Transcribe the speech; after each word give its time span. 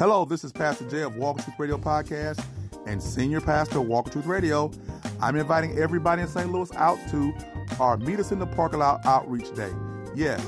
Hello, 0.00 0.24
this 0.24 0.44
is 0.44 0.50
Pastor 0.50 0.88
Jay 0.88 1.02
of 1.02 1.16
Walk 1.16 1.44
Truth 1.44 1.58
Radio 1.58 1.76
Podcast 1.76 2.42
and 2.86 3.02
Senior 3.02 3.42
Pastor 3.42 3.82
Walk 3.82 4.10
Truth 4.10 4.24
Radio. 4.24 4.70
I'm 5.20 5.36
inviting 5.36 5.78
everybody 5.78 6.22
in 6.22 6.28
St. 6.28 6.50
Louis 6.50 6.74
out 6.74 6.98
to 7.10 7.34
our 7.78 7.98
Meet 7.98 8.18
Us 8.18 8.32
in 8.32 8.38
the 8.38 8.46
Parking 8.46 8.78
Lot 8.78 9.04
Outreach 9.04 9.54
Day. 9.54 9.70
Yes, 10.14 10.42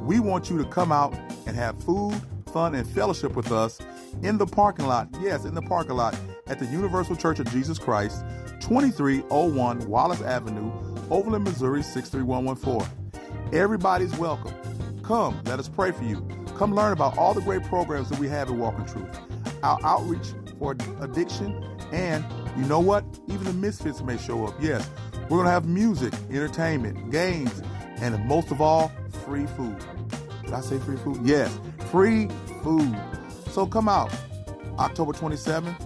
we 0.00 0.20
want 0.20 0.50
you 0.50 0.58
to 0.58 0.64
come 0.66 0.92
out 0.92 1.14
and 1.46 1.56
have 1.56 1.82
food, 1.82 2.20
fun, 2.52 2.74
and 2.74 2.86
fellowship 2.86 3.34
with 3.34 3.50
us 3.50 3.78
in 4.22 4.36
the 4.36 4.46
parking 4.46 4.86
lot. 4.86 5.08
Yes, 5.22 5.46
in 5.46 5.54
the 5.54 5.62
parking 5.62 5.96
lot 5.96 6.14
at 6.46 6.58
the 6.58 6.66
Universal 6.66 7.16
Church 7.16 7.38
of 7.38 7.50
Jesus 7.50 7.78
Christ, 7.78 8.26
2301 8.60 9.88
Wallace 9.88 10.20
Avenue, 10.20 10.70
Overland, 11.08 11.44
Missouri 11.44 11.82
63114. 11.82 13.54
Everybody's 13.54 14.14
welcome. 14.18 14.54
Come, 15.02 15.40
let 15.46 15.58
us 15.58 15.66
pray 15.66 15.92
for 15.92 16.04
you. 16.04 16.37
Come 16.58 16.74
learn 16.74 16.92
about 16.92 17.16
all 17.16 17.34
the 17.34 17.40
great 17.40 17.62
programs 17.62 18.08
that 18.08 18.18
we 18.18 18.26
have 18.28 18.48
in 18.48 18.58
Walking 18.58 18.84
Truth. 18.84 19.20
Our 19.62 19.78
outreach 19.84 20.26
for 20.58 20.72
addiction, 21.00 21.64
and 21.92 22.24
you 22.56 22.64
know 22.64 22.80
what? 22.80 23.04
Even 23.28 23.44
the 23.44 23.52
misfits 23.52 24.02
may 24.02 24.18
show 24.18 24.44
up. 24.44 24.54
Yes, 24.60 24.90
we're 25.28 25.36
going 25.36 25.44
to 25.44 25.52
have 25.52 25.66
music, 25.66 26.12
entertainment, 26.30 27.12
games, 27.12 27.62
and 28.00 28.18
most 28.26 28.50
of 28.50 28.60
all, 28.60 28.90
free 29.24 29.46
food. 29.46 29.76
Did 30.44 30.52
I 30.52 30.60
say 30.60 30.80
free 30.80 30.96
food? 30.96 31.20
Yes, 31.22 31.56
free 31.92 32.28
food. 32.64 32.98
So 33.52 33.64
come 33.64 33.88
out 33.88 34.12
October 34.80 35.12
27th 35.12 35.80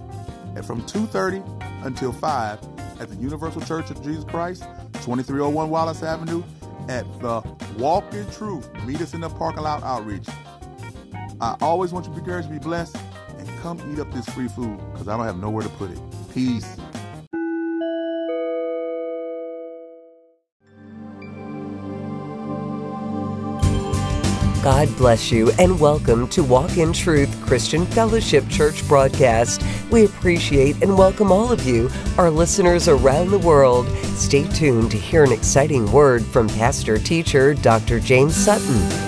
and 0.55 0.65
from 0.65 0.81
2.30 0.81 1.85
until 1.85 2.11
5 2.11 2.59
at 2.99 3.09
the 3.09 3.15
Universal 3.17 3.61
Church 3.61 3.91
of 3.91 4.03
Jesus 4.03 4.23
Christ, 4.23 4.63
2301 4.93 5.69
Wallace 5.69 6.01
Avenue 6.01 6.41
at 6.89 7.05
the 7.19 7.43
Walk 7.77 8.11
in 8.15 8.27
Truth. 8.31 8.73
Meet 8.85 9.01
us 9.01 9.13
in 9.13 9.21
the 9.21 9.29
parking 9.29 9.61
lot 9.61 9.83
outreach. 9.83 10.27
I 11.43 11.57
always 11.59 11.91
want 11.91 12.05
you 12.05 12.13
to 12.13 12.15
be 12.15 12.21
encouraged, 12.21 12.49
be 12.49 12.57
blessed, 12.57 12.95
and 13.37 13.49
come 13.59 13.77
eat 13.91 13.99
up 13.99 14.09
this 14.13 14.25
free 14.29 14.47
food 14.47 14.79
because 14.93 15.09
I 15.09 15.17
don't 15.17 15.25
have 15.25 15.39
nowhere 15.39 15.63
to 15.63 15.69
put 15.71 15.91
it. 15.91 15.99
Peace. 16.33 16.77
God 24.63 24.87
bless 24.95 25.33
you 25.33 25.51
and 25.59 25.77
welcome 25.81 26.29
to 26.29 26.45
Walk 26.45 26.77
in 26.77 26.93
Truth 26.93 27.45
Christian 27.45 27.85
Fellowship 27.87 28.47
Church 28.47 28.87
broadcast. 28.87 29.61
We 29.91 30.05
appreciate 30.05 30.81
and 30.81 30.97
welcome 30.97 31.29
all 31.29 31.51
of 31.51 31.65
you, 31.65 31.89
our 32.17 32.29
listeners 32.29 32.87
around 32.87 33.31
the 33.31 33.39
world. 33.39 33.85
Stay 34.15 34.47
tuned 34.47 34.91
to 34.91 34.97
hear 34.97 35.25
an 35.25 35.33
exciting 35.33 35.91
word 35.91 36.23
from 36.23 36.47
pastor 36.47 36.97
teacher 36.97 37.53
Dr. 37.53 37.99
James 37.99 38.33
Sutton. 38.33 39.02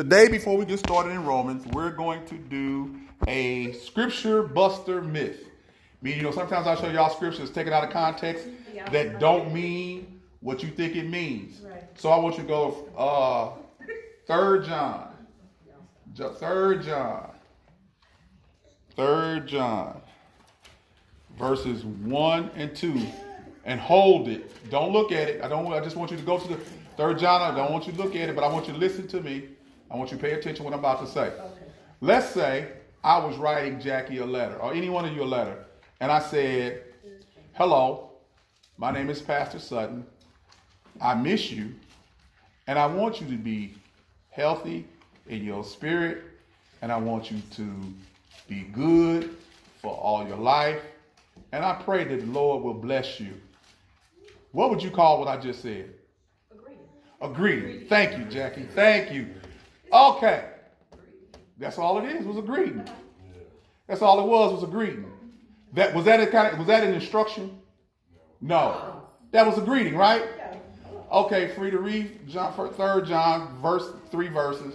Today, 0.00 0.28
before 0.28 0.56
we 0.56 0.64
get 0.64 0.78
started 0.78 1.10
in 1.10 1.26
Romans, 1.26 1.66
we're 1.74 1.90
going 1.90 2.24
to 2.24 2.36
do 2.36 2.96
a 3.28 3.72
scripture 3.72 4.42
buster 4.42 5.02
myth. 5.02 5.50
Meaning, 6.00 6.20
you 6.20 6.24
know, 6.24 6.30
sometimes 6.30 6.66
I 6.66 6.74
show 6.74 6.88
y'all 6.88 7.10
scriptures 7.10 7.50
taken 7.50 7.74
out 7.74 7.84
of 7.84 7.90
context 7.90 8.46
yeah. 8.72 8.88
that 8.88 9.20
don't 9.20 9.52
mean 9.52 10.18
what 10.40 10.62
you 10.62 10.70
think 10.70 10.96
it 10.96 11.06
means. 11.06 11.60
Right. 11.60 11.82
So 11.96 12.08
I 12.08 12.16
want 12.16 12.38
you 12.38 12.44
to 12.44 12.48
go 12.48 12.88
uh 12.96 13.50
third 14.26 14.64
John. 14.64 15.12
Third 16.16 16.82
John. 16.82 17.32
Third 18.96 19.48
John. 19.48 20.00
Verses 21.38 21.84
one 21.84 22.50
and 22.54 22.74
two. 22.74 23.06
And 23.66 23.78
hold 23.78 24.28
it. 24.28 24.50
Don't 24.70 24.94
look 24.94 25.12
at 25.12 25.28
it. 25.28 25.44
I 25.44 25.48
don't 25.48 25.70
I 25.70 25.80
just 25.80 25.96
want 25.96 26.10
you 26.10 26.16
to 26.16 26.22
go 26.22 26.38
to 26.38 26.48
the 26.48 26.56
third 26.96 27.18
John. 27.18 27.42
I 27.42 27.54
don't 27.54 27.70
want 27.70 27.86
you 27.86 27.92
to 27.92 28.02
look 28.02 28.16
at 28.16 28.30
it, 28.30 28.34
but 28.34 28.44
I 28.44 28.50
want 28.50 28.66
you 28.66 28.72
to 28.72 28.78
listen 28.78 29.06
to 29.08 29.20
me. 29.20 29.50
I 29.90 29.96
want 29.96 30.12
you 30.12 30.16
to 30.16 30.22
pay 30.22 30.32
attention 30.32 30.56
to 30.56 30.62
what 30.62 30.72
I'm 30.72 30.78
about 30.78 31.00
to 31.00 31.06
say. 31.06 31.28
Okay. 31.28 31.50
Let's 32.00 32.30
say 32.30 32.68
I 33.02 33.18
was 33.18 33.36
writing 33.36 33.80
Jackie 33.80 34.18
a 34.18 34.26
letter, 34.26 34.56
or 34.56 34.72
any 34.72 34.88
one 34.88 35.04
of 35.04 35.14
you 35.14 35.22
a 35.22 35.24
letter, 35.24 35.64
and 36.00 36.12
I 36.12 36.20
said, 36.20 36.84
Hello, 37.54 38.10
my 38.78 38.92
name 38.92 39.10
is 39.10 39.20
Pastor 39.20 39.58
Sutton. 39.58 40.06
I 41.00 41.14
miss 41.14 41.50
you, 41.50 41.74
and 42.66 42.78
I 42.78 42.86
want 42.86 43.20
you 43.20 43.26
to 43.28 43.36
be 43.36 43.74
healthy 44.30 44.86
in 45.28 45.44
your 45.44 45.64
spirit, 45.64 46.22
and 46.82 46.92
I 46.92 46.96
want 46.96 47.30
you 47.30 47.40
to 47.56 47.68
be 48.48 48.62
good 48.72 49.36
for 49.80 49.92
all 49.92 50.26
your 50.26 50.36
life. 50.36 50.80
And 51.52 51.64
I 51.64 51.74
pray 51.74 52.04
that 52.04 52.20
the 52.20 52.26
Lord 52.26 52.62
will 52.62 52.74
bless 52.74 53.18
you. 53.18 53.32
What 54.52 54.70
would 54.70 54.82
you 54.82 54.90
call 54.90 55.18
what 55.18 55.28
I 55.28 55.36
just 55.36 55.62
said? 55.62 55.90
Agreed. 56.52 56.78
Agreed. 57.20 57.88
Thank 57.88 58.18
you, 58.18 58.24
Jackie. 58.24 58.62
Thank 58.62 59.12
you. 59.12 59.26
Okay. 59.92 60.44
That's 61.58 61.78
all 61.78 61.98
it 61.98 62.04
is, 62.04 62.24
was 62.24 62.38
a 62.38 62.42
greeting. 62.42 62.88
That's 63.86 64.02
all 64.02 64.20
it 64.20 64.26
was, 64.26 64.52
was 64.52 64.62
a 64.62 64.66
greeting. 64.66 65.10
That 65.72 65.94
was 65.94 66.04
that 66.04 66.20
a 66.20 66.26
kind 66.26 66.52
of 66.52 66.58
was 66.58 66.68
that 66.68 66.84
an 66.84 66.94
instruction? 66.94 67.58
No. 68.40 69.02
That 69.32 69.46
was 69.46 69.58
a 69.58 69.60
greeting, 69.60 69.96
right? 69.96 70.24
Okay, 71.12 71.48
Frida 71.48 71.78
read 71.78 72.26
John 72.28 72.52
third 72.52 73.06
John, 73.06 73.56
verse 73.60 73.92
three 74.10 74.28
verses. 74.28 74.74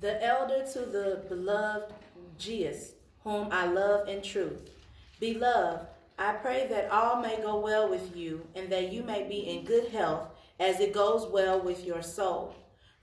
The 0.00 0.22
elder 0.22 0.64
to 0.74 0.80
the 0.80 1.22
beloved 1.28 1.92
Gaius, 2.38 2.92
whom 3.24 3.48
I 3.50 3.66
love 3.66 4.08
in 4.08 4.22
truth. 4.22 4.70
Beloved, 5.18 5.86
I 6.18 6.32
pray 6.32 6.66
that 6.68 6.90
all 6.90 7.20
may 7.20 7.38
go 7.38 7.58
well 7.60 7.88
with 7.88 8.14
you, 8.14 8.46
and 8.54 8.70
that 8.70 8.92
you 8.92 9.02
may 9.02 9.26
be 9.26 9.48
in 9.48 9.64
good 9.64 9.88
health, 9.88 10.28
as 10.60 10.80
it 10.80 10.92
goes 10.92 11.26
well 11.30 11.60
with 11.60 11.84
your 11.84 12.02
soul. 12.02 12.54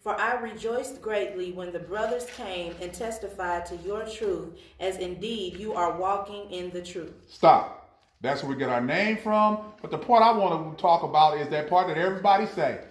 For 0.04 0.20
I 0.20 0.34
rejoiced 0.42 1.02
greatly 1.02 1.54
when 1.54 1.72
the 1.72 1.80
brothers 1.80 2.26
came 2.36 2.76
and 2.82 2.94
testified 2.94 3.66
to 3.68 3.78
your 3.78 4.06
truth, 4.06 4.50
as 4.82 4.98
indeed 4.98 5.56
you 5.56 5.74
are 5.74 5.98
walking 5.98 6.52
in 6.52 6.72
the 6.72 6.82
truth. 6.82 7.14
Stop. 7.30 7.90
That's 8.20 8.44
where 8.44 8.52
we 8.52 8.60
get 8.60 8.68
our 8.68 8.82
name 8.82 9.16
from. 9.16 9.60
But 9.82 9.92
the 9.92 9.98
part 9.98 10.22
I 10.22 10.38
want 10.38 10.78
to 10.78 10.82
talk 10.82 11.04
about 11.04 11.38
is 11.38 11.48
that 11.50 11.70
part 11.70 11.88
that 11.88 11.98
everybody 11.98 12.48
say, 12.48 12.82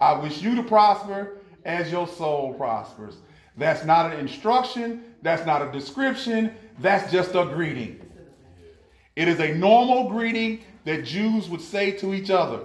I 0.00 0.12
wish 0.12 0.40
you 0.40 0.54
to 0.54 0.62
prosper 0.62 1.38
as 1.64 1.90
your 1.90 2.06
soul 2.06 2.54
prospers. 2.54 3.16
That's 3.56 3.84
not 3.84 4.12
an 4.12 4.20
instruction. 4.20 5.02
That's 5.20 5.44
not 5.44 5.62
a 5.62 5.72
description. 5.72 6.54
That's 6.78 7.10
just 7.10 7.34
a 7.34 7.44
greeting. 7.44 8.08
It 9.16 9.26
is 9.26 9.40
a 9.40 9.52
normal 9.52 10.08
greeting 10.08 10.60
that 10.84 11.04
Jews 11.04 11.48
would 11.48 11.60
say 11.60 11.90
to 11.98 12.14
each 12.14 12.30
other. 12.30 12.60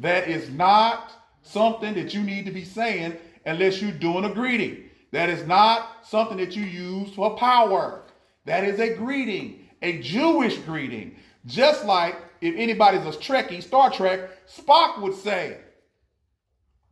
That 0.00 0.26
is 0.26 0.50
not 0.50 1.12
something 1.42 1.94
that 1.94 2.12
you 2.12 2.24
need 2.24 2.44
to 2.44 2.50
be 2.50 2.64
saying 2.64 3.16
unless 3.46 3.80
you're 3.80 3.92
doing 3.92 4.24
a 4.24 4.34
greeting. 4.34 4.90
That 5.12 5.30
is 5.30 5.46
not 5.46 6.04
something 6.04 6.36
that 6.38 6.54
you 6.54 6.64
use 6.64 7.14
for 7.14 7.36
power. 7.36 8.02
That 8.44 8.64
is 8.64 8.80
a 8.80 8.94
greeting, 8.94 9.66
a 9.80 10.00
Jewish 10.00 10.58
greeting. 10.58 11.16
Just 11.46 11.84
like 11.84 12.16
if 12.40 12.54
anybody's 12.56 13.06
a 13.06 13.18
Trekkie, 13.18 13.62
Star 13.62 13.90
Trek, 13.90 14.46
Spock 14.46 15.00
would 15.00 15.14
say, 15.14 15.58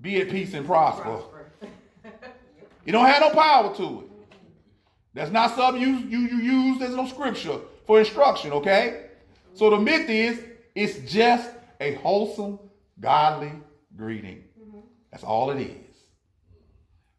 be 0.00 0.20
at 0.20 0.30
peace 0.30 0.54
and 0.54 0.64
prosper. 0.64 1.22
you 2.84 2.92
don't 2.92 3.06
have 3.06 3.20
no 3.20 3.30
power 3.30 3.74
to 3.76 4.00
it. 4.00 4.06
That's 5.12 5.30
not 5.30 5.54
something 5.54 5.80
you, 5.80 5.96
you, 5.98 6.18
you 6.18 6.36
use 6.38 6.82
as 6.82 6.94
no 6.94 7.06
scripture 7.06 7.58
for 7.86 8.00
instruction, 8.00 8.52
okay? 8.52 9.06
So 9.54 9.70
the 9.70 9.78
myth 9.78 10.08
is 10.08 10.40
it's 10.74 10.98
just 11.10 11.50
a 11.80 11.94
wholesome, 11.94 12.58
godly 12.98 13.52
greeting. 13.96 14.44
Mm-hmm. 14.60 14.80
That's 15.12 15.22
all 15.22 15.50
it 15.50 15.60
is. 15.60 15.83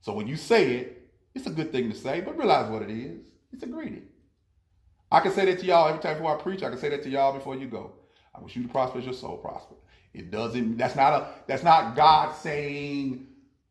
So 0.06 0.14
when 0.14 0.28
you 0.28 0.36
say 0.36 0.74
it, 0.74 1.10
it's 1.34 1.48
a 1.48 1.50
good 1.50 1.72
thing 1.72 1.90
to 1.90 1.98
say, 1.98 2.22
but 2.22 2.38
realize 2.38 2.70
what 2.70 2.84
it 2.84 2.92
is. 2.92 3.26
It's 3.52 3.64
a 3.64 3.66
greeting. 3.66 4.04
I 5.12 5.20
can 5.20 5.32
say 5.32 5.46
that 5.46 5.60
to 5.62 5.66
y'all 5.66 5.88
every 5.88 6.00
time 6.00 6.18
before 6.18 6.38
I 6.38 6.40
preach. 6.40 6.62
I 6.62 6.70
can 6.70 6.78
say 6.78 6.90
that 6.90 7.02
to 7.04 7.10
y'all 7.10 7.34
before 7.34 7.56
you 7.56 7.66
go. 7.66 7.92
I 8.36 8.40
wish 8.40 8.56
you 8.56 8.62
to 8.62 8.70
prosper 8.70 9.00
as 9.00 9.06
your 9.06 9.16
soul 9.16 9.38
prosper. 9.38 9.74
It 10.14 10.30
doesn't. 10.30 10.78
That's 10.78 10.96
not 10.96 11.14
a. 11.14 11.28
That's 11.48 11.64
not 11.64 11.96
God 11.96 12.36
saying. 12.36 13.26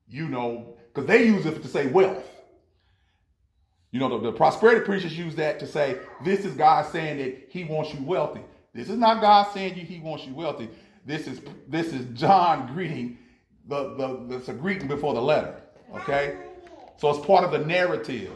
You 0.08 0.28
know, 0.28 0.76
because 0.92 1.06
they 1.06 1.24
use 1.24 1.46
it 1.46 1.62
to 1.62 1.68
say 1.68 1.86
wealth. 1.86 2.26
You 3.92 4.00
know, 4.00 4.08
the, 4.08 4.30
the 4.30 4.32
prosperity 4.32 4.84
preachers 4.84 5.16
use 5.16 5.36
that 5.36 5.60
to 5.60 5.68
say 5.68 5.98
this 6.24 6.44
is 6.44 6.54
God 6.54 6.90
saying 6.90 7.18
that 7.18 7.46
He 7.48 7.62
wants 7.62 7.94
you 7.94 8.02
wealthy. 8.02 8.40
This 8.74 8.88
is 8.88 8.98
not 8.98 9.20
God 9.20 9.52
saying 9.54 9.76
you 9.76 9.84
He 9.84 10.00
wants 10.00 10.26
you 10.26 10.34
wealthy. 10.34 10.68
This 11.06 11.28
is 11.28 11.40
this 11.68 11.92
is 11.92 12.06
John 12.18 12.74
greeting 12.74 13.18
the 13.68 13.94
the. 13.94 14.36
It's 14.36 14.48
a 14.48 14.52
greeting 14.52 14.88
before 14.88 15.14
the 15.14 15.22
letter. 15.22 15.60
Okay? 15.94 16.36
So 16.96 17.10
it's 17.10 17.24
part 17.26 17.44
of 17.44 17.50
the 17.50 17.58
narrative. 17.58 18.32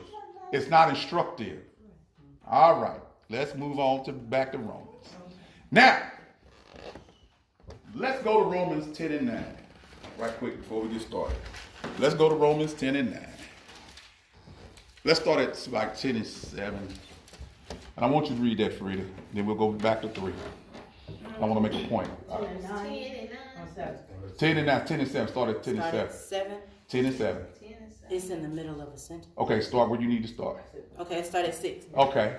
It's 0.53 0.69
not 0.69 0.89
instructive. 0.89 1.63
All 2.47 2.81
right. 2.81 3.01
Let's 3.31 3.55
move 3.55 3.79
on 3.79 4.05
to 4.05 4.13
back 4.13 4.53
to 4.53 4.59
Romans. 4.59 5.07
Now, 5.71 6.03
let's 7.95 8.23
go 8.23 8.43
to 8.43 8.49
Romans 8.49 8.97
10 8.97 9.13
and 9.13 9.27
9. 9.27 9.45
Right 10.19 10.37
quick 10.39 10.57
before 10.57 10.83
we 10.83 10.89
get 10.89 11.03
started. 11.03 11.37
Let's 11.99 12.15
go 12.15 12.29
to 12.29 12.35
Romans 12.35 12.73
10 12.75 12.97
and 12.97 13.13
9. 13.13 13.29
Let's 15.05 15.21
start 15.21 15.41
at 15.41 15.69
like 15.71 15.97
10 15.97 16.17
and 16.17 16.27
7. 16.27 16.79
And 17.69 18.05
I 18.05 18.07
want 18.07 18.31
you 18.31 18.37
to 18.37 18.43
read 18.43 18.59
that, 18.59 18.79
Frida. 18.79 19.05
Then 19.35 19.47
we'll 19.47 19.57
go 19.57 19.73
back 19.73 20.03
to 20.03 20.09
three. 20.09 20.33
I 21.41 21.45
want 21.47 21.55
to 21.55 21.61
make 21.61 21.85
a 21.85 21.89
point. 21.89 22.11
Ten 22.29 22.45
and 22.45 22.63
nine. 22.63 23.29
Seven. 23.75 23.99
10 24.39 24.57
and 24.59 24.67
9, 24.67 24.85
10 24.87 25.01
and 25.01 25.11
7. 25.11 25.29
Start 25.29 25.49
at 25.51 25.63
10 25.63 25.75
and 25.75 25.83
Start 25.83 25.95
7. 25.95 26.07
at 26.07 26.15
seven. 26.15 26.59
10 26.89 27.05
and 27.07 27.17
7. 27.17 27.47
It's 28.11 28.31
in 28.31 28.43
the 28.43 28.49
middle 28.49 28.81
of 28.81 28.89
a 28.89 28.99
sentence. 28.99 29.33
Okay, 29.37 29.61
start 29.61 29.91
where 29.91 30.01
you 30.01 30.09
need 30.09 30.23
to 30.23 30.29
start. 30.29 30.63
Okay, 30.99 31.23
start 31.23 31.45
at 31.45 31.55
six. 31.55 31.85
Okay. 31.95 32.39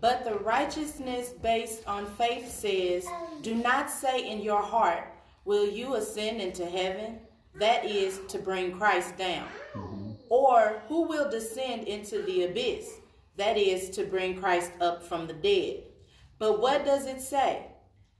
But 0.00 0.24
the 0.24 0.34
righteousness 0.34 1.30
based 1.40 1.86
on 1.86 2.06
faith 2.06 2.50
says, 2.50 3.06
Do 3.42 3.54
not 3.54 3.88
say 3.90 4.28
in 4.28 4.40
your 4.40 4.60
heart, 4.62 5.04
Will 5.46 5.68
you 5.68 5.94
ascend 5.94 6.40
into 6.40 6.66
heaven? 6.66 7.20
That 7.54 7.84
is 7.84 8.18
to 8.28 8.38
bring 8.38 8.72
Christ 8.72 9.16
down. 9.16 9.46
Mm-hmm. 9.74 10.10
Or 10.28 10.82
who 10.88 11.02
will 11.02 11.30
descend 11.30 11.86
into 11.86 12.22
the 12.22 12.46
abyss? 12.46 12.90
That 13.36 13.56
is 13.56 13.90
to 13.90 14.04
bring 14.04 14.40
Christ 14.40 14.72
up 14.80 15.04
from 15.04 15.28
the 15.28 15.34
dead. 15.34 15.84
But 16.40 16.60
what 16.60 16.84
does 16.84 17.06
it 17.06 17.20
say? 17.20 17.66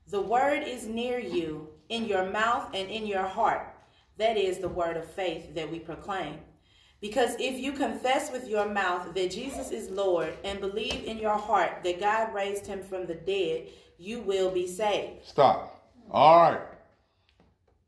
The 0.09 0.21
word 0.21 0.63
is 0.63 0.87
near 0.87 1.19
you, 1.19 1.69
in 1.89 2.05
your 2.05 2.31
mouth 2.31 2.69
and 2.75 2.89
in 2.89 3.07
your 3.07 3.27
heart. 3.27 3.75
That 4.19 4.37
is 4.37 4.59
the 4.59 4.69
word 4.69 4.97
of 4.97 5.11
faith 5.11 5.55
that 5.55 5.71
we 5.71 5.79
proclaim. 5.79 6.39
Because 7.01 7.35
if 7.39 7.59
you 7.59 7.73
confess 7.73 8.33
with 8.33 8.49
your 8.49 8.69
mouth 8.69 9.15
that 9.15 9.31
Jesus 9.31 9.71
is 9.71 9.91
Lord 9.91 10.33
and 10.45 10.61
believe 10.61 11.05
in 11.05 11.19
your 11.19 11.37
heart 11.37 11.83
that 11.85 12.01
God 12.01 12.33
raised 12.33 12.67
him 12.67 12.83
from 12.83 13.07
the 13.07 13.15
dead, 13.15 13.69
you 13.99 14.21
will 14.21 14.51
be 14.51 14.67
saved. 14.67 15.25
Stop. 15.25 15.91
All 16.11 16.51
right. 16.51 16.61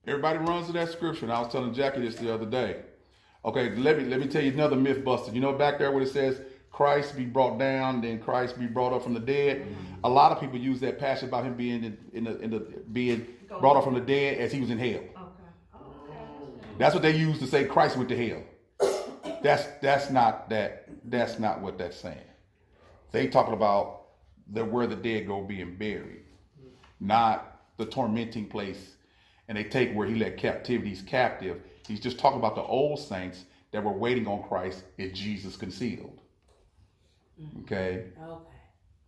Everybody 0.06 0.38
runs 0.38 0.66
to 0.66 0.72
that 0.74 0.90
scripture. 0.90 1.24
And 1.24 1.32
I 1.32 1.40
was 1.40 1.50
telling 1.50 1.72
Jackie 1.72 2.00
this 2.00 2.16
the 2.16 2.32
other 2.32 2.46
day. 2.46 2.82
Okay, 3.44 3.74
let 3.76 3.96
me 3.96 4.04
let 4.04 4.20
me 4.20 4.26
tell 4.26 4.42
you 4.42 4.52
another 4.52 4.76
myth 4.76 5.04
buster. 5.04 5.32
You 5.32 5.40
know 5.40 5.52
back 5.52 5.78
there 5.78 5.92
where 5.92 6.02
it 6.02 6.10
says 6.10 6.40
Christ 6.78 7.16
be 7.16 7.24
brought 7.24 7.58
down, 7.58 8.02
then 8.02 8.20
Christ 8.20 8.56
be 8.56 8.66
brought 8.66 8.92
up 8.92 9.02
from 9.02 9.12
the 9.12 9.18
dead. 9.18 9.62
Mm-hmm. 9.62 10.04
A 10.04 10.08
lot 10.08 10.30
of 10.30 10.38
people 10.38 10.60
use 10.60 10.78
that 10.78 10.96
passage 10.96 11.28
about 11.28 11.42
him 11.42 11.54
being 11.54 11.82
in, 11.82 11.98
in 12.12 12.22
the 12.22 12.38
in 12.38 12.50
the 12.50 12.60
being 12.92 13.26
brought 13.58 13.76
up 13.76 13.82
from 13.82 13.94
the 13.94 14.00
dead 14.00 14.38
as 14.38 14.52
he 14.52 14.60
was 14.60 14.70
in 14.70 14.78
hell. 14.78 15.02
That's 16.78 16.94
what 16.94 17.02
they 17.02 17.16
use 17.16 17.40
to 17.40 17.48
say 17.48 17.64
Christ 17.64 17.96
went 17.96 18.08
to 18.10 18.28
hell. 18.28 18.44
That's 19.42 19.64
that's 19.82 20.08
not 20.10 20.50
that 20.50 20.88
that's 21.02 21.40
not 21.40 21.60
what 21.60 21.78
that's 21.78 21.96
saying. 21.96 22.30
They 23.10 23.26
talking 23.26 23.54
about 23.54 24.02
the 24.46 24.64
where 24.64 24.86
the 24.86 24.94
dead 24.94 25.26
go 25.26 25.42
being 25.42 25.74
buried, 25.74 26.26
not 27.00 27.60
the 27.76 27.86
tormenting 27.86 28.46
place. 28.46 28.94
And 29.48 29.58
they 29.58 29.64
take 29.64 29.92
where 29.94 30.06
he 30.06 30.14
led 30.14 30.36
captivities 30.36 31.02
captive. 31.02 31.60
He's 31.88 31.98
just 31.98 32.20
talking 32.20 32.38
about 32.38 32.54
the 32.54 32.62
old 32.62 33.00
saints 33.00 33.46
that 33.72 33.82
were 33.82 33.90
waiting 33.90 34.28
on 34.28 34.44
Christ 34.44 34.84
as 34.96 35.10
Jesus 35.10 35.56
concealed. 35.56 36.20
Mm-hmm. 37.40 37.60
Okay. 37.62 38.04
Okay. 38.22 38.42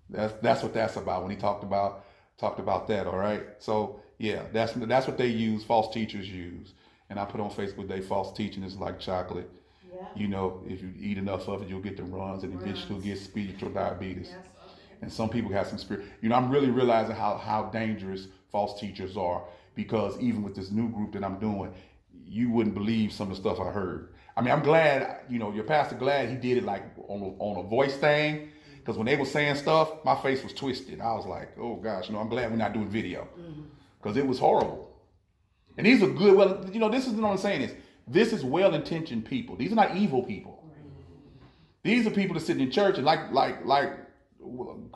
That's 0.08 0.32
that's 0.42 0.62
what 0.62 0.74
that's 0.74 0.96
about 0.96 1.22
when 1.22 1.30
he 1.30 1.36
talked 1.36 1.62
about 1.62 2.04
talked 2.38 2.58
about 2.58 2.88
that. 2.88 3.06
All 3.06 3.18
right. 3.18 3.42
So 3.58 4.00
yeah, 4.18 4.42
that's 4.52 4.72
that's 4.74 5.06
what 5.06 5.18
they 5.18 5.28
use. 5.28 5.64
False 5.64 5.92
teachers 5.92 6.28
use, 6.28 6.72
and 7.08 7.18
I 7.18 7.24
put 7.24 7.40
on 7.40 7.50
Facebook 7.50 7.88
they 7.88 8.00
false 8.00 8.36
teaching 8.36 8.62
is 8.62 8.76
like 8.76 8.98
chocolate. 8.98 9.50
Yeah. 9.92 10.06
You 10.14 10.28
know, 10.28 10.62
if 10.66 10.82
you 10.82 10.92
eat 10.98 11.18
enough 11.18 11.48
of 11.48 11.62
it, 11.62 11.68
you'll 11.68 11.80
get 11.80 11.96
the 11.96 12.04
runs, 12.04 12.44
and 12.44 12.54
eventually 12.54 12.94
you'll 12.94 13.04
get 13.04 13.18
spiritual 13.18 13.70
diabetes. 13.70 14.30
Yes. 14.30 14.46
And 15.02 15.12
some 15.12 15.30
people 15.30 15.50
have 15.52 15.66
some 15.66 15.78
spirit. 15.78 16.06
You 16.20 16.28
know, 16.28 16.34
I'm 16.36 16.50
really 16.50 16.70
realizing 16.70 17.14
how 17.14 17.36
how 17.36 17.64
dangerous 17.64 18.28
false 18.50 18.78
teachers 18.80 19.16
are 19.16 19.42
because 19.74 20.18
even 20.20 20.42
with 20.42 20.54
this 20.54 20.70
new 20.70 20.88
group 20.88 21.12
that 21.12 21.24
I'm 21.24 21.38
doing, 21.38 21.72
you 22.26 22.50
wouldn't 22.50 22.74
believe 22.74 23.12
some 23.12 23.30
of 23.30 23.36
the 23.36 23.40
stuff 23.40 23.60
I 23.60 23.70
heard. 23.70 24.10
I 24.36 24.42
mean, 24.42 24.52
I'm 24.52 24.62
glad, 24.62 25.20
you 25.28 25.38
know, 25.38 25.52
your 25.52 25.64
pastor 25.64 25.96
glad 25.96 26.28
he 26.28 26.36
did 26.36 26.58
it 26.58 26.64
like 26.64 26.84
on 27.08 27.20
a, 27.20 27.42
on 27.42 27.64
a 27.64 27.68
voice 27.68 27.96
thing. 27.96 28.50
Because 28.78 28.96
when 28.96 29.06
they 29.06 29.16
were 29.16 29.26
saying 29.26 29.56
stuff, 29.56 30.04
my 30.04 30.14
face 30.22 30.42
was 30.42 30.52
twisted. 30.52 31.00
I 31.00 31.12
was 31.14 31.26
like, 31.26 31.50
oh 31.58 31.76
gosh, 31.76 32.08
you 32.08 32.14
know, 32.14 32.20
I'm 32.20 32.28
glad 32.28 32.50
we're 32.50 32.56
not 32.56 32.72
doing 32.72 32.88
video. 32.88 33.28
Mm-hmm. 33.38 33.62
Because 34.00 34.16
it 34.16 34.26
was 34.26 34.38
horrible. 34.38 34.90
And 35.76 35.86
these 35.86 36.02
are 36.02 36.08
good, 36.08 36.34
well, 36.34 36.66
you 36.72 36.80
know, 36.80 36.88
this 36.88 37.06
is 37.06 37.12
what 37.12 37.30
I'm 37.30 37.38
saying 37.38 37.62
is, 37.62 37.74
this 38.08 38.32
is 38.32 38.42
well-intentioned 38.42 39.24
people. 39.24 39.56
These 39.56 39.72
are 39.72 39.76
not 39.76 39.96
evil 39.96 40.22
people. 40.22 40.64
These 41.82 42.06
are 42.06 42.10
people 42.10 42.34
that 42.34 42.40
sit 42.40 42.58
in 42.58 42.70
church 42.70 42.96
and 42.96 43.04
like, 43.06 43.30
like, 43.32 43.64
like 43.64 43.92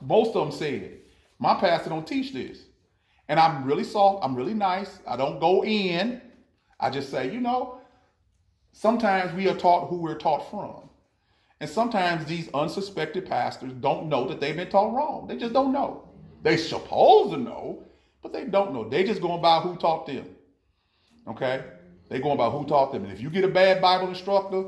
most 0.02 0.34
of 0.34 0.46
them 0.46 0.52
said, 0.52 0.98
my 1.38 1.54
pastor 1.54 1.90
don't 1.90 2.06
teach 2.06 2.32
this. 2.32 2.58
And 3.28 3.38
I'm 3.38 3.64
really 3.64 3.84
soft. 3.84 4.24
I'm 4.24 4.34
really 4.34 4.54
nice. 4.54 4.98
I 5.06 5.16
don't 5.16 5.38
go 5.40 5.64
in. 5.64 6.20
I 6.80 6.90
just 6.90 7.10
say, 7.10 7.32
you 7.32 7.40
know, 7.40 7.80
sometimes 8.74 9.32
we 9.32 9.48
are 9.48 9.54
taught 9.56 9.88
who 9.88 9.96
we're 9.96 10.18
taught 10.18 10.50
from. 10.50 10.90
And 11.60 11.70
sometimes 11.70 12.26
these 12.26 12.50
unsuspected 12.52 13.24
pastors 13.24 13.72
don't 13.72 14.08
know 14.08 14.26
that 14.28 14.40
they've 14.40 14.56
been 14.56 14.68
taught 14.68 14.92
wrong. 14.92 15.26
They 15.28 15.36
just 15.36 15.54
don't 15.54 15.72
know. 15.72 16.08
They 16.42 16.56
supposed 16.56 17.32
to 17.32 17.38
know, 17.38 17.84
but 18.20 18.32
they 18.32 18.44
don't 18.44 18.74
know. 18.74 18.86
They 18.86 19.04
just 19.04 19.22
going 19.22 19.40
by 19.40 19.60
who 19.60 19.76
taught 19.76 20.06
them. 20.06 20.26
Okay? 21.28 21.64
They 22.10 22.18
going 22.18 22.36
by 22.36 22.50
who 22.50 22.66
taught 22.66 22.92
them. 22.92 23.04
And 23.04 23.12
if 23.12 23.20
you 23.20 23.30
get 23.30 23.44
a 23.44 23.48
bad 23.48 23.80
Bible 23.80 24.08
instructor, 24.08 24.64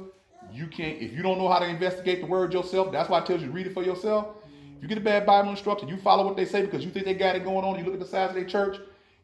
you 0.53 0.69
can't, 0.69 1.03
if 1.03 1.13
you 1.13 1.23
don't 1.23 1.39
know 1.39 1.49
how 1.49 1.59
to 1.59 1.67
investigate 1.67 2.21
the 2.21 2.27
word 2.27 2.53
yourself, 2.53 2.93
that's 2.93 3.11
why 3.11 3.19
I 3.19 3.25
tell 3.25 3.39
you 3.39 3.51
read 3.51 3.67
it 3.67 3.75
for 3.75 3.83
yourself. 3.83 4.29
If 4.77 4.83
you 4.83 4.89
get 4.89 4.99
a 4.99 5.03
bad 5.03 5.27
Bible 5.27 5.51
instructor, 5.51 5.85
you 5.87 5.97
follow 5.97 6.25
what 6.25 6.37
they 6.37 6.45
say 6.45 6.63
because 6.63 6.85
you 6.85 6.93
think 6.93 7.07
they 7.07 7.15
got 7.15 7.35
it 7.35 7.45
going 7.45 7.65
on, 7.65 7.77
you 7.77 7.85
look 7.85 7.95
at 7.95 8.01
the 8.01 8.07
size 8.07 8.29
of 8.29 8.37
their 8.37 8.45
church, 8.45 8.79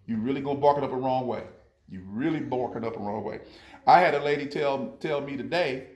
you 0.07 0.17
really 0.17 0.41
gonna 0.41 0.59
bark 0.59 0.77
it 0.77 0.85
up 0.85 0.91
the 0.91 0.97
wrong 0.97 1.29
way. 1.29 1.45
You 1.93 2.01
really 2.09 2.41
bark 2.41 2.75
it 2.75 2.85
up 2.85 2.95
the 2.95 3.01
wrong 3.01 3.23
way. 3.23 3.41
I 3.87 4.01
had 4.01 4.15
a 4.15 4.25
lady 4.25 4.47
tell 4.47 4.97
tell 4.99 5.21
me 5.21 5.37
today 5.37 5.89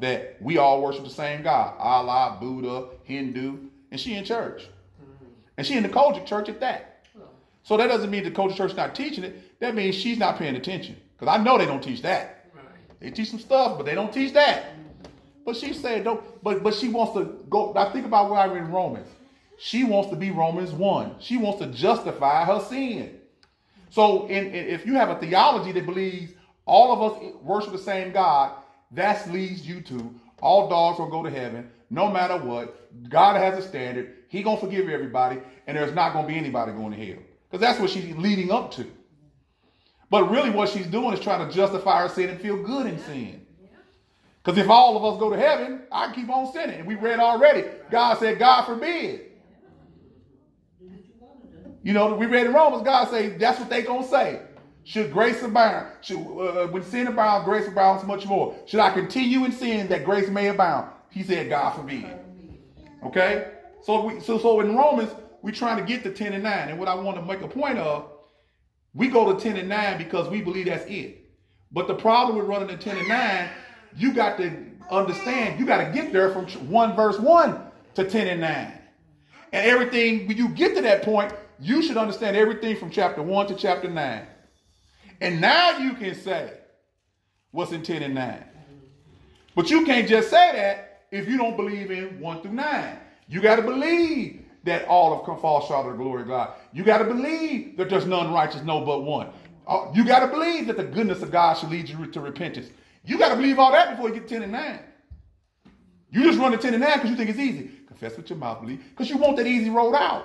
that 0.00 0.36
we 0.42 0.58
all 0.58 0.82
worship 0.82 1.02
the 1.02 1.10
same 1.10 1.42
God, 1.42 1.76
Allah, 1.78 2.36
Buddha, 2.38 2.88
Hindu, 3.04 3.56
and 3.90 3.98
she 3.98 4.14
in 4.14 4.24
church. 4.24 4.68
Mm-hmm. 5.02 5.24
And 5.56 5.66
she 5.66 5.78
in 5.78 5.82
the 5.82 5.88
COGIC 5.88 6.26
church 6.26 6.50
at 6.50 6.60
that. 6.60 7.06
So 7.62 7.78
that 7.78 7.88
doesn't 7.88 8.10
mean 8.10 8.24
the 8.24 8.30
COGIC 8.30 8.54
church 8.54 8.76
not 8.76 8.94
teaching 8.94 9.24
it. 9.24 9.58
That 9.60 9.74
means 9.74 9.94
she's 9.94 10.18
not 10.18 10.38
paying 10.38 10.56
attention. 10.56 10.96
Because 11.18 11.34
I 11.34 11.42
know 11.42 11.56
they 11.56 11.66
don't 11.66 11.82
teach 11.82 12.02
that. 12.02 12.50
They 13.00 13.10
teach 13.10 13.30
some 13.30 13.40
stuff, 13.40 13.78
but 13.78 13.86
they 13.86 13.94
don't 13.94 14.12
teach 14.12 14.34
that. 14.34 14.64
Mm-hmm. 14.64 15.08
But 15.46 15.56
she 15.56 15.72
said, 15.72 16.04
don't, 16.04 16.22
but 16.42 16.62
but 16.62 16.74
she 16.74 16.90
wants 16.90 17.14
to 17.14 17.42
go. 17.48 17.72
Now 17.74 17.90
think 17.90 18.04
about 18.04 18.30
where 18.30 18.40
I'm 18.40 18.54
in 18.58 18.70
Romans. 18.70 19.08
She 19.58 19.84
wants 19.84 20.10
to 20.10 20.16
be 20.16 20.30
Romans 20.30 20.72
1. 20.72 21.16
She 21.18 21.38
wants 21.38 21.60
to 21.60 21.66
justify 21.68 22.44
her 22.44 22.60
sin. 22.60 23.19
So 23.90 24.26
in, 24.26 24.46
in- 24.46 24.68
if 24.68 24.86
you 24.86 24.94
have 24.94 25.10
a 25.10 25.16
theology 25.16 25.72
that 25.72 25.86
believes 25.86 26.32
all 26.66 26.92
of 26.92 27.12
us 27.12 27.34
worship 27.42 27.72
the 27.72 27.78
same 27.78 28.12
God, 28.12 28.52
that 28.92 29.30
leads 29.30 29.66
you 29.66 29.80
to 29.82 30.14
all 30.42 30.68
dogs 30.68 30.98
will 30.98 31.10
go 31.10 31.22
to 31.22 31.30
heaven, 31.30 31.70
no 31.90 32.10
matter 32.10 32.36
what. 32.38 32.76
God 33.10 33.36
has 33.36 33.62
a 33.62 33.66
standard. 33.68 34.14
He 34.28 34.42
gonna 34.42 34.60
forgive 34.60 34.88
everybody, 34.88 35.38
and 35.66 35.76
there's 35.76 35.94
not 35.94 36.12
gonna 36.12 36.26
be 36.26 36.36
anybody 36.36 36.72
going 36.72 36.92
to 36.92 37.06
hell. 37.06 37.22
Because 37.50 37.60
that's 37.60 37.80
what 37.80 37.90
she's 37.90 38.16
leading 38.16 38.50
up 38.50 38.70
to. 38.72 38.86
But 40.08 40.30
really 40.30 40.50
what 40.50 40.68
she's 40.68 40.86
doing 40.86 41.12
is 41.14 41.20
trying 41.20 41.46
to 41.48 41.54
justify 41.54 42.02
her 42.02 42.08
sin 42.08 42.30
and 42.30 42.40
feel 42.40 42.62
good 42.62 42.86
in 42.86 42.98
sin. 43.00 43.46
Because 44.42 44.58
if 44.58 44.70
all 44.70 44.96
of 44.96 45.04
us 45.04 45.20
go 45.20 45.30
to 45.30 45.36
heaven, 45.36 45.82
I 45.92 46.12
keep 46.14 46.28
on 46.30 46.52
sinning. 46.52 46.78
And 46.80 46.86
we 46.88 46.94
read 46.94 47.18
already, 47.20 47.64
God 47.90 48.18
said, 48.18 48.38
God 48.38 48.64
forbid. 48.64 49.29
You 51.82 51.92
know, 51.94 52.14
we 52.14 52.26
read 52.26 52.46
in 52.46 52.52
Romans, 52.52 52.82
God 52.82 53.08
say 53.08 53.30
that's 53.30 53.58
what 53.58 53.70
they 53.70 53.82
gonna 53.82 54.06
say. 54.06 54.42
Should 54.84 55.12
grace 55.12 55.42
abound? 55.42 55.88
Should 56.00 56.18
uh, 56.18 56.66
when 56.68 56.82
sin 56.82 57.06
abounds, 57.06 57.44
grace 57.44 57.68
abounds 57.68 58.04
much 58.04 58.26
more. 58.26 58.56
Should 58.66 58.80
I 58.80 58.90
continue 58.90 59.44
in 59.44 59.52
sin 59.52 59.88
that 59.88 60.04
grace 60.04 60.28
may 60.28 60.48
abound? 60.48 60.90
He 61.10 61.22
said, 61.22 61.48
God 61.48 61.70
forbid. 61.70 62.06
Okay, 63.04 63.52
so 63.82 64.04
we 64.04 64.20
so 64.20 64.38
so 64.38 64.60
in 64.60 64.76
Romans 64.76 65.10
we 65.42 65.52
trying 65.52 65.78
to 65.78 65.84
get 65.84 66.02
to 66.02 66.12
ten 66.12 66.34
and 66.34 66.42
nine, 66.42 66.68
and 66.68 66.78
what 66.78 66.88
I 66.88 66.94
want 66.94 67.16
to 67.16 67.22
make 67.22 67.40
a 67.40 67.48
point 67.48 67.78
of, 67.78 68.10
we 68.94 69.08
go 69.08 69.32
to 69.32 69.40
ten 69.40 69.56
and 69.56 69.68
nine 69.68 69.96
because 69.96 70.28
we 70.28 70.42
believe 70.42 70.66
that's 70.66 70.84
it. 70.90 71.30
But 71.72 71.86
the 71.86 71.94
problem 71.94 72.36
with 72.36 72.46
running 72.46 72.68
to 72.68 72.76
ten 72.76 72.98
and 72.98 73.08
nine, 73.08 73.48
you 73.96 74.12
got 74.12 74.36
to 74.38 74.52
understand, 74.90 75.58
you 75.58 75.64
got 75.64 75.84
to 75.84 75.92
get 75.92 76.12
there 76.12 76.30
from 76.30 76.46
one 76.68 76.94
verse 76.94 77.18
one 77.18 77.60
to 77.94 78.04
ten 78.04 78.26
and 78.26 78.40
nine. 78.40 78.72
And 79.52 79.66
everything, 79.66 80.28
when 80.28 80.36
you 80.36 80.48
get 80.48 80.74
to 80.76 80.82
that 80.82 81.02
point, 81.02 81.32
you 81.60 81.82
should 81.82 81.96
understand 81.96 82.36
everything 82.36 82.76
from 82.76 82.90
chapter 82.90 83.22
1 83.22 83.46
to 83.48 83.54
chapter 83.54 83.88
9. 83.88 84.26
And 85.20 85.40
now 85.40 85.78
you 85.78 85.94
can 85.94 86.14
say 86.14 86.54
what's 87.50 87.72
in 87.72 87.82
10 87.82 88.02
and 88.02 88.14
9. 88.14 88.44
But 89.54 89.70
you 89.70 89.84
can't 89.84 90.08
just 90.08 90.30
say 90.30 90.52
that 90.52 91.02
if 91.10 91.28
you 91.28 91.36
don't 91.36 91.56
believe 91.56 91.90
in 91.90 92.20
1 92.20 92.42
through 92.42 92.52
9. 92.52 92.98
You 93.28 93.40
got 93.40 93.56
to 93.56 93.62
believe 93.62 94.44
that 94.64 94.86
all 94.86 95.18
of 95.18 95.24
come 95.24 95.40
fall 95.40 95.66
short 95.66 95.86
of 95.86 95.92
the 95.92 95.98
glory 95.98 96.22
of 96.22 96.28
God. 96.28 96.54
You 96.72 96.84
got 96.84 96.98
to 96.98 97.04
believe 97.04 97.76
that 97.76 97.88
there's 97.88 98.06
none 98.06 98.32
righteous, 98.32 98.62
no 98.62 98.84
but 98.84 99.02
one. 99.02 99.28
Uh, 99.66 99.90
You 99.94 100.04
got 100.04 100.20
to 100.20 100.26
believe 100.26 100.66
that 100.66 100.76
the 100.76 100.84
goodness 100.84 101.22
of 101.22 101.30
God 101.30 101.54
should 101.54 101.70
lead 101.70 101.88
you 101.88 102.06
to 102.06 102.20
repentance. 102.20 102.70
You 103.04 103.18
got 103.18 103.30
to 103.30 103.36
believe 103.36 103.58
all 103.58 103.72
that 103.72 103.90
before 103.90 104.08
you 104.08 104.14
get 104.14 104.28
to 104.28 104.34
10 104.34 104.42
and 104.42 104.52
9. 104.52 104.80
You 106.10 106.24
just 106.24 106.38
run 106.38 106.52
to 106.52 106.58
10 106.58 106.74
and 106.74 106.82
9 106.82 106.92
because 106.94 107.10
you 107.10 107.16
think 107.16 107.30
it's 107.30 107.38
easy. 107.38 107.70
Confess 107.86 108.16
with 108.16 108.28
your 108.30 108.38
mouth, 108.38 108.60
believe, 108.60 108.82
because 108.90 109.08
you 109.08 109.16
want 109.16 109.36
that 109.36 109.46
easy 109.46 109.70
road 109.70 109.94
out. 109.94 110.24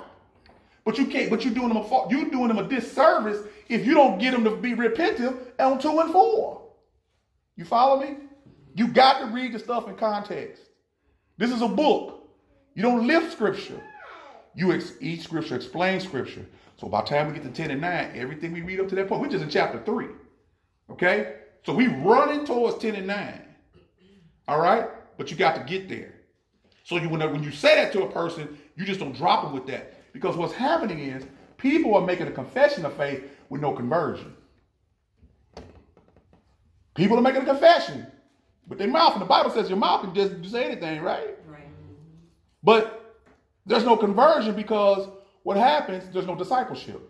But 0.86 1.00
you 1.00 1.08
can't, 1.08 1.32
but 1.32 1.44
you're 1.44 1.54
doing 1.54 1.70
them 1.70 1.77
a. 1.77 2.08
You're 2.10 2.30
doing 2.30 2.48
them 2.48 2.60
a 2.60 2.68
disservice 2.68 3.39
if 3.68 3.86
you 3.86 3.96
don't 3.96 4.20
get 4.20 4.32
them 4.32 4.44
to 4.44 4.56
be 4.56 4.74
repentive 4.74 5.38
on 5.60 5.80
two 5.80 6.00
and 6.00 6.12
four. 6.12 6.62
You 7.56 7.65
follow 7.65 8.00
me? 8.00 8.18
You 8.75 8.88
got 8.88 9.20
to 9.20 9.25
read 9.27 9.54
the 9.54 9.60
stuff 9.60 9.88
in 9.88 9.96
context. 9.96 10.62
This 11.38 11.51
is 11.51 11.62
a 11.62 11.68
book. 11.68 12.30
You 12.75 12.84
don't 12.84 13.08
lift 13.08 13.32
scripture. 13.32 13.82
You 14.54 14.74
ex- 14.74 14.94
each 15.01 15.22
scripture 15.22 15.56
explains 15.56 16.04
scripture. 16.04 16.46
So 16.77 16.88
by 16.88 17.01
the 17.01 17.08
time 17.08 17.27
we 17.27 17.34
get 17.34 17.44
to 17.44 17.50
10 17.50 17.72
and 17.72 17.82
9, 17.82 18.12
everything 18.15 18.51
we 18.51 18.62
read 18.62 18.80
up 18.80 18.89
to 18.89 18.96
that 18.96 19.08
point, 19.08 19.22
we're 19.22 19.30
just 19.30 19.44
in 19.44 19.50
chapter 19.50 19.82
3. 19.84 20.08
Okay? 20.92 21.36
So 21.65 21.74
we 21.74 21.88
running 21.88 22.46
towards 22.46 22.77
10 22.77 22.96
and 22.96 23.08
9. 23.08 23.42
All 24.48 24.60
right? 24.60 24.89
But 25.18 25.32
you 25.32 25.38
got 25.38 25.56
to 25.56 25.63
get 25.63 25.88
there. 25.88 26.13
So 26.84 26.98
you 26.98 27.10
when, 27.10 27.20
when 27.32 27.44
you 27.44 27.51
say 27.51 27.75
that 27.75 27.94
to 27.94 28.04
a 28.04 28.12
person, 28.12 28.58
you 28.75 28.86
just 28.86 29.00
don't 29.00 29.15
drop 29.15 29.44
them 29.44 29.54
with 29.54 29.65
that. 29.68 29.95
Because 30.15 30.38
what's 30.38 30.53
happening 30.53 31.00
is 31.00 31.25
people 31.57 31.93
are 31.93 32.05
making 32.05 32.27
a 32.27 32.31
confession 32.31 32.86
of 32.86 32.93
faith 32.93 33.22
with 33.50 33.60
no 33.60 33.74
conversion. 33.74 34.34
People 36.95 37.17
are 37.17 37.22
making 37.22 37.41
a 37.41 37.45
confession 37.45 38.07
with 38.65 38.79
their 38.79 38.88
mouth, 38.88 39.12
and 39.12 39.22
the 39.22 39.25
Bible 39.25 39.50
says 39.50 39.67
your 39.67 39.77
mouth 39.77 40.03
can 40.03 40.15
just 40.15 40.50
say 40.53 40.63
anything, 40.63 41.01
right? 41.01 41.36
Right. 41.45 41.67
But 42.63 43.17
there's 43.65 43.84
no 43.84 43.98
conversion 43.98 44.55
because 44.55 45.10
what 45.43 45.57
happens, 45.57 46.05
there's 46.13 46.27
no 46.27 46.36
discipleship. 46.36 47.01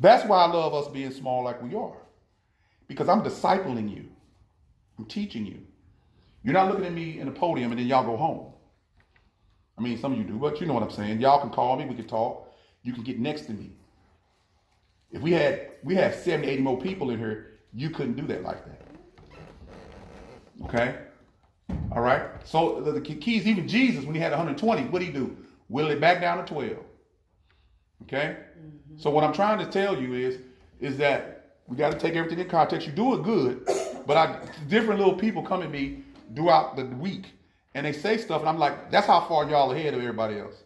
That's 0.00 0.26
why 0.26 0.38
I 0.38 0.48
love 0.48 0.74
us 0.74 0.88
being 0.88 1.12
small 1.12 1.44
like 1.44 1.62
we 1.62 1.76
are. 1.76 2.02
Because 2.88 3.08
I'm 3.08 3.22
discipling 3.22 3.88
you. 3.88 4.08
I'm 4.98 5.04
teaching 5.04 5.46
you. 5.46 5.60
You're 6.42 6.54
not 6.54 6.66
looking 6.66 6.86
at 6.86 6.92
me 6.92 7.20
in 7.20 7.26
the 7.26 7.32
podium 7.32 7.70
and 7.70 7.78
then 7.78 7.86
y'all 7.86 8.04
go 8.04 8.16
home. 8.16 8.49
I 9.80 9.82
mean, 9.82 9.96
some 9.96 10.12
of 10.12 10.18
you 10.18 10.24
do, 10.24 10.34
but 10.34 10.60
you 10.60 10.66
know 10.66 10.74
what 10.74 10.82
I'm 10.82 10.90
saying. 10.90 11.20
Y'all 11.22 11.40
can 11.40 11.48
call 11.48 11.74
me, 11.78 11.86
we 11.86 11.94
can 11.94 12.06
talk. 12.06 12.52
You 12.82 12.92
can 12.92 13.02
get 13.02 13.18
next 13.18 13.46
to 13.46 13.52
me. 13.52 13.70
If 15.10 15.22
we 15.22 15.32
had 15.32 15.70
we 15.82 15.94
had 15.94 16.14
70, 16.14 16.46
80 16.46 16.62
more 16.62 16.78
people 16.78 17.10
in 17.10 17.18
here, 17.18 17.60
you 17.72 17.88
couldn't 17.88 18.16
do 18.16 18.26
that 18.26 18.42
like 18.42 18.62
that. 18.66 18.82
Okay? 20.64 20.98
All 21.92 22.02
right. 22.02 22.22
So 22.44 22.82
the, 22.82 22.92
the 22.92 23.00
keys, 23.00 23.46
even 23.46 23.66
Jesus, 23.66 24.04
when 24.04 24.14
he 24.14 24.20
had 24.20 24.32
120, 24.32 24.82
what 24.88 24.98
did 24.98 25.06
he 25.06 25.12
do? 25.12 25.34
Whittle 25.68 25.92
it 25.92 26.00
back 26.00 26.20
down 26.20 26.44
to 26.44 26.44
12. 26.44 26.76
Okay. 28.02 28.36
Mm-hmm. 28.36 28.98
So 28.98 29.08
what 29.08 29.24
I'm 29.24 29.32
trying 29.32 29.58
to 29.60 29.66
tell 29.66 29.98
you 29.98 30.12
is, 30.12 30.38
is 30.78 30.98
that 30.98 31.56
we 31.66 31.76
got 31.76 31.90
to 31.92 31.98
take 31.98 32.16
everything 32.16 32.38
in 32.38 32.48
context. 32.50 32.86
You 32.86 32.92
do 32.92 33.14
it 33.14 33.22
good, 33.22 33.64
but 34.06 34.18
I 34.18 34.40
different 34.68 35.00
little 35.00 35.16
people 35.16 35.42
come 35.42 35.62
at 35.62 35.70
me 35.70 36.02
throughout 36.34 36.76
the 36.76 36.84
week, 36.84 37.32
and 37.74 37.86
they 37.86 37.92
say 37.92 38.16
stuff, 38.16 38.40
and 38.40 38.48
I'm 38.48 38.58
like, 38.58 38.90
that's 38.90 39.06
how 39.06 39.20
far 39.20 39.48
y'all 39.48 39.72
ahead 39.72 39.94
of 39.94 40.00
everybody 40.00 40.38
else. 40.38 40.64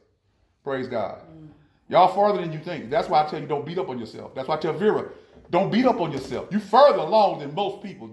Praise 0.62 0.88
God. 0.88 1.18
Mm-hmm. 1.18 1.46
Y'all 1.88 2.14
farther 2.14 2.40
than 2.40 2.52
you 2.52 2.58
think. 2.58 2.90
That's 2.90 3.08
why 3.08 3.25
I 3.25 3.28
tell 3.28 3.40
you 3.40 3.46
don't 3.46 3.66
beat 3.66 3.78
up 3.78 3.88
on 3.88 3.99
yourself. 3.99 4.34
That's 4.34 4.49
why 4.49 4.56
I 4.56 4.58
tell 4.58 4.73
Vera, 4.73 5.11
don't 5.50 5.70
beat 5.70 5.84
up 5.84 6.00
on 6.00 6.12
yourself. 6.12 6.49
You 6.50 6.58
further 6.58 6.99
along 6.99 7.40
than 7.40 7.54
most 7.54 7.82
people, 7.82 8.08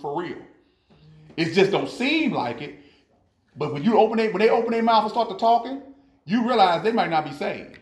for 0.00 0.20
real. 0.20 0.38
It 1.36 1.52
just 1.52 1.70
don't 1.70 1.88
seem 1.88 2.32
like 2.32 2.62
it. 2.62 2.78
But 3.56 3.72
when 3.72 3.84
you 3.84 3.98
open 3.98 4.18
it, 4.18 4.32
when 4.32 4.40
they 4.40 4.48
open 4.48 4.72
their 4.72 4.82
mouth 4.82 5.02
and 5.02 5.10
start 5.10 5.28
to 5.28 5.36
talking, 5.36 5.82
you 6.24 6.46
realize 6.46 6.82
they 6.82 6.92
might 6.92 7.10
not 7.10 7.24
be 7.24 7.32
saved. 7.32 7.78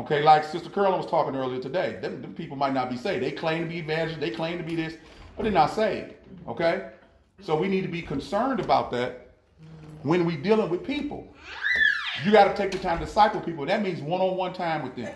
Okay, 0.00 0.22
like 0.22 0.44
Sister 0.44 0.68
Curlin 0.68 0.98
was 0.98 1.06
talking 1.06 1.36
earlier 1.36 1.60
today. 1.60 1.98
Them, 2.00 2.20
them, 2.20 2.34
people 2.34 2.56
might 2.56 2.72
not 2.72 2.90
be 2.90 2.96
saved. 2.96 3.22
They 3.22 3.30
claim 3.30 3.62
to 3.62 3.68
be 3.68 3.78
evangelists, 3.78 4.20
they 4.20 4.30
claim 4.30 4.58
to 4.58 4.64
be 4.64 4.74
this, 4.74 4.96
but 5.36 5.44
they're 5.44 5.52
not 5.52 5.72
saved. 5.72 6.14
Okay? 6.48 6.90
So 7.42 7.56
we 7.56 7.68
need 7.68 7.82
to 7.82 7.88
be 7.88 8.02
concerned 8.02 8.60
about 8.60 8.90
that 8.92 9.32
when 10.02 10.24
we 10.24 10.36
dealing 10.36 10.70
with 10.70 10.84
people. 10.84 11.34
You 12.24 12.32
got 12.32 12.44
to 12.44 12.54
take 12.54 12.70
the 12.70 12.78
time 12.78 12.98
to 13.00 13.04
disciple 13.04 13.40
people. 13.40 13.66
That 13.66 13.82
means 13.82 14.00
one-on-one 14.00 14.52
time 14.52 14.82
with 14.82 14.94
them. 14.94 15.14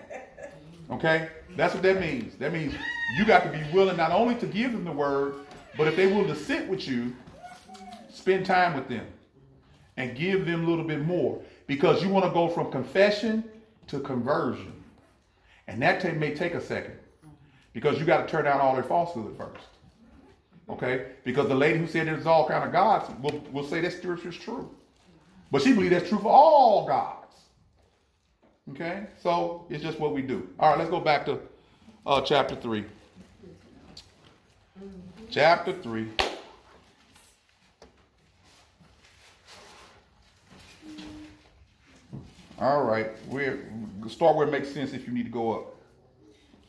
Okay? 0.90 1.28
That's 1.56 1.74
what 1.74 1.82
that 1.84 2.00
means. 2.00 2.34
That 2.36 2.52
means 2.52 2.74
you 3.16 3.24
got 3.24 3.44
to 3.44 3.50
be 3.50 3.62
willing 3.72 3.96
not 3.96 4.10
only 4.10 4.34
to 4.36 4.46
give 4.46 4.72
them 4.72 4.84
the 4.84 4.92
word, 4.92 5.34
but 5.76 5.86
if 5.86 5.96
they 5.96 6.06
willing 6.06 6.26
to 6.26 6.36
sit 6.36 6.68
with 6.68 6.88
you, 6.88 7.14
spend 8.12 8.44
time 8.44 8.74
with 8.74 8.88
them 8.88 9.06
and 9.96 10.16
give 10.16 10.44
them 10.44 10.64
a 10.64 10.68
little 10.68 10.84
bit 10.84 11.00
more 11.00 11.40
because 11.66 12.02
you 12.02 12.08
want 12.08 12.24
to 12.24 12.30
go 12.32 12.48
from 12.48 12.70
confession 12.70 13.44
to 13.86 14.00
conversion. 14.00 14.72
And 15.66 15.80
that 15.82 16.00
t- 16.00 16.10
may 16.12 16.34
take 16.34 16.54
a 16.54 16.60
second 16.60 16.98
because 17.72 17.98
you 17.98 18.04
got 18.04 18.26
to 18.26 18.30
turn 18.30 18.44
down 18.44 18.60
all 18.60 18.74
their 18.74 18.82
falsehood 18.82 19.36
first. 19.36 19.64
Okay? 20.68 21.06
Because 21.24 21.48
the 21.48 21.54
lady 21.54 21.78
who 21.78 21.86
said 21.86 22.06
there's 22.06 22.26
all 22.26 22.46
kind 22.46 22.64
of 22.64 22.72
gods 22.72 23.10
will, 23.22 23.42
will 23.52 23.64
say 23.64 23.80
that 23.80 23.92
scripture 23.92 24.28
is 24.28 24.36
true. 24.36 24.70
But 25.50 25.62
she 25.62 25.72
believed 25.72 25.94
that's 25.94 26.08
true 26.08 26.18
for 26.18 26.30
all 26.30 26.86
gods. 26.86 27.36
Okay? 28.70 29.06
So 29.22 29.66
it's 29.70 29.82
just 29.82 29.98
what 29.98 30.12
we 30.12 30.22
do. 30.22 30.48
All 30.58 30.70
right, 30.70 30.78
let's 30.78 30.90
go 30.90 31.00
back 31.00 31.24
to 31.26 31.40
uh, 32.06 32.20
chapter 32.20 32.54
3 32.54 32.84
chapter 35.30 35.72
3. 35.72 36.08
All 42.60 42.82
right, 42.82 43.10
we're 43.28 43.64
start 44.08 44.36
where 44.36 44.48
it 44.48 44.50
makes 44.50 44.72
sense 44.72 44.92
if 44.92 45.06
you 45.06 45.12
need 45.12 45.24
to 45.24 45.30
go 45.30 45.54
up. 45.54 45.74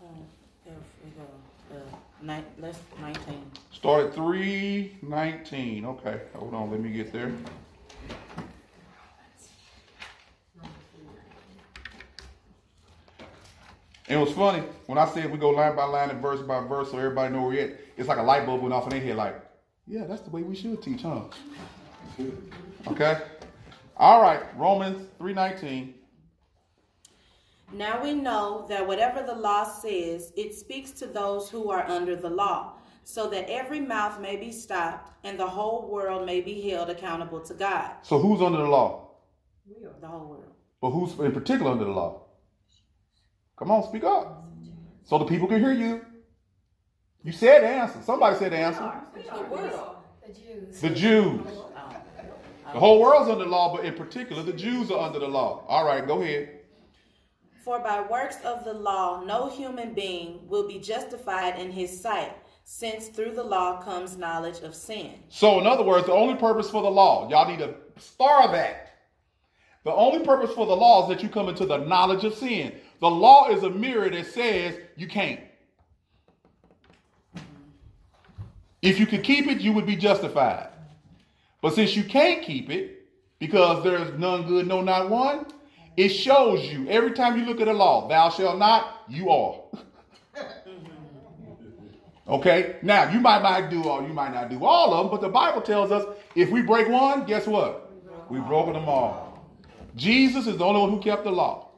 We 0.01 0.71
uh, 0.71 1.38
nine, 2.21 2.43
let's 2.59 2.79
nineteen. 2.99 3.51
Start 3.71 4.07
at 4.07 4.13
three 4.13 4.97
nineteen. 5.01 5.85
Okay, 5.85 6.21
hold 6.35 6.53
on, 6.53 6.71
let 6.71 6.79
me 6.79 6.91
get 6.91 7.11
there. 7.13 7.31
And 14.07 14.19
it 14.19 14.23
was 14.23 14.33
funny 14.33 14.63
when 14.87 14.97
I 14.97 15.07
said 15.07 15.31
we 15.31 15.37
go 15.37 15.51
line 15.51 15.75
by 15.75 15.83
line 15.85 16.09
and 16.09 16.19
verse 16.19 16.41
by 16.41 16.65
verse 16.65 16.89
so 16.89 16.97
everybody 16.97 17.31
know 17.31 17.41
where 17.41 17.49
we're 17.49 17.61
at. 17.65 17.79
It's 17.95 18.07
like 18.07 18.17
a 18.17 18.23
light 18.23 18.45
bulb 18.45 18.61
went 18.61 18.73
off 18.73 18.85
in 18.85 18.89
their 18.89 19.01
head, 19.01 19.15
like, 19.15 19.39
yeah, 19.85 20.05
that's 20.05 20.21
the 20.21 20.31
way 20.31 20.41
we 20.41 20.55
should 20.55 20.81
teach, 20.81 21.03
huh? 21.03 21.25
okay. 22.87 23.21
All 23.97 24.21
right, 24.21 24.41
Romans 24.57 25.07
three 25.19 25.33
nineteen. 25.33 25.93
Now 27.71 28.01
we 28.01 28.13
know 28.13 28.65
that 28.67 28.85
whatever 28.87 29.21
the 29.21 29.35
law 29.35 29.63
says, 29.63 30.33
it 30.35 30.55
speaks 30.55 30.91
to 30.91 31.05
those 31.05 31.49
who 31.49 31.69
are 31.69 31.87
under 31.87 32.15
the 32.15 32.29
law, 32.29 32.73
so 33.03 33.29
that 33.29 33.49
every 33.49 33.79
mouth 33.79 34.19
may 34.19 34.35
be 34.37 34.51
stopped 34.51 35.11
and 35.23 35.39
the 35.39 35.47
whole 35.47 35.87
world 35.89 36.25
may 36.25 36.41
be 36.41 36.69
held 36.69 36.89
accountable 36.89 37.41
to 37.41 37.53
God. 37.53 37.91
So 38.01 38.17
who's 38.19 38.41
under 38.41 38.57
the 38.57 38.67
law? 38.67 39.11
We 39.67 39.85
are 39.85 39.93
the 40.01 40.07
whole 40.07 40.27
world. 40.27 40.53
But 40.81 40.91
who's 40.91 41.13
in 41.19 41.31
particular 41.31 41.71
under 41.71 41.85
the 41.85 41.91
law? 41.91 42.23
Come 43.57 43.71
on, 43.71 43.83
speak 43.83 44.03
up. 44.03 44.45
So 45.03 45.17
the 45.19 45.25
people 45.25 45.47
can 45.47 45.59
hear 45.59 45.73
you. 45.73 46.05
You 47.23 47.31
said 47.31 47.63
the 47.63 47.67
answer. 47.67 47.99
Somebody 48.03 48.37
said 48.37 48.51
the 48.53 48.57
answer. 48.57 48.91
The 49.13 49.41
world. 49.43 49.97
The 50.25 50.33
Jews. 50.33 50.81
The 50.81 50.89
Jews. 50.89 51.41
Oh, 51.47 51.71
the 52.71 52.79
whole 52.79 53.01
world's 53.01 53.29
under 53.29 53.43
the 53.43 53.49
law, 53.49 53.75
but 53.75 53.83
in 53.83 53.95
particular, 53.95 54.43
the 54.43 54.53
Jews 54.53 54.89
are 54.91 54.99
under 54.99 55.19
the 55.19 55.27
law. 55.27 55.65
All 55.67 55.85
right, 55.85 56.05
go 56.07 56.21
ahead. 56.21 56.58
For 57.69 57.77
by 57.77 58.01
works 58.01 58.37
of 58.43 58.65
the 58.65 58.73
law, 58.73 59.23
no 59.23 59.47
human 59.47 59.93
being 59.93 60.39
will 60.47 60.67
be 60.67 60.79
justified 60.79 61.59
in 61.59 61.71
his 61.71 62.01
sight, 62.01 62.35
since 62.63 63.09
through 63.09 63.35
the 63.35 63.43
law 63.43 63.79
comes 63.79 64.17
knowledge 64.17 64.61
of 64.61 64.73
sin. 64.73 65.11
So, 65.29 65.59
in 65.59 65.67
other 65.67 65.83
words, 65.83 66.07
the 66.07 66.11
only 66.11 66.33
purpose 66.33 66.67
for 66.67 66.81
the 66.81 66.89
law, 66.89 67.29
y'all 67.29 67.47
need 67.47 67.59
to 67.59 67.75
star 67.99 68.51
that. 68.53 68.95
The 69.83 69.93
only 69.93 70.25
purpose 70.25 70.51
for 70.55 70.65
the 70.65 70.75
law 70.75 71.03
is 71.03 71.09
that 71.09 71.21
you 71.21 71.29
come 71.29 71.47
into 71.47 71.67
the 71.67 71.77
knowledge 71.77 72.23
of 72.23 72.33
sin. 72.33 72.73
The 73.01 73.07
law 73.07 73.49
is 73.51 73.61
a 73.61 73.69
mirror 73.69 74.09
that 74.09 74.25
says 74.25 74.75
you 74.95 75.07
can't. 75.07 75.39
If 78.81 78.99
you 78.99 79.05
could 79.05 79.21
keep 79.21 79.45
it, 79.45 79.61
you 79.61 79.73
would 79.73 79.85
be 79.85 79.95
justified. 79.95 80.69
But 81.61 81.75
since 81.75 81.95
you 81.95 82.03
can't 82.03 82.41
keep 82.41 82.71
it, 82.71 83.05
because 83.37 83.83
there's 83.83 84.17
none 84.17 84.47
good, 84.47 84.65
no, 84.65 84.81
not 84.81 85.11
one, 85.11 85.45
it 85.99 86.09
shows 86.09 86.65
you 86.71 86.87
every 86.87 87.11
time 87.11 87.37
you 87.37 87.43
look 87.43 87.59
at 87.59 87.67
a 87.67 87.73
law, 87.73 88.07
thou 88.07 88.29
shalt 88.29 88.57
not, 88.57 89.03
you 89.09 89.29
are. 89.29 89.59
okay? 92.29 92.77
Now, 92.81 93.11
you 93.11 93.19
might 93.19 93.41
not 93.41 93.69
do 93.69 93.83
all, 93.83 94.01
you 94.01 94.13
might 94.13 94.33
not 94.33 94.49
do 94.49 94.63
all 94.63 94.93
of 94.93 95.03
them, 95.03 95.11
but 95.11 95.19
the 95.19 95.27
Bible 95.27 95.61
tells 95.61 95.91
us 95.91 96.05
if 96.35 96.49
we 96.51 96.61
break 96.61 96.87
one, 96.87 97.25
guess 97.25 97.45
what? 97.45 97.91
We've 98.29 98.45
broken 98.45 98.73
them 98.73 98.87
all. 98.87 99.45
Jesus 99.97 100.47
is 100.47 100.55
the 100.55 100.63
only 100.63 100.79
one 100.79 100.89
who 100.91 101.01
kept 101.01 101.25
the 101.25 101.31
law. 101.31 101.71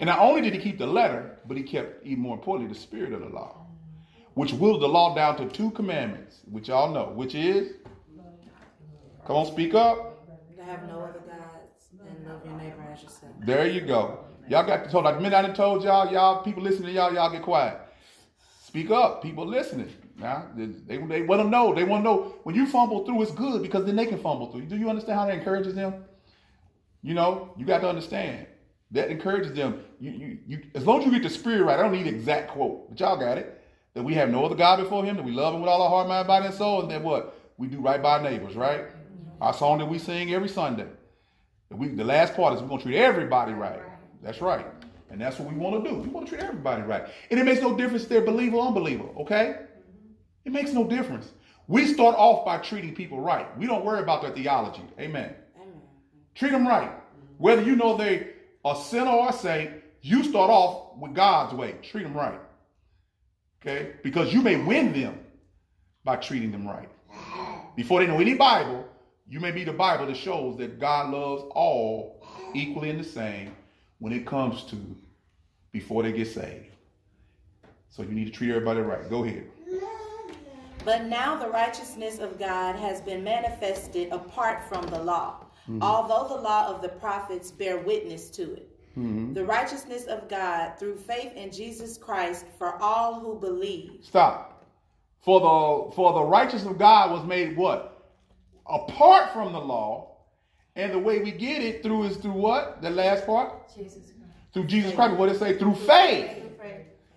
And 0.00 0.08
not 0.08 0.18
only 0.18 0.42
did 0.42 0.52
he 0.52 0.58
keep 0.58 0.76
the 0.76 0.86
letter, 0.86 1.38
but 1.46 1.56
he 1.56 1.62
kept, 1.62 2.04
even 2.04 2.20
more 2.20 2.34
importantly, 2.34 2.74
the 2.74 2.78
spirit 2.78 3.14
of 3.14 3.20
the 3.20 3.28
law, 3.30 3.64
which 4.34 4.52
willed 4.52 4.82
the 4.82 4.88
law 4.88 5.14
down 5.14 5.38
to 5.38 5.46
two 5.48 5.70
commandments, 5.70 6.40
which 6.50 6.68
y'all 6.68 6.92
know, 6.92 7.12
which 7.14 7.34
is, 7.34 7.72
come 9.26 9.36
on, 9.36 9.46
speak 9.46 9.74
up. 9.74 10.26
To 10.58 10.62
have 10.62 10.86
no 10.88 11.00
other 11.00 11.20
gods 11.20 11.60
and 12.06 12.26
There 13.40 13.66
you 13.68 13.80
go. 13.82 14.24
Y'all 14.48 14.66
got 14.66 14.84
to 14.84 14.90
told, 14.90 15.04
like 15.04 15.20
minute 15.20 15.34
I 15.34 15.50
told 15.50 15.84
y'all, 15.84 16.12
y'all, 16.12 16.42
people 16.42 16.62
listening 16.62 16.88
to 16.88 16.92
y'all, 16.92 17.12
y'all 17.12 17.30
get 17.30 17.42
quiet. 17.42 17.78
Speak 18.64 18.90
up. 18.90 19.22
People 19.22 19.46
listening. 19.46 19.90
Now, 20.16 20.46
they, 20.56 20.66
they 20.98 21.22
want 21.22 21.42
to 21.42 21.48
know. 21.48 21.74
They 21.74 21.84
want 21.84 22.00
to 22.00 22.04
know 22.04 22.34
when 22.42 22.54
you 22.54 22.66
fumble 22.66 23.04
through, 23.04 23.22
it's 23.22 23.32
good 23.32 23.62
because 23.62 23.86
then 23.86 23.96
they 23.96 24.06
can 24.06 24.18
fumble 24.18 24.50
through. 24.50 24.62
Do 24.62 24.76
you 24.76 24.90
understand 24.90 25.18
how 25.18 25.26
that 25.26 25.34
encourages 25.34 25.74
them? 25.74 26.04
You 27.02 27.14
know, 27.14 27.54
you 27.56 27.64
got 27.64 27.80
to 27.80 27.88
understand. 27.88 28.46
That 28.90 29.08
encourages 29.08 29.52
them. 29.54 29.82
You, 30.00 30.10
you, 30.10 30.38
you, 30.46 30.62
as 30.74 30.86
long 30.86 31.00
as 31.00 31.06
you 31.06 31.12
get 31.12 31.22
the 31.22 31.30
spirit 31.30 31.62
right, 31.62 31.78
I 31.78 31.82
don't 31.82 31.92
need 31.92 32.06
exact 32.06 32.50
quote, 32.50 32.90
but 32.90 32.98
y'all 32.98 33.16
got 33.16 33.38
it. 33.38 33.62
That 33.94 34.02
we 34.02 34.14
have 34.14 34.30
no 34.30 34.44
other 34.44 34.56
God 34.56 34.76
before 34.76 35.04
him, 35.04 35.16
that 35.16 35.24
we 35.24 35.32
love 35.32 35.54
him 35.54 35.60
with 35.60 35.70
all 35.70 35.82
our 35.82 35.88
heart, 35.88 36.08
mind, 36.08 36.26
body, 36.26 36.46
and 36.46 36.54
soul, 36.54 36.82
and 36.82 36.90
that 36.90 37.02
what? 37.02 37.36
we 37.60 37.68
do 37.68 37.78
right 37.78 38.02
by 38.02 38.22
neighbors, 38.22 38.56
right? 38.56 38.86
Our 39.38 39.52
song 39.52 39.78
that 39.78 39.86
we 39.86 39.98
sing 39.98 40.32
every 40.32 40.48
Sunday. 40.48 40.86
We, 41.70 41.88
the 41.88 42.04
last 42.04 42.34
part 42.34 42.54
is 42.54 42.60
we're 42.60 42.68
gonna 42.68 42.82
treat 42.82 42.96
everybody 42.96 43.52
right. 43.52 43.80
That's 44.22 44.40
right. 44.40 44.66
And 45.10 45.20
that's 45.20 45.38
what 45.38 45.52
we 45.52 45.58
want 45.58 45.84
to 45.84 45.90
do. 45.90 45.96
We 45.96 46.08
want 46.08 46.26
to 46.26 46.36
treat 46.36 46.42
everybody 46.44 46.82
right. 46.82 47.04
And 47.30 47.40
it 47.40 47.44
makes 47.44 47.60
no 47.60 47.76
difference 47.76 48.04
if 48.04 48.08
they're 48.08 48.24
believer 48.24 48.56
or 48.56 48.68
unbeliever, 48.68 49.08
okay? 49.20 49.56
It 50.44 50.52
makes 50.52 50.72
no 50.72 50.84
difference. 50.84 51.32
We 51.66 51.86
start 51.86 52.14
off 52.16 52.44
by 52.44 52.58
treating 52.58 52.94
people 52.94 53.20
right. 53.20 53.56
We 53.58 53.66
don't 53.66 53.84
worry 53.84 54.00
about 54.00 54.22
their 54.22 54.30
theology. 54.30 54.82
Amen. 54.98 55.34
Amen. 55.56 55.80
Treat 56.34 56.52
them 56.52 56.66
right. 56.66 56.92
Whether 57.38 57.62
you 57.62 57.76
know 57.76 57.96
they 57.96 58.30
are 58.64 58.76
sinner 58.76 59.10
or 59.10 59.32
saint, 59.32 59.70
you 60.02 60.24
start 60.24 60.50
off 60.50 60.96
with 60.98 61.14
God's 61.14 61.54
way. 61.54 61.76
Treat 61.82 62.04
them 62.04 62.14
right. 62.14 62.40
Okay? 63.60 63.94
Because 64.02 64.32
you 64.32 64.42
may 64.42 64.56
win 64.56 64.92
them 64.92 65.18
by 66.04 66.16
treating 66.16 66.52
them 66.52 66.66
right. 66.66 66.88
Before 67.76 68.00
they 68.00 68.06
know 68.06 68.18
any 68.18 68.34
Bible, 68.34 68.86
you 69.30 69.38
may 69.38 69.52
be 69.52 69.62
the 69.62 69.72
Bible 69.72 70.06
that 70.06 70.16
shows 70.16 70.58
that 70.58 70.80
God 70.80 71.10
loves 71.12 71.44
all 71.54 72.26
equally 72.52 72.90
and 72.90 72.98
the 72.98 73.04
same 73.04 73.54
when 74.00 74.12
it 74.12 74.26
comes 74.26 74.64
to 74.64 74.76
before 75.70 76.02
they 76.02 76.12
get 76.12 76.26
saved. 76.26 76.66
So 77.90 78.02
you 78.02 78.10
need 78.10 78.24
to 78.26 78.32
treat 78.32 78.50
everybody 78.50 78.80
right. 78.80 79.08
Go 79.08 79.24
ahead. 79.24 79.46
But 80.84 81.04
now 81.04 81.36
the 81.36 81.48
righteousness 81.48 82.18
of 82.18 82.38
God 82.38 82.74
has 82.74 83.00
been 83.02 83.22
manifested 83.22 84.10
apart 84.10 84.68
from 84.68 84.86
the 84.86 84.98
law, 84.98 85.44
mm-hmm. 85.68 85.82
although 85.82 86.34
the 86.34 86.40
law 86.40 86.66
of 86.68 86.82
the 86.82 86.88
prophets 86.88 87.52
bear 87.52 87.78
witness 87.78 88.30
to 88.30 88.54
it. 88.54 88.68
Mm-hmm. 88.98 89.34
The 89.34 89.44
righteousness 89.44 90.06
of 90.06 90.28
God 90.28 90.78
through 90.78 90.96
faith 90.96 91.34
in 91.34 91.52
Jesus 91.52 91.96
Christ 91.96 92.46
for 92.58 92.82
all 92.82 93.20
who 93.20 93.38
believe. 93.38 94.00
Stop. 94.02 94.66
For 95.18 95.38
the 95.38 95.94
for 95.94 96.14
the 96.14 96.22
righteousness 96.22 96.72
of 96.72 96.78
God 96.78 97.12
was 97.12 97.24
made 97.24 97.56
what? 97.56 97.89
Apart 98.66 99.32
from 99.32 99.52
the 99.52 99.60
law. 99.60 100.16
And 100.76 100.92
the 100.92 100.98
way 100.98 101.18
we 101.18 101.32
get 101.32 101.62
it 101.62 101.82
through 101.82 102.04
is 102.04 102.16
through 102.16 102.32
what? 102.32 102.80
The 102.80 102.90
last 102.90 103.26
part? 103.26 103.68
Jesus 103.74 103.94
Christ. 103.94 104.34
Through 104.54 104.66
Jesus 104.66 104.94
Christ. 104.94 105.16
What 105.16 105.26
did 105.26 105.36
it 105.36 105.38
say? 105.40 105.58
Through 105.58 105.74
faith. 105.74 106.36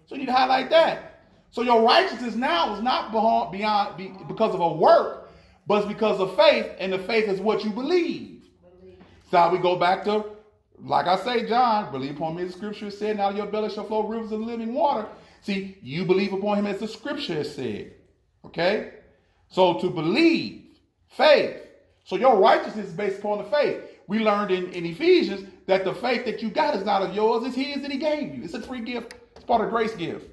So 0.06 0.16
you 0.16 0.22
need 0.22 0.28
to 0.28 0.34
highlight 0.34 0.70
that. 0.72 1.22
So 1.52 1.62
your 1.62 1.84
righteousness 1.84 2.36
now 2.36 2.76
is 2.76 2.82
not 2.82 3.12
beyond, 3.12 3.52
beyond 3.52 3.98
be, 3.98 4.12
because 4.28 4.54
of 4.54 4.60
a 4.60 4.74
work, 4.74 5.32
but 5.68 5.80
it's 5.80 5.88
because 5.88 6.20
of 6.20 6.36
faith, 6.36 6.70
and 6.80 6.92
the 6.92 7.00
faith 7.00 7.30
is 7.30 7.40
what 7.40 7.64
you 7.64 7.70
believe. 7.70 8.44
So 9.32 9.50
we 9.52 9.60
go 9.60 9.76
back 9.76 10.04
to, 10.06 10.26
like 10.80 11.06
I 11.08 11.16
say, 11.18 11.48
John, 11.48 11.92
believe 11.92 12.18
upon 12.18 12.36
me 12.36 12.44
as 12.44 12.52
the 12.52 12.58
scripture 12.58 12.92
said, 12.92 13.18
now 13.18 13.30
your 13.30 13.46
belly 13.46 13.70
shall 13.70 13.86
flow 13.86 14.06
rivers 14.08 14.32
of 14.32 14.42
living 14.42 14.74
water. 14.74 15.08
See, 15.42 15.78
you 15.82 16.06
believe 16.06 16.34
upon 16.34 16.58
him 16.58 16.68
as 16.68 16.80
the 16.80 16.88
scripture 16.88 17.36
has 17.36 17.56
said. 17.56 17.94
Okay? 18.46 18.94
So 19.50 19.80
to 19.80 19.90
believe, 19.90 20.62
faith. 21.15 21.58
So 22.05 22.15
your 22.15 22.38
righteousness 22.38 22.88
is 22.88 22.93
based 22.93 23.20
upon 23.20 23.38
the 23.39 23.43
faith. 23.46 23.82
We 24.08 24.20
learned 24.20 24.51
in, 24.51 24.72
in 24.74 24.86
Ephesians 24.86 25.48
that 25.67 25.86
the 25.86 25.93
faith 25.93 26.25
that 26.25 26.41
you 26.41 26.50
got 26.50 26.75
is 26.75 26.84
not 26.84 27.01
of 27.01 27.15
yours, 27.15 27.46
it's 27.46 27.55
his 27.55 27.82
that 27.82 27.91
he 27.91 27.98
gave 27.98 28.36
you. 28.36 28.43
It's 28.43 28.53
a 28.53 28.62
free 28.62 28.82
gift. 28.82 29.15
It's 29.36 29.46
part 29.46 29.63
of 29.63 29.70
grace 29.70 29.96
gift. 29.96 30.29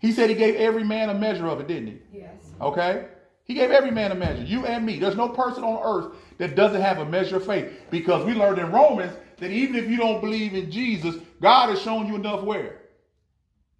He 0.00 0.12
said 0.12 0.30
he 0.30 0.36
gave 0.36 0.56
every 0.56 0.84
man 0.84 1.10
a 1.10 1.14
measure 1.14 1.46
of 1.46 1.60
it, 1.60 1.68
didn't 1.68 1.88
he? 1.88 2.18
Yes. 2.20 2.32
Okay? 2.60 3.06
He 3.44 3.54
gave 3.54 3.70
every 3.70 3.90
man 3.90 4.12
a 4.12 4.14
measure, 4.14 4.42
you 4.42 4.66
and 4.66 4.84
me. 4.84 4.98
There's 4.98 5.16
no 5.16 5.28
person 5.28 5.62
on 5.62 5.80
earth 5.84 6.16
that 6.38 6.56
doesn't 6.56 6.80
have 6.80 6.98
a 6.98 7.04
measure 7.04 7.36
of 7.36 7.46
faith 7.46 7.72
because 7.90 8.24
we 8.24 8.34
learned 8.34 8.58
in 8.58 8.72
Romans 8.72 9.12
that 9.38 9.50
even 9.50 9.76
if 9.76 9.88
you 9.88 9.96
don't 9.96 10.20
believe 10.20 10.54
in 10.54 10.70
Jesus, 10.70 11.16
God 11.40 11.70
has 11.70 11.80
shown 11.80 12.06
you 12.06 12.16
enough 12.16 12.42
where? 12.42 12.80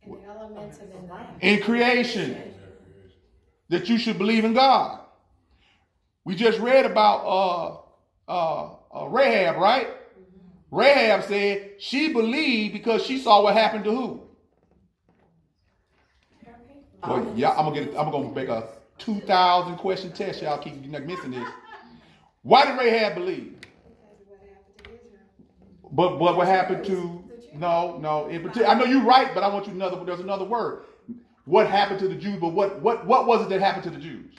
And 0.04 0.14
the 0.14 0.24
elements 0.28 0.78
of 0.78 0.92
the 0.92 1.12
life. 1.12 1.26
In 1.40 1.62
creation. 1.62 2.54
That 3.68 3.88
you 3.88 3.98
should 3.98 4.18
believe 4.18 4.44
in 4.44 4.54
God. 4.54 5.00
We 6.26 6.34
just 6.34 6.58
read 6.58 6.84
about 6.84 7.24
uh, 7.24 7.76
uh, 8.28 8.74
uh, 8.92 9.06
Rahab, 9.06 9.58
right? 9.58 9.86
Rahab 10.72 11.22
said 11.22 11.74
she 11.78 12.12
believed 12.12 12.72
because 12.72 13.06
she 13.06 13.18
saw 13.18 13.44
what 13.44 13.54
happened 13.54 13.84
to 13.84 13.92
who? 13.92 14.22
Well, 17.06 17.32
yeah, 17.36 17.50
I'm 17.50 17.66
gonna 17.66 17.84
get. 17.84 17.96
I'm 17.96 18.10
gonna 18.10 18.32
make 18.32 18.48
a 18.48 18.70
2,000 18.98 19.76
question 19.76 20.10
test. 20.10 20.42
Y'all 20.42 20.58
keep 20.58 20.84
not 20.86 21.04
missing 21.04 21.30
this. 21.30 21.48
Why 22.42 22.66
did 22.66 22.76
Rahab 22.76 23.14
believe? 23.14 23.54
But 25.92 26.18
but 26.18 26.36
what 26.36 26.48
happened 26.48 26.84
to? 26.86 27.22
No, 27.54 27.98
no. 27.98 28.26
In 28.26 28.42
particular, 28.42 28.66
I 28.66 28.74
know 28.74 28.84
you're 28.84 29.04
right, 29.04 29.32
but 29.32 29.44
I 29.44 29.48
want 29.48 29.68
you 29.68 29.74
know 29.74 30.04
there's 30.04 30.18
another 30.18 30.44
word. 30.44 30.86
What 31.44 31.70
happened 31.70 32.00
to 32.00 32.08
the 32.08 32.16
Jews? 32.16 32.38
But 32.40 32.48
what 32.48 32.82
what 32.82 33.06
what 33.06 33.28
was 33.28 33.42
it 33.42 33.48
that 33.50 33.60
happened 33.60 33.84
to 33.84 33.90
the 33.90 34.00
Jews? 34.00 34.34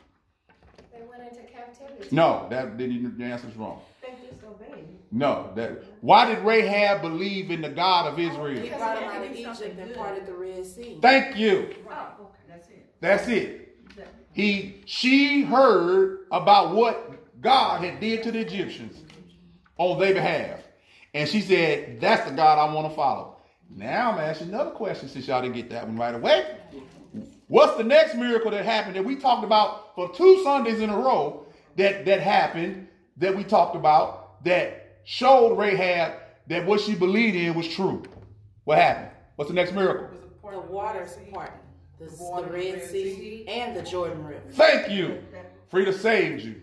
They 1.67 1.83
went 1.83 1.91
into 1.91 2.09
captivity. 2.09 2.15
No, 2.15 2.47
that 2.49 2.77
then 2.77 3.15
the 3.17 3.23
answer's 3.25 3.55
wrong. 3.55 3.81
They 4.01 4.15
disobeyed. 4.29 4.87
No, 5.11 5.51
that. 5.55 5.83
Why 6.01 6.33
did 6.33 6.43
Rahab 6.43 7.01
believe 7.01 7.51
in 7.51 7.61
the 7.61 7.69
God 7.69 8.07
of 8.07 8.19
oh, 8.19 8.21
Israel? 8.21 8.61
He 8.61 8.69
brought 8.69 8.99
them 8.99 9.09
out 9.09 9.25
of 9.25 9.35
Egypt 9.35 9.79
and 9.79 9.95
parted 9.95 10.25
the 10.25 10.33
Red 10.33 10.65
Sea. 10.65 10.99
Thank 11.01 11.37
you. 11.37 11.75
Oh, 11.89 12.29
that's 12.47 12.67
it. 12.69 12.93
That's 12.99 13.27
it. 13.27 13.63
He 14.31 14.83
she 14.85 15.43
heard 15.43 16.27
about 16.31 16.75
what 16.75 17.41
God 17.41 17.83
had 17.83 17.99
did 17.99 18.23
to 18.23 18.31
the 18.31 18.39
Egyptians 18.39 19.01
on 19.77 19.99
their 19.99 20.13
behalf. 20.13 20.59
And 21.13 21.27
she 21.27 21.41
said, 21.41 21.99
That's 21.99 22.29
the 22.29 22.35
God 22.35 22.59
I 22.59 22.71
want 22.73 22.87
to 22.87 22.95
follow. 22.95 23.37
Now 23.69 24.11
I'm 24.11 24.19
asking 24.19 24.49
another 24.49 24.71
question 24.71 25.09
since 25.09 25.27
y'all 25.27 25.41
didn't 25.41 25.55
get 25.55 25.69
that 25.71 25.87
one 25.87 25.97
right 25.97 26.13
away. 26.13 26.57
What's 27.47 27.77
the 27.77 27.83
next 27.83 28.15
miracle 28.15 28.51
that 28.51 28.65
happened 28.65 28.95
that 28.95 29.05
we 29.05 29.15
talked 29.15 29.43
about 29.43 29.95
for 29.95 30.13
two 30.13 30.43
Sundays 30.43 30.81
in 30.81 30.89
a 30.89 30.97
row 30.97 31.46
that, 31.77 32.05
that 32.05 32.21
happened 32.21 32.87
that 33.17 33.35
we 33.35 33.43
talked 33.43 33.75
about 33.75 34.43
that 34.43 34.99
showed 35.03 35.57
Rahab 35.57 36.13
that 36.47 36.65
what 36.65 36.81
she 36.81 36.95
believed 36.95 37.35
in 37.35 37.55
was 37.55 37.67
true? 37.67 38.03
What 38.65 38.77
happened? 38.77 39.11
What's 39.35 39.49
the 39.49 39.55
next 39.55 39.73
miracle? 39.73 40.09
The 40.49 40.59
waters 40.59 41.17
parting. 41.33 41.59
The, 41.99 42.05
the 42.05 42.47
Red 42.51 42.83
Sea 42.83 43.45
and 43.47 43.75
the 43.75 43.81
Jordan 43.81 44.25
River. 44.25 44.41
Thank 44.51 44.89
you. 44.91 45.23
Frida 45.69 45.93
saved 45.93 46.43
you. 46.43 46.61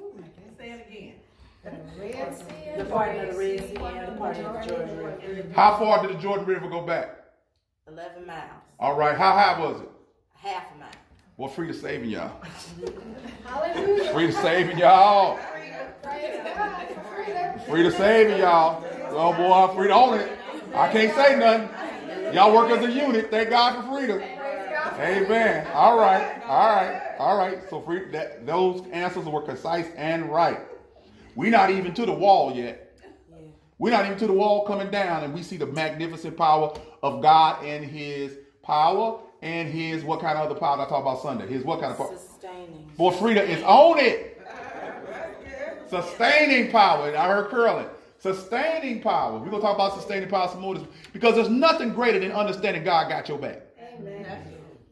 Oh, 0.00 0.12
say 0.58 0.70
it 0.70 0.86
again. 0.88 1.14
Red 1.98 2.36
Sea 2.36 2.44
The 2.76 2.84
parting 2.86 3.20
of 3.20 3.34
the 3.34 3.38
Red 3.38 3.60
Sea 3.60 3.76
and 3.76 4.08
the 4.08 4.18
parting 4.18 4.44
of 4.44 4.52
the 4.54 4.66
Jordan 4.66 4.98
River. 4.98 5.52
How 5.54 5.78
far 5.78 6.06
did 6.06 6.16
the 6.16 6.20
Jordan 6.20 6.46
River 6.46 6.68
go 6.68 6.84
back? 6.84 7.16
11 7.88 8.26
miles. 8.26 8.50
All 8.78 8.96
right. 8.96 9.16
How 9.16 9.32
high 9.32 9.60
was 9.60 9.80
it? 9.80 9.90
Half 10.34 10.74
a 10.74 10.78
mile. 10.78 10.88
Well, 11.42 11.50
to 11.50 11.74
saving 11.74 12.10
y'all. 12.10 12.40
Hallelujah. 13.44 14.12
to 14.12 14.32
saving 14.32 14.78
y'all. 14.78 15.40
Frida 17.66 17.90
saving 17.90 18.38
y'all. 18.38 18.84
Oh 19.08 19.32
boy, 19.32 19.52
I'm 19.52 19.74
free 19.74 19.88
to 19.88 19.92
on 19.92 20.20
it. 20.20 20.38
I 20.72 20.92
can't 20.92 21.12
say 21.16 21.36
nothing. 21.36 22.32
Y'all 22.32 22.54
work 22.54 22.70
as 22.70 22.84
a 22.84 22.92
unit. 22.92 23.28
Thank 23.28 23.50
God 23.50 23.74
for 23.74 23.90
freedom. 23.90 24.18
Praise 24.18 24.70
God 24.70 24.94
for 24.94 25.02
Amen. 25.02 25.66
All 25.74 25.98
right. 25.98 26.40
All 26.44 26.76
right. 26.76 27.02
All 27.18 27.36
right. 27.36 27.58
So 27.68 27.80
free, 27.80 28.08
that 28.12 28.46
those 28.46 28.86
answers 28.92 29.24
were 29.24 29.42
concise 29.42 29.88
and 29.96 30.30
right. 30.30 30.60
We're 31.34 31.50
not 31.50 31.70
even 31.70 31.92
to 31.94 32.06
the 32.06 32.14
wall 32.14 32.54
yet. 32.54 32.96
We're 33.78 33.90
not 33.90 34.06
even 34.06 34.16
to 34.18 34.28
the 34.28 34.32
wall 34.32 34.64
coming 34.64 34.92
down, 34.92 35.24
and 35.24 35.34
we 35.34 35.42
see 35.42 35.56
the 35.56 35.66
magnificent 35.66 36.36
power 36.36 36.72
of 37.02 37.20
God 37.20 37.64
and 37.64 37.84
His 37.84 38.38
power 38.62 39.18
and 39.42 39.68
His 39.68 40.04
what 40.04 40.20
kind 40.20 40.38
of 40.38 40.50
other 40.50 40.58
power 40.58 40.76
did 40.76 40.84
I 40.84 40.88
talk 40.88 41.02
about 41.02 41.20
Sunday? 41.22 41.46
His 41.46 41.64
what 41.64 41.80
kind 41.80 41.92
of 41.92 41.98
power? 41.98 42.16
Sustaining. 42.16 42.90
Boy, 42.96 43.10
Frida 43.10 43.42
is 43.42 43.62
on 43.64 43.98
it. 43.98 44.40
Sustaining 45.88 46.70
power. 46.70 47.14
I 47.14 47.28
heard 47.28 47.48
Curlin. 47.48 47.86
Sustaining 48.18 49.02
power. 49.02 49.38
We're 49.38 49.50
gonna 49.50 49.60
talk 49.60 49.74
about 49.74 49.94
sustaining 49.94 50.28
power 50.28 50.48
some 50.48 50.60
more 50.60 50.76
because 51.12 51.34
there's 51.34 51.50
nothing 51.50 51.92
greater 51.92 52.18
than 52.18 52.32
understanding 52.32 52.84
God 52.84 53.08
got 53.08 53.28
your 53.28 53.38
back. 53.38 53.62
Amen. 53.98 54.24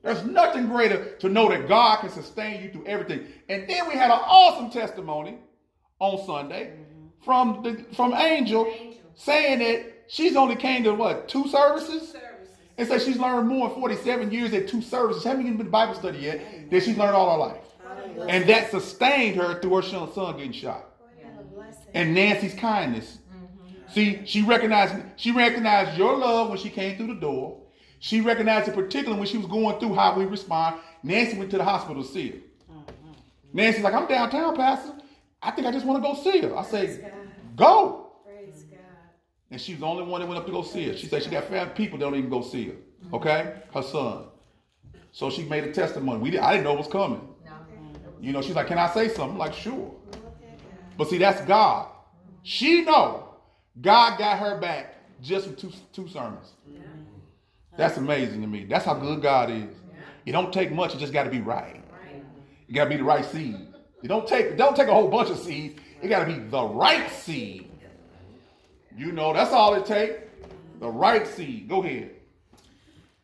There's 0.02 0.24
nothing 0.24 0.66
greater 0.66 1.14
to 1.16 1.28
know 1.28 1.48
that 1.48 1.68
God 1.68 2.00
can 2.00 2.10
sustain 2.10 2.62
you 2.62 2.70
through 2.70 2.86
everything. 2.86 3.26
And 3.48 3.68
then 3.68 3.86
we 3.86 3.94
had 3.94 4.10
an 4.10 4.18
awesome 4.22 4.70
testimony 4.70 5.38
on 5.98 6.24
Sunday 6.26 6.72
from 7.24 7.62
the 7.62 7.84
from 7.94 8.14
Angel, 8.14 8.72
saying 9.14 9.60
that 9.60 10.04
she's 10.08 10.36
only 10.36 10.56
came 10.56 10.82
to 10.84 10.94
what 10.94 11.28
two 11.28 11.48
services, 11.48 12.16
and 12.78 12.88
said 12.88 13.02
she's 13.02 13.18
learned 13.18 13.48
more 13.48 13.68
in 13.68 13.74
47 13.74 14.30
years 14.32 14.52
at 14.54 14.68
two 14.68 14.80
services. 14.82 15.24
Haven't 15.24 15.42
even 15.42 15.56
been 15.56 15.66
to 15.66 15.72
Bible 15.72 15.94
study 15.94 16.18
yet. 16.18 16.70
That 16.70 16.82
she's 16.82 16.96
learned 16.96 17.14
all 17.14 17.30
her 17.32 17.38
life, 17.38 17.64
Hallelujah. 17.86 18.26
and 18.28 18.48
that 18.48 18.70
sustained 18.70 19.36
her 19.40 19.60
through 19.60 19.76
her 19.76 19.82
son 19.82 20.36
getting 20.36 20.52
shot 20.52 20.84
What 20.98 21.40
a 21.40 21.42
blessing. 21.54 21.82
and 21.94 22.14
Nancy's 22.14 22.54
kindness. 22.54 23.18
Mm-hmm. 23.34 23.92
See, 23.92 24.22
she 24.24 24.42
recognized 24.42 24.94
she 25.16 25.32
recognized 25.32 25.98
your 25.98 26.16
love 26.16 26.48
when 26.48 26.58
she 26.58 26.70
came 26.70 26.96
through 26.96 27.08
the 27.08 27.20
door. 27.20 27.58
She 27.98 28.20
recognized 28.22 28.68
it 28.68 28.74
particularly 28.74 29.18
when 29.18 29.28
she 29.28 29.36
was 29.36 29.46
going 29.46 29.78
through 29.78 29.94
how 29.94 30.16
we 30.16 30.24
respond. 30.24 30.76
Nancy 31.02 31.36
went 31.36 31.50
to 31.50 31.58
the 31.58 31.64
hospital 31.64 32.02
to 32.02 32.08
see 32.08 32.30
her. 32.30 32.36
Mm-hmm. 32.36 33.12
Nancy's 33.52 33.82
like, 33.82 33.92
I'm 33.94 34.06
downtown, 34.06 34.56
Pastor. 34.56 34.92
I 35.42 35.50
think 35.50 35.66
I 35.66 35.72
just 35.72 35.84
want 35.84 36.02
to 36.02 36.08
go 36.08 36.14
see 36.22 36.40
her. 36.42 36.56
I 36.56 36.62
say, 36.64 37.10
go. 37.56 38.09
And 39.50 39.60
she's 39.60 39.78
the 39.78 39.86
only 39.86 40.04
one 40.04 40.20
that 40.20 40.26
went 40.26 40.38
up 40.38 40.46
to 40.46 40.52
go 40.52 40.62
see 40.62 40.88
her. 40.88 40.96
She 40.96 41.06
said 41.06 41.22
she 41.22 41.30
got 41.30 41.44
family 41.44 41.72
people 41.74 41.98
that 41.98 42.04
don't 42.04 42.14
even 42.14 42.30
go 42.30 42.40
see 42.40 42.68
her. 42.68 42.76
Okay? 43.12 43.54
Her 43.74 43.82
son. 43.82 44.24
So 45.12 45.28
she 45.30 45.42
made 45.44 45.64
a 45.64 45.72
testimony. 45.72 46.20
We 46.20 46.30
did, 46.30 46.40
I 46.40 46.52
didn't 46.52 46.64
know 46.64 46.74
it 46.74 46.78
was 46.78 46.86
coming. 46.88 47.26
You 48.20 48.32
know, 48.32 48.42
she's 48.42 48.54
like, 48.54 48.66
"Can 48.66 48.78
I 48.78 48.88
say 48.90 49.08
something?" 49.08 49.32
I'm 49.32 49.38
like, 49.38 49.54
sure. 49.54 49.94
But 50.96 51.08
see, 51.08 51.18
that's 51.18 51.40
God. 51.46 51.88
She 52.42 52.82
know 52.82 53.34
God 53.80 54.18
got 54.18 54.38
her 54.38 54.58
back 54.58 54.96
just 55.22 55.46
from 55.46 55.56
two 55.56 55.72
two 55.92 56.06
sermons. 56.08 56.52
That's 57.76 57.96
amazing 57.96 58.42
to 58.42 58.46
me. 58.46 58.64
That's 58.64 58.84
how 58.84 58.94
good 58.94 59.22
God 59.22 59.50
is. 59.50 59.74
It 60.26 60.32
don't 60.32 60.52
take 60.52 60.70
much. 60.70 60.94
It 60.94 60.98
just 60.98 61.12
got 61.14 61.24
to 61.24 61.30
be 61.30 61.40
right. 61.40 61.82
It 62.68 62.72
got 62.74 62.84
to 62.84 62.90
be 62.90 62.96
the 62.96 63.04
right 63.04 63.24
seed. 63.24 63.56
It 64.02 64.08
don't 64.08 64.26
take 64.28 64.56
don't 64.56 64.76
take 64.76 64.88
a 64.88 64.92
whole 64.92 65.08
bunch 65.08 65.30
of 65.30 65.38
seeds. 65.38 65.80
It 66.02 66.08
got 66.08 66.20
to 66.20 66.26
be 66.26 66.38
the 66.38 66.62
right 66.62 67.10
seed. 67.10 67.69
You 68.96 69.12
know, 69.12 69.32
that's 69.32 69.52
all 69.52 69.74
it 69.74 69.86
takes. 69.86 70.14
The 70.80 70.88
right 70.88 71.26
seed. 71.26 71.68
Go 71.68 71.82
ahead. 71.82 72.10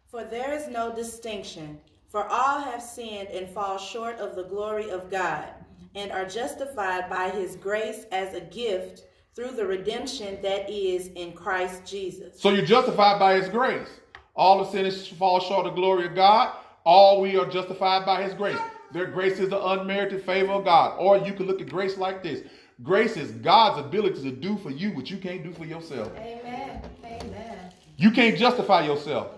For 0.07 0.25
there 0.25 0.53
is 0.53 0.69
no 0.69 0.95
distinction, 0.95 1.79
for 2.09 2.27
all 2.27 2.61
have 2.61 2.83
sinned 2.83 3.29
and 3.29 3.49
fall 3.49 3.79
short 3.79 4.17
of 4.17 4.37
the 4.37 4.45
glory 4.45 4.91
of 4.91 5.11
God, 5.11 5.49
and 5.95 6.13
are 6.13 6.25
justified 6.25 7.11
by 7.11 7.31
his 7.31 7.57
grace 7.57 8.05
as 8.13 8.35
a 8.35 8.41
gift 8.41 9.05
through 9.35 9.51
the 9.51 9.67
redemption 9.67 10.39
that 10.43 10.71
is 10.71 11.09
in 11.09 11.33
Christ 11.33 11.85
Jesus. 11.85 12.41
So 12.41 12.51
you're 12.51 12.65
justified 12.65 13.19
by 13.19 13.35
his 13.35 13.49
grace. 13.49 13.89
All 14.35 14.59
the 14.65 14.71
sinners 14.71 15.07
fall 15.07 15.41
short 15.41 15.67
of 15.67 15.75
the 15.75 15.81
glory 15.81 16.07
of 16.07 16.15
God. 16.15 16.57
All 16.85 17.21
we 17.21 17.37
are 17.37 17.47
justified 17.47 18.07
by 18.07 18.23
his 18.23 18.33
grace. 18.33 18.59
Their 18.93 19.07
grace 19.07 19.39
is 19.39 19.51
the 19.51 19.63
unmerited 19.63 20.23
favor 20.23 20.53
of 20.53 20.65
God. 20.65 20.97
Or 20.99 21.19
you 21.19 21.33
can 21.33 21.47
look 21.47 21.61
at 21.61 21.69
grace 21.69 21.99
like 21.99 22.23
this. 22.23 22.43
Grace 22.83 23.17
is 23.17 23.31
God's 23.31 23.81
ability 23.81 24.23
to 24.23 24.31
do 24.31 24.59
for 24.59 24.71
you 24.71 24.93
what 24.93 25.11
you 25.11 25.17
can't 25.17 25.43
do 25.43 25.53
for 25.53 25.65
yourself. 25.65 26.13
Amen. 26.17 26.83
Amen. 27.05 27.73
You 27.97 28.11
can't 28.11 28.37
justify 28.37 28.85
yourself. 28.85 29.29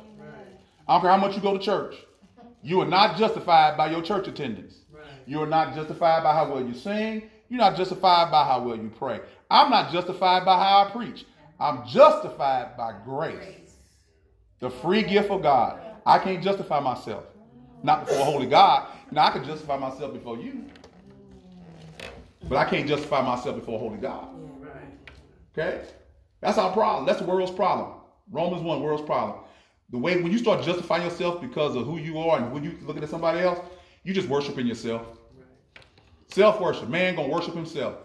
I 0.89 0.95
don't 0.95 1.03
care 1.03 1.11
how 1.11 1.19
much 1.19 1.37
you 1.37 1.43
go 1.43 1.57
to 1.57 1.63
church. 1.63 1.95
You 2.63 2.81
are 2.81 2.87
not 2.87 3.17
justified 3.17 3.77
by 3.77 3.91
your 3.91 4.03
church 4.03 4.27
attendance. 4.27 4.75
You 5.27 5.41
are 5.43 5.47
not 5.47 5.75
justified 5.75 6.25
by 6.25 6.33
how 6.35 6.53
well 6.53 6.65
you 6.65 6.75
sing. 6.75 7.31
You're 7.49 7.61
not 7.61 7.77
justified 7.77 8.31
by 8.31 8.45
how 8.45 8.63
well 8.63 8.77
you 8.77 8.91
pray. 8.99 9.21
I'm 9.51 9.71
not 9.71 9.93
justified 9.93 10.45
by 10.45 10.57
how 10.57 10.87
I 10.87 10.91
preach. 10.91 11.25
I'm 11.61 11.87
justified 11.87 12.77
by 12.77 12.95
grace. 13.05 13.77
The 14.61 14.71
free 14.71 15.03
gift 15.03 15.31
of 15.31 15.43
God. 15.43 15.81
I 16.05 16.19
can't 16.19 16.43
justify 16.43 16.81
myself. 16.81 17.25
Not 17.83 18.07
before 18.07 18.21
a 18.21 18.25
holy 18.25 18.47
God. 18.47 18.89
Now 19.13 19.27
I 19.27 19.31
can 19.31 19.45
justify 19.45 19.77
myself 19.77 20.13
before 20.13 20.39
you. 20.39 20.65
But 22.45 22.57
I 22.57 22.65
can't 22.65 22.87
justify 22.87 23.23
myself 23.23 23.57
before 23.57 23.77
a 23.77 23.79
holy 23.79 23.99
God. 23.99 24.29
Okay? 25.53 25.83
That's 26.41 26.59
our 26.59 26.73
problem. 26.73 27.07
That's 27.07 27.19
the 27.19 27.27
world's 27.27 27.51
problem. 27.51 28.01
Romans 28.31 28.63
1, 28.63 28.83
world's 28.83 29.03
problem. 29.03 29.41
The 29.91 29.99
way 29.99 30.21
when 30.23 30.31
you 30.31 30.39
start 30.39 30.63
justifying 30.63 31.03
yourself 31.03 31.41
because 31.41 31.75
of 31.75 31.87
who 31.87 31.99
you 31.99 32.19
are 32.19 32.39
and 32.39 32.53
when 32.53 32.63
you 32.63 32.79
looking 32.83 33.03
at 33.03 33.09
somebody 33.09 33.41
else, 33.41 33.59
you 34.05 34.13
just 34.13 34.29
worshiping 34.29 34.67
yourself. 34.67 35.03
Right. 35.37 35.85
Self-worship. 36.29 36.89
Man 36.89 37.17
gonna 37.17 37.29
worship 37.29 37.55
himself. 37.55 37.97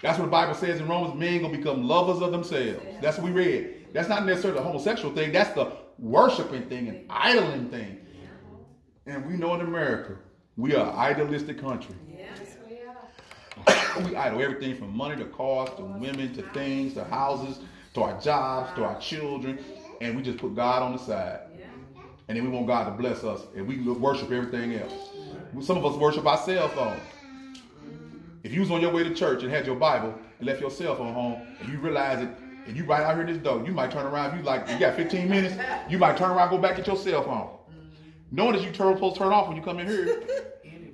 That's 0.00 0.18
what 0.18 0.24
the 0.26 0.30
Bible 0.30 0.54
says 0.54 0.80
in 0.80 0.88
Romans. 0.88 1.18
Men 1.18 1.42
gonna 1.42 1.56
become 1.56 1.86
lovers 1.86 2.22
of 2.22 2.32
themselves. 2.32 2.80
That's 3.00 3.18
what 3.18 3.26
we 3.26 3.30
read. 3.30 3.88
That's 3.92 4.08
not 4.08 4.24
necessarily 4.24 4.58
the 4.58 4.64
homosexual 4.64 5.14
thing. 5.14 5.32
That's 5.32 5.54
the 5.54 5.72
worshiping 5.98 6.68
thing 6.68 6.88
and 6.88 7.04
idling 7.10 7.68
thing. 7.68 7.98
And 9.06 9.26
we 9.26 9.34
know 9.34 9.54
in 9.54 9.62
America, 9.62 10.16
we 10.56 10.74
are 10.74 10.90
an 10.90 10.96
idealistic 10.96 11.60
country. 11.60 11.94
Yes, 12.14 12.57
we 14.04 14.16
idle 14.16 14.42
everything 14.42 14.76
from 14.76 14.96
money 14.96 15.16
to 15.16 15.24
cars 15.26 15.70
to 15.76 15.82
women 15.82 16.34
to 16.34 16.42
things 16.50 16.94
to 16.94 17.04
houses 17.04 17.60
to 17.94 18.02
our 18.02 18.20
jobs 18.20 18.74
to 18.76 18.84
our 18.84 18.98
children, 19.00 19.58
and 20.00 20.16
we 20.16 20.22
just 20.22 20.38
put 20.38 20.54
God 20.54 20.82
on 20.82 20.92
the 20.92 20.98
side. 20.98 21.40
And 22.28 22.36
then 22.36 22.44
we 22.44 22.50
want 22.50 22.66
God 22.66 22.84
to 22.84 22.90
bless 22.90 23.24
us, 23.24 23.42
and 23.56 23.66
we 23.66 23.78
worship 23.80 24.30
everything 24.30 24.74
else. 24.74 24.92
Some 25.60 25.78
of 25.78 25.86
us 25.86 25.96
worship 25.96 26.26
our 26.26 26.36
cell 26.36 26.68
phone. 26.68 27.00
If 28.42 28.52
you 28.52 28.60
was 28.60 28.70
on 28.70 28.80
your 28.80 28.92
way 28.92 29.02
to 29.02 29.14
church 29.14 29.42
and 29.42 29.50
had 29.50 29.66
your 29.66 29.76
Bible 29.76 30.14
and 30.38 30.46
left 30.46 30.60
your 30.60 30.70
cell 30.70 30.94
phone 30.94 31.14
home, 31.14 31.40
and 31.60 31.72
you 31.72 31.78
realize 31.78 32.22
it, 32.22 32.28
and 32.66 32.76
you 32.76 32.84
right 32.84 33.02
out 33.02 33.14
here 33.14 33.26
in 33.26 33.32
this 33.32 33.42
door, 33.42 33.64
you 33.64 33.72
might 33.72 33.90
turn 33.90 34.06
around. 34.06 34.32
If 34.32 34.40
you 34.40 34.42
like, 34.42 34.68
you 34.68 34.78
got 34.78 34.94
15 34.94 35.28
minutes, 35.28 35.54
you 35.88 35.96
might 35.96 36.18
turn 36.18 36.30
around, 36.30 36.50
go 36.50 36.58
back 36.58 36.78
at 36.78 36.86
your 36.86 36.96
cell 36.96 37.22
phone, 37.22 37.48
knowing 38.30 38.52
that 38.52 38.62
you 38.62 38.70
turn 38.70 38.94
supposed 38.94 39.16
to 39.16 39.22
turn 39.22 39.32
off 39.32 39.48
when 39.48 39.56
you 39.56 39.62
come 39.62 39.78
in 39.80 39.86
here. 39.86 40.22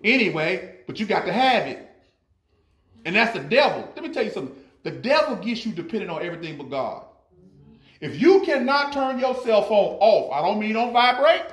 Anyway, 0.04 0.80
but 0.87 1.00
you 1.00 1.07
got 1.07 1.24
to 1.24 1.33
have 1.33 1.66
it. 1.66 1.93
And 3.04 3.16
that's 3.16 3.32
the 3.32 3.42
devil. 3.42 3.88
Let 3.94 4.04
me 4.04 4.12
tell 4.12 4.24
you 4.24 4.30
something. 4.30 4.56
The 4.82 4.90
devil 4.90 5.36
gets 5.36 5.64
you 5.64 5.72
dependent 5.72 6.10
on 6.10 6.22
everything 6.22 6.56
but 6.56 6.70
God. 6.70 7.04
If 8.00 8.20
you 8.20 8.42
cannot 8.42 8.92
turn 8.92 9.18
your 9.18 9.34
cell 9.42 9.62
phone 9.62 9.96
off, 10.00 10.32
I 10.32 10.46
don't 10.46 10.58
mean 10.58 10.76
on 10.76 10.92
vibrate, 10.92 11.46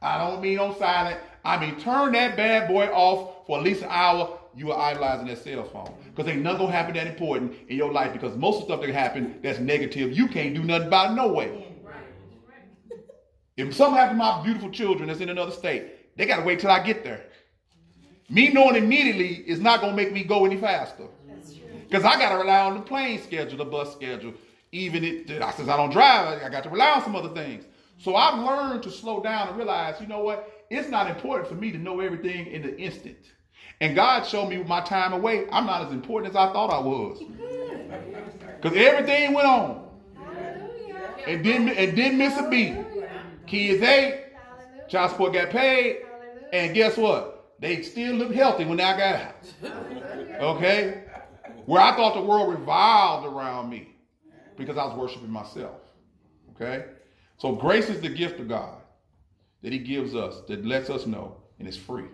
I 0.00 0.16
don't 0.18 0.40
mean 0.40 0.58
on 0.58 0.78
silent, 0.78 1.20
I 1.44 1.58
mean 1.58 1.78
turn 1.80 2.12
that 2.12 2.36
bad 2.36 2.68
boy 2.68 2.86
off 2.86 3.46
for 3.46 3.58
at 3.58 3.64
least 3.64 3.82
an 3.82 3.88
hour, 3.90 4.38
you 4.56 4.72
are 4.72 4.90
idolizing 4.90 5.26
that 5.26 5.38
cell 5.38 5.64
phone. 5.64 5.92
Because 6.04 6.30
ain't 6.30 6.42
nothing 6.42 6.60
gonna 6.60 6.72
happen 6.72 6.94
that 6.94 7.06
important 7.06 7.54
in 7.68 7.76
your 7.76 7.92
life 7.92 8.12
because 8.12 8.36
most 8.36 8.62
of 8.62 8.68
the 8.68 8.74
stuff 8.74 8.86
that 8.86 8.94
happen 8.94 9.38
that's 9.42 9.58
negative, 9.58 10.16
you 10.16 10.28
can't 10.28 10.54
do 10.54 10.62
nothing 10.62 10.88
about 10.88 11.10
it 11.10 11.14
no 11.14 11.28
way. 11.28 11.64
If 13.56 13.74
something 13.74 13.96
happened 13.96 14.20
to 14.20 14.24
my 14.24 14.42
beautiful 14.42 14.70
children 14.70 15.08
that's 15.08 15.20
in 15.20 15.28
another 15.28 15.50
state, 15.50 16.16
they 16.16 16.26
gotta 16.26 16.42
wait 16.42 16.60
till 16.60 16.70
I 16.70 16.82
get 16.82 17.04
there. 17.04 17.26
Me 18.30 18.48
knowing 18.50 18.76
immediately 18.76 19.36
is 19.46 19.58
not 19.60 19.80
gonna 19.80 19.96
make 19.96 20.12
me 20.12 20.22
go 20.22 20.44
any 20.44 20.56
faster. 20.56 21.06
Because 21.88 22.04
I 22.04 22.18
gotta 22.18 22.36
rely 22.36 22.60
on 22.60 22.74
the 22.74 22.82
plane 22.82 23.22
schedule, 23.22 23.56
the 23.56 23.64
bus 23.64 23.92
schedule. 23.92 24.34
Even 24.70 25.02
it, 25.02 25.30
I 25.42 25.50
since 25.52 25.68
I 25.68 25.76
don't 25.78 25.90
drive, 25.90 26.42
I 26.42 26.48
got 26.50 26.62
to 26.64 26.68
rely 26.68 26.90
on 26.90 27.02
some 27.02 27.16
other 27.16 27.30
things. 27.30 27.64
So 27.96 28.14
I've 28.14 28.38
learned 28.38 28.82
to 28.82 28.90
slow 28.90 29.22
down 29.22 29.48
and 29.48 29.56
realize, 29.56 29.98
you 30.00 30.06
know 30.06 30.20
what? 30.20 30.66
It's 30.68 30.90
not 30.90 31.08
important 31.10 31.48
for 31.48 31.54
me 31.54 31.72
to 31.72 31.78
know 31.78 32.00
everything 32.00 32.46
in 32.48 32.62
the 32.62 32.78
instant. 32.78 33.16
And 33.80 33.94
God 33.96 34.26
showed 34.26 34.50
me 34.50 34.58
my 34.58 34.82
time 34.82 35.14
away, 35.14 35.46
I'm 35.50 35.64
not 35.64 35.86
as 35.86 35.92
important 35.92 36.30
as 36.30 36.36
I 36.36 36.52
thought 36.52 36.70
I 36.70 36.78
was. 36.78 37.22
Because 38.60 38.76
everything 38.76 39.32
went 39.32 39.46
on 39.46 39.88
Hallelujah. 40.16 41.14
and 41.26 41.42
didn't 41.42 41.68
and 41.70 41.96
didn't 41.96 42.18
miss 42.18 42.36
a 42.38 42.48
beat. 42.50 42.76
Kids 43.46 43.82
ate, 43.82 44.26
child 44.88 45.12
support 45.12 45.32
got 45.32 45.48
paid, 45.48 46.00
and 46.52 46.74
guess 46.74 46.98
what? 46.98 47.37
They 47.60 47.82
still 47.82 48.14
look 48.14 48.32
healthy 48.32 48.64
when 48.64 48.80
I 48.80 48.96
got 48.96 49.14
out. 49.16 50.40
Okay? 50.40 51.04
Where 51.66 51.82
I 51.82 51.96
thought 51.96 52.14
the 52.14 52.22
world 52.22 52.50
revolved 52.50 53.26
around 53.26 53.68
me 53.68 53.94
because 54.56 54.78
I 54.78 54.84
was 54.84 54.96
worshiping 54.96 55.30
myself. 55.30 55.80
Okay? 56.54 56.86
So 57.36 57.52
grace 57.52 57.88
is 57.88 58.00
the 58.00 58.08
gift 58.08 58.40
of 58.40 58.48
God 58.48 58.80
that 59.62 59.72
He 59.72 59.78
gives 59.78 60.14
us 60.14 60.40
that 60.48 60.64
lets 60.64 60.88
us 60.90 61.06
know, 61.06 61.36
and 61.58 61.66
it's 61.66 61.76
free. 61.76 62.06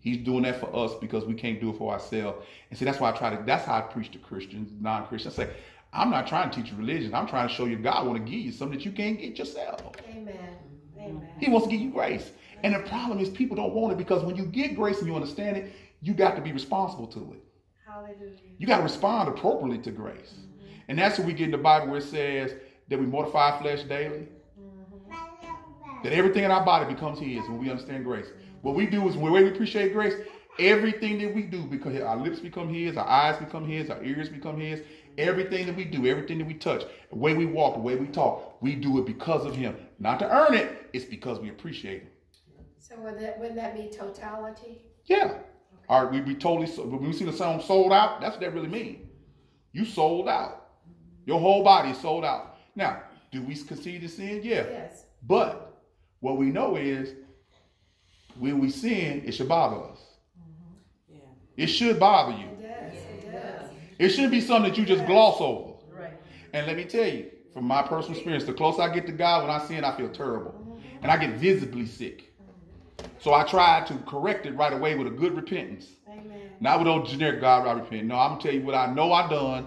He's 0.00 0.18
doing 0.18 0.42
that 0.42 0.60
for 0.60 0.74
us 0.76 0.94
because 1.00 1.24
we 1.24 1.34
can't 1.34 1.60
do 1.60 1.70
it 1.70 1.78
for 1.78 1.92
ourselves. 1.92 2.44
And 2.68 2.78
see, 2.78 2.84
that's 2.84 3.00
why 3.00 3.10
I 3.10 3.12
try 3.12 3.34
to, 3.34 3.42
that's 3.44 3.64
how 3.64 3.76
I 3.76 3.80
preach 3.80 4.10
to 4.12 4.18
Christians, 4.18 4.70
non-Christians. 4.78 5.38
I 5.38 5.44
say, 5.44 5.50
I'm 5.94 6.10
not 6.10 6.26
trying 6.26 6.50
to 6.50 6.56
teach 6.56 6.70
you 6.70 6.76
religion. 6.76 7.14
I'm 7.14 7.26
trying 7.26 7.48
to 7.48 7.54
show 7.54 7.64
you 7.64 7.76
God 7.76 8.06
want 8.06 8.18
to 8.18 8.30
give 8.30 8.40
you 8.40 8.52
something 8.52 8.78
that 8.78 8.84
you 8.84 8.92
can't 8.92 9.18
get 9.18 9.38
yourself. 9.38 9.80
Amen. 10.10 10.36
Amen. 10.98 11.28
He 11.38 11.50
wants 11.50 11.66
to 11.68 11.72
give 11.72 11.80
you 11.80 11.90
grace. 11.90 12.30
And 12.64 12.74
the 12.74 12.78
problem 12.78 13.18
is 13.18 13.28
people 13.28 13.56
don't 13.56 13.74
want 13.74 13.92
it 13.92 13.98
because 13.98 14.24
when 14.24 14.36
you 14.36 14.46
get 14.46 14.74
grace 14.74 14.98
and 14.98 15.06
you 15.06 15.14
understand 15.14 15.58
it, 15.58 15.72
you 16.00 16.14
got 16.14 16.34
to 16.34 16.40
be 16.40 16.50
responsible 16.50 17.06
to 17.08 17.34
it. 17.34 17.44
Hallelujah. 17.86 18.38
You 18.56 18.66
got 18.66 18.78
to 18.78 18.82
respond 18.82 19.28
appropriately 19.28 19.78
to 19.80 19.90
grace. 19.90 20.32
Mm-hmm. 20.32 20.66
And 20.88 20.98
that's 20.98 21.18
what 21.18 21.26
we 21.26 21.34
get 21.34 21.44
in 21.44 21.50
the 21.50 21.58
Bible 21.58 21.88
where 21.88 21.98
it 21.98 22.04
says 22.04 22.54
that 22.88 22.98
we 22.98 23.04
mortify 23.04 23.60
flesh 23.60 23.82
daily. 23.82 24.28
Mm-hmm. 24.58 26.02
That 26.04 26.14
everything 26.14 26.44
in 26.44 26.50
our 26.50 26.64
body 26.64 26.92
becomes 26.92 27.18
His 27.18 27.42
when 27.48 27.58
we 27.58 27.68
understand 27.68 28.02
grace. 28.02 28.28
What 28.62 28.74
we 28.74 28.86
do 28.86 29.06
is, 29.08 29.16
when 29.18 29.30
we 29.30 29.46
appreciate 29.46 29.92
grace, 29.92 30.14
everything 30.58 31.18
that 31.18 31.34
we 31.34 31.42
do, 31.42 31.64
because 31.64 32.00
our 32.00 32.16
lips 32.16 32.40
become 32.40 32.72
His, 32.72 32.96
our 32.96 33.06
eyes 33.06 33.36
become 33.36 33.68
His, 33.68 33.90
our 33.90 34.02
ears 34.02 34.30
become 34.30 34.58
His, 34.58 34.80
everything 35.18 35.66
that 35.66 35.76
we 35.76 35.84
do, 35.84 36.06
everything 36.06 36.38
that 36.38 36.46
we 36.46 36.54
touch, 36.54 36.82
the 37.10 37.18
way 37.18 37.34
we 37.34 37.44
walk, 37.44 37.74
the 37.74 37.80
way 37.80 37.96
we 37.96 38.06
talk, 38.06 38.56
we 38.62 38.74
do 38.74 38.98
it 38.98 39.04
because 39.04 39.44
of 39.44 39.54
Him. 39.54 39.76
Not 39.98 40.18
to 40.20 40.34
earn 40.34 40.54
it, 40.54 40.88
it's 40.94 41.04
because 41.04 41.38
we 41.38 41.50
appreciate 41.50 42.04
Him. 42.04 42.08
So 42.86 43.00
would 43.00 43.18
that, 43.18 43.38
wouldn't 43.38 43.56
that 43.56 43.74
be 43.74 43.88
totality? 43.88 44.82
Yeah. 45.06 45.38
All 45.88 46.04
right, 46.04 46.12
we, 46.12 46.20
we 46.20 46.38
totally, 46.38 46.66
when 46.66 47.02
we 47.02 47.14
see 47.14 47.24
the 47.24 47.32
song 47.32 47.62
sold 47.62 47.94
out, 47.94 48.20
that's 48.20 48.32
what 48.32 48.40
that 48.42 48.52
really 48.52 48.68
means. 48.68 49.08
You 49.72 49.86
sold 49.86 50.28
out. 50.28 50.66
Your 51.24 51.40
whole 51.40 51.64
body 51.64 51.90
is 51.90 51.98
sold 51.98 52.26
out. 52.26 52.58
Now, 52.76 53.00
do 53.32 53.40
we 53.40 53.54
concede 53.56 54.02
to 54.02 54.08
sin? 54.08 54.42
Yeah. 54.44 54.66
Yes. 54.68 55.06
But 55.22 55.82
what 56.20 56.36
we 56.36 56.46
know 56.46 56.76
is 56.76 57.14
when 58.38 58.58
we 58.58 58.68
sin, 58.68 59.22
it 59.24 59.32
should 59.32 59.48
bother 59.48 59.82
us. 59.90 60.00
Mm-hmm. 60.38 61.14
Yeah. 61.16 61.64
It 61.64 61.68
should 61.68 61.98
bother 61.98 62.36
you. 62.36 62.48
It 62.48 62.62
does. 62.62 62.94
It 62.98 63.32
does. 63.32 63.70
It 63.98 64.08
shouldn't 64.10 64.32
be 64.32 64.42
something 64.42 64.70
that 64.70 64.78
you 64.78 64.84
just 64.84 65.06
gloss 65.06 65.40
over. 65.40 65.72
Right. 65.90 66.12
And 66.52 66.66
let 66.66 66.76
me 66.76 66.84
tell 66.84 67.06
you, 67.06 67.30
from 67.54 67.64
my 67.64 67.80
personal 67.80 68.14
experience, 68.14 68.44
the 68.44 68.52
closer 68.52 68.82
I 68.82 68.92
get 68.92 69.06
to 69.06 69.12
God, 69.12 69.42
when 69.42 69.50
I 69.50 69.64
sin, 69.66 69.84
I 69.84 69.96
feel 69.96 70.10
terrible. 70.10 70.50
Mm-hmm. 70.50 71.02
And 71.02 71.10
I 71.10 71.16
get 71.16 71.30
visibly 71.36 71.86
sick. 71.86 72.33
So 73.20 73.32
I 73.32 73.44
try 73.44 73.82
to 73.86 73.94
correct 74.06 74.46
it 74.46 74.54
right 74.54 74.72
away 74.72 74.94
with 74.94 75.06
a 75.06 75.10
good 75.10 75.34
repentance. 75.34 75.86
Amen. 76.08 76.50
Not 76.60 76.78
with 76.78 76.88
old 76.88 77.06
generic 77.06 77.40
God, 77.40 77.66
I 77.66 77.72
repent. 77.72 78.06
No, 78.06 78.16
I'm 78.16 78.32
gonna 78.32 78.42
tell 78.42 78.54
you 78.54 78.62
what 78.62 78.74
I 78.74 78.92
know 78.92 79.12
I 79.12 79.28
done 79.28 79.66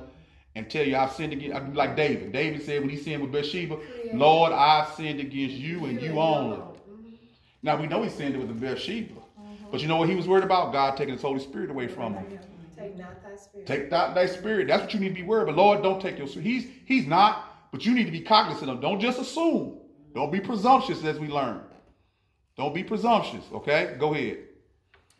and 0.55 0.69
tell 0.69 0.85
you 0.85 0.95
I've 0.95 1.11
sinned 1.11 1.33
against 1.33 1.55
I 1.55 1.67
like 1.69 1.95
David. 1.95 2.31
David 2.31 2.63
said 2.63 2.81
when 2.81 2.89
he 2.89 2.97
sinned 2.97 3.21
with 3.21 3.31
Bathsheba, 3.31 3.77
Lord, 4.13 4.51
I've 4.51 4.93
sinned 4.95 5.19
against 5.19 5.55
you 5.55 5.85
and 5.85 6.01
you 6.01 6.19
only. 6.19 6.57
Mm-hmm. 6.57 7.15
Now 7.63 7.79
we 7.79 7.87
know 7.87 8.03
he 8.03 8.09
sinned 8.09 8.37
with 8.37 8.47
the 8.47 8.53
Bathsheba. 8.53 9.13
Mm-hmm. 9.13 9.71
But 9.71 9.81
you 9.81 9.87
know 9.87 9.97
what 9.97 10.09
he 10.09 10.15
was 10.15 10.27
worried 10.27 10.43
about? 10.43 10.71
God 10.71 10.97
taking 10.97 11.13
his 11.13 11.21
Holy 11.21 11.39
Spirit 11.39 11.69
away 11.69 11.87
from 11.87 12.13
him. 12.13 12.39
Take 12.77 12.97
not 12.97 13.23
thy 13.23 13.35
spirit. 13.35 13.67
Take 13.67 13.91
not 13.91 14.13
thy 14.13 14.25
spirit. 14.27 14.67
That's 14.67 14.83
what 14.83 14.93
you 14.93 14.99
need 14.99 15.09
to 15.09 15.15
be 15.15 15.23
worried. 15.23 15.47
But 15.47 15.55
Lord, 15.55 15.81
don't 15.81 16.01
take 16.01 16.17
your 16.17 16.27
spirit. 16.27 16.45
He's 16.45 16.67
he's 16.85 17.07
not, 17.07 17.71
but 17.71 17.85
you 17.85 17.93
need 17.93 18.05
to 18.05 18.11
be 18.11 18.21
cognizant 18.21 18.69
of. 18.69 18.81
Don't 18.81 18.99
just 18.99 19.19
assume. 19.19 19.79
Don't 20.13 20.31
be 20.31 20.39
presumptuous 20.39 21.03
as 21.03 21.19
we 21.19 21.27
learn. 21.27 21.61
Don't 22.57 22.73
be 22.73 22.83
presumptuous. 22.83 23.43
Okay, 23.53 23.95
go 23.99 24.13
ahead. 24.13 24.39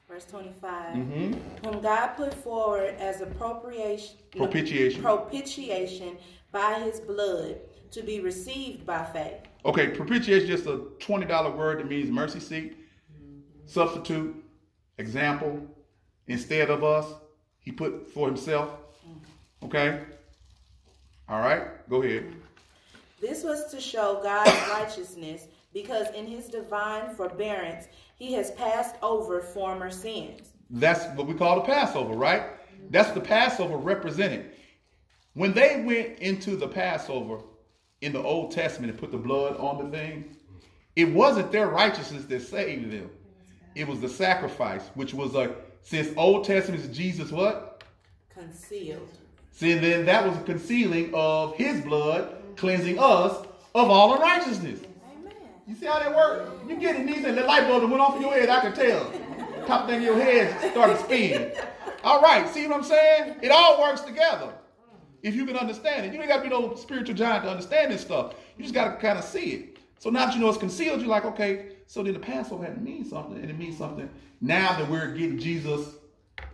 Verse 0.07 0.25
25. 0.25 0.95
Mm-hmm. 0.95 1.33
Whom 1.67 1.81
God 1.81 2.07
put 2.15 2.33
forward 2.33 2.95
as 2.99 3.21
appropriation, 3.21 4.15
Propitiation. 4.35 5.01
propitiation 5.01 6.17
by 6.51 6.79
his 6.79 6.99
blood 7.01 7.57
to 7.91 8.01
be 8.01 8.19
received 8.21 8.85
by 8.85 9.03
faith. 9.05 9.41
Okay, 9.65 9.89
propitiation 9.89 10.49
is 10.49 10.63
just 10.63 10.65
a 10.67 10.81
twenty 10.99 11.25
dollar 11.25 11.51
word 11.51 11.79
that 11.79 11.89
means 11.89 12.09
mercy 12.09 12.39
seat, 12.39 12.77
substitute, 13.65 14.35
example. 14.97 15.61
Instead 16.27 16.69
of 16.69 16.83
us, 16.83 17.05
he 17.59 17.71
put 17.71 18.09
for 18.13 18.27
himself. 18.27 18.69
Okay. 19.63 20.01
All 21.29 21.39
right, 21.39 21.87
go 21.89 22.01
ahead. 22.01 22.33
This 23.21 23.43
was 23.43 23.69
to 23.71 23.81
show 23.81 24.19
God's 24.23 24.51
righteousness 24.71 25.47
because 25.81 26.07
in 26.15 26.25
his 26.25 26.47
divine 26.47 27.13
forbearance 27.13 27.87
he 28.15 28.33
has 28.33 28.49
passed 28.51 28.95
over 29.03 29.41
former 29.41 29.91
sins. 29.91 30.53
That's 30.71 31.05
what 31.15 31.27
we 31.27 31.35
call 31.35 31.57
the 31.57 31.67
Passover, 31.67 32.15
right? 32.15 32.43
That's 32.89 33.11
the 33.11 33.21
Passover 33.21 33.77
represented. 33.77 34.51
When 35.35 35.53
they 35.53 35.83
went 35.85 36.17
into 36.17 36.55
the 36.55 36.67
Passover 36.67 37.41
in 38.01 38.11
the 38.11 38.23
Old 38.23 38.51
Testament 38.51 38.89
and 38.89 38.99
put 38.99 39.11
the 39.11 39.19
blood 39.19 39.55
on 39.57 39.85
the 39.85 39.95
thing, 39.95 40.35
it 40.95 41.13
wasn't 41.13 41.51
their 41.51 41.67
righteousness 41.67 42.25
that 42.25 42.41
saved 42.41 42.91
them. 42.91 43.11
It 43.75 43.87
was 43.87 43.99
the 43.99 44.09
sacrifice, 44.09 44.81
which 44.95 45.13
was 45.13 45.35
a 45.35 45.53
since 45.83 46.09
Old 46.17 46.43
Testament 46.43 46.83
is 46.83 46.97
Jesus 46.97 47.31
what? 47.31 47.83
Concealed. 48.29 49.09
See, 49.51 49.75
then 49.75 50.05
that 50.05 50.27
was 50.27 50.35
a 50.37 50.41
concealing 50.41 51.11
of 51.13 51.55
his 51.55 51.81
blood, 51.81 52.35
cleansing 52.55 52.97
us 52.97 53.45
of 53.75 53.89
all 53.91 54.15
unrighteousness. 54.15 54.79
You 55.67 55.75
see 55.75 55.85
how 55.85 55.99
that 55.99 56.15
works? 56.15 56.49
You 56.67 56.77
get 56.77 56.95
it, 56.95 57.05
these 57.07 57.25
and 57.25 57.37
the 57.37 57.43
light 57.43 57.67
bulb 57.67 57.81
that 57.81 57.87
went 57.87 58.01
off 58.01 58.15
in 58.15 58.21
your 58.21 58.33
head, 58.33 58.49
I 58.49 58.61
can 58.61 58.73
tell. 58.73 59.11
Top 59.65 59.87
thing 59.87 59.97
in 59.97 60.03
your 60.03 60.15
head 60.19 60.71
started 60.71 60.97
spinning. 60.99 61.51
All 62.03 62.21
right, 62.21 62.47
see 62.47 62.65
what 62.67 62.77
I'm 62.77 62.83
saying? 62.83 63.35
It 63.41 63.51
all 63.51 63.81
works 63.81 64.01
together. 64.01 64.53
If 65.23 65.35
you 65.35 65.45
can 65.45 65.57
understand 65.57 66.05
it. 66.05 66.13
You 66.13 66.19
ain't 66.21 66.29
got 66.29 66.37
to 66.37 66.43
be 66.43 66.49
no 66.49 66.73
spiritual 66.75 67.15
giant 67.15 67.43
to 67.43 67.49
understand 67.49 67.91
this 67.91 68.01
stuff. 68.01 68.33
You 68.55 68.63
just 68.63 68.73
got 68.73 68.91
to 68.95 69.01
kind 69.01 69.17
of 69.19 69.25
see 69.25 69.51
it. 69.51 69.77
So 69.99 70.09
now 70.09 70.25
that 70.27 70.35
you 70.35 70.39
know 70.39 70.47
it's 70.47 70.57
concealed, 70.57 71.01
you're 71.01 71.09
like, 71.09 71.25
okay, 71.25 71.69
so 71.87 72.01
then 72.03 72.13
the 72.13 72.19
Passover 72.19 72.63
had 72.63 72.75
to 72.75 72.81
mean 72.81 73.03
something, 73.03 73.35
and 73.37 73.49
it 73.49 73.57
means 73.57 73.77
something. 73.77 74.09
Now 74.39 74.77
that 74.77 74.89
we're 74.89 75.11
getting 75.13 75.37
Jesus, 75.39 75.95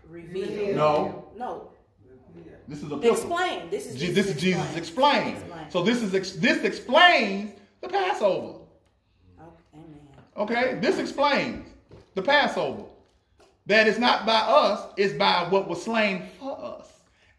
Revealed. 0.08 0.76
no, 0.76 1.26
No. 1.38 1.72
this 2.68 2.82
is 2.82 2.92
a. 2.92 2.96
Explain. 3.02 3.70
This 3.70 3.88
is 3.88 3.94
Je- 3.96 4.08
Jesus 4.08 4.16
this 4.28 4.36
is 4.36 4.42
Jesus 4.42 4.76
explained. 4.78 5.38
Explain. 5.38 5.70
So 5.72 5.84
this 5.84 6.02
is 6.02 6.16
ex- 6.16 6.32
this 6.34 6.64
explains 6.64 7.52
the 7.82 7.90
Passover. 7.90 8.60
Okay, 10.38 10.78
this 10.82 10.98
explains 10.98 11.68
the 12.16 12.22
Passover. 12.22 12.84
That 13.66 13.88
is 13.88 13.98
not 14.00 14.26
by 14.26 14.40
us, 14.40 14.88
it's 14.98 15.14
by 15.14 15.48
what 15.50 15.70
was 15.70 15.84
slain 15.84 16.24
for 16.40 16.60
us, 16.60 16.88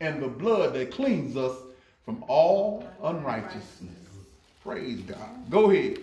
and 0.01 0.23
the 0.23 0.29
blood 0.29 0.73
that 0.75 0.91
cleans 0.91 1.37
us 1.37 1.57
from 2.05 2.25
all 2.29 2.89
unrighteousness. 3.03 3.91
Praise 4.63 5.01
God. 5.01 5.51
Go 5.51 5.71
ahead. 5.71 5.99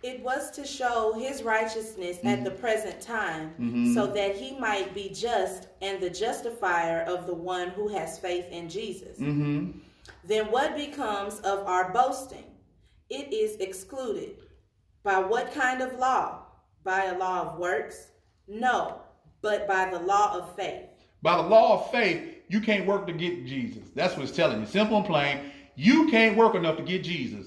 It 0.00 0.20
was 0.20 0.52
to 0.52 0.64
show 0.64 1.12
his 1.18 1.42
righteousness 1.42 2.18
Mm-hmm. 2.18 2.28
at 2.28 2.44
the 2.44 2.52
present 2.52 3.00
time, 3.00 3.94
so 3.94 4.06
that 4.06 4.36
he 4.36 4.56
might 4.58 4.94
be 4.94 5.08
just 5.10 5.66
and 5.82 6.00
the 6.00 6.08
justifier 6.08 7.02
of 7.02 7.26
the 7.26 7.34
one 7.34 7.70
who 7.70 7.88
has 7.88 8.18
faith 8.18 8.46
in 8.50 8.68
Jesus. 8.68 9.18
Mm-hmm. 9.18 9.72
Then 10.24 10.50
what 10.52 10.76
becomes 10.76 11.40
of 11.40 11.66
our 11.66 11.92
boasting? 11.92 12.44
It 13.10 13.32
is 13.32 13.56
excluded. 13.56 14.36
By 15.08 15.20
what 15.20 15.54
kind 15.54 15.80
of 15.80 15.98
law? 15.98 16.40
By 16.84 17.06
a 17.06 17.16
law 17.16 17.40
of 17.40 17.58
works? 17.58 18.08
No, 18.46 19.00
but 19.40 19.66
by 19.66 19.88
the 19.88 19.98
law 19.98 20.36
of 20.36 20.54
faith. 20.54 20.84
By 21.22 21.38
the 21.38 21.48
law 21.48 21.80
of 21.80 21.90
faith, 21.90 22.42
you 22.48 22.60
can't 22.60 22.84
work 22.84 23.06
to 23.06 23.14
get 23.14 23.46
Jesus. 23.46 23.88
That's 23.94 24.14
what 24.14 24.24
it's 24.24 24.36
telling 24.36 24.60
you. 24.60 24.66
Simple 24.66 24.98
and 24.98 25.06
plain. 25.06 25.38
You 25.76 26.10
can't 26.10 26.36
work 26.36 26.54
enough 26.54 26.76
to 26.76 26.82
get 26.82 27.04
Jesus. 27.04 27.46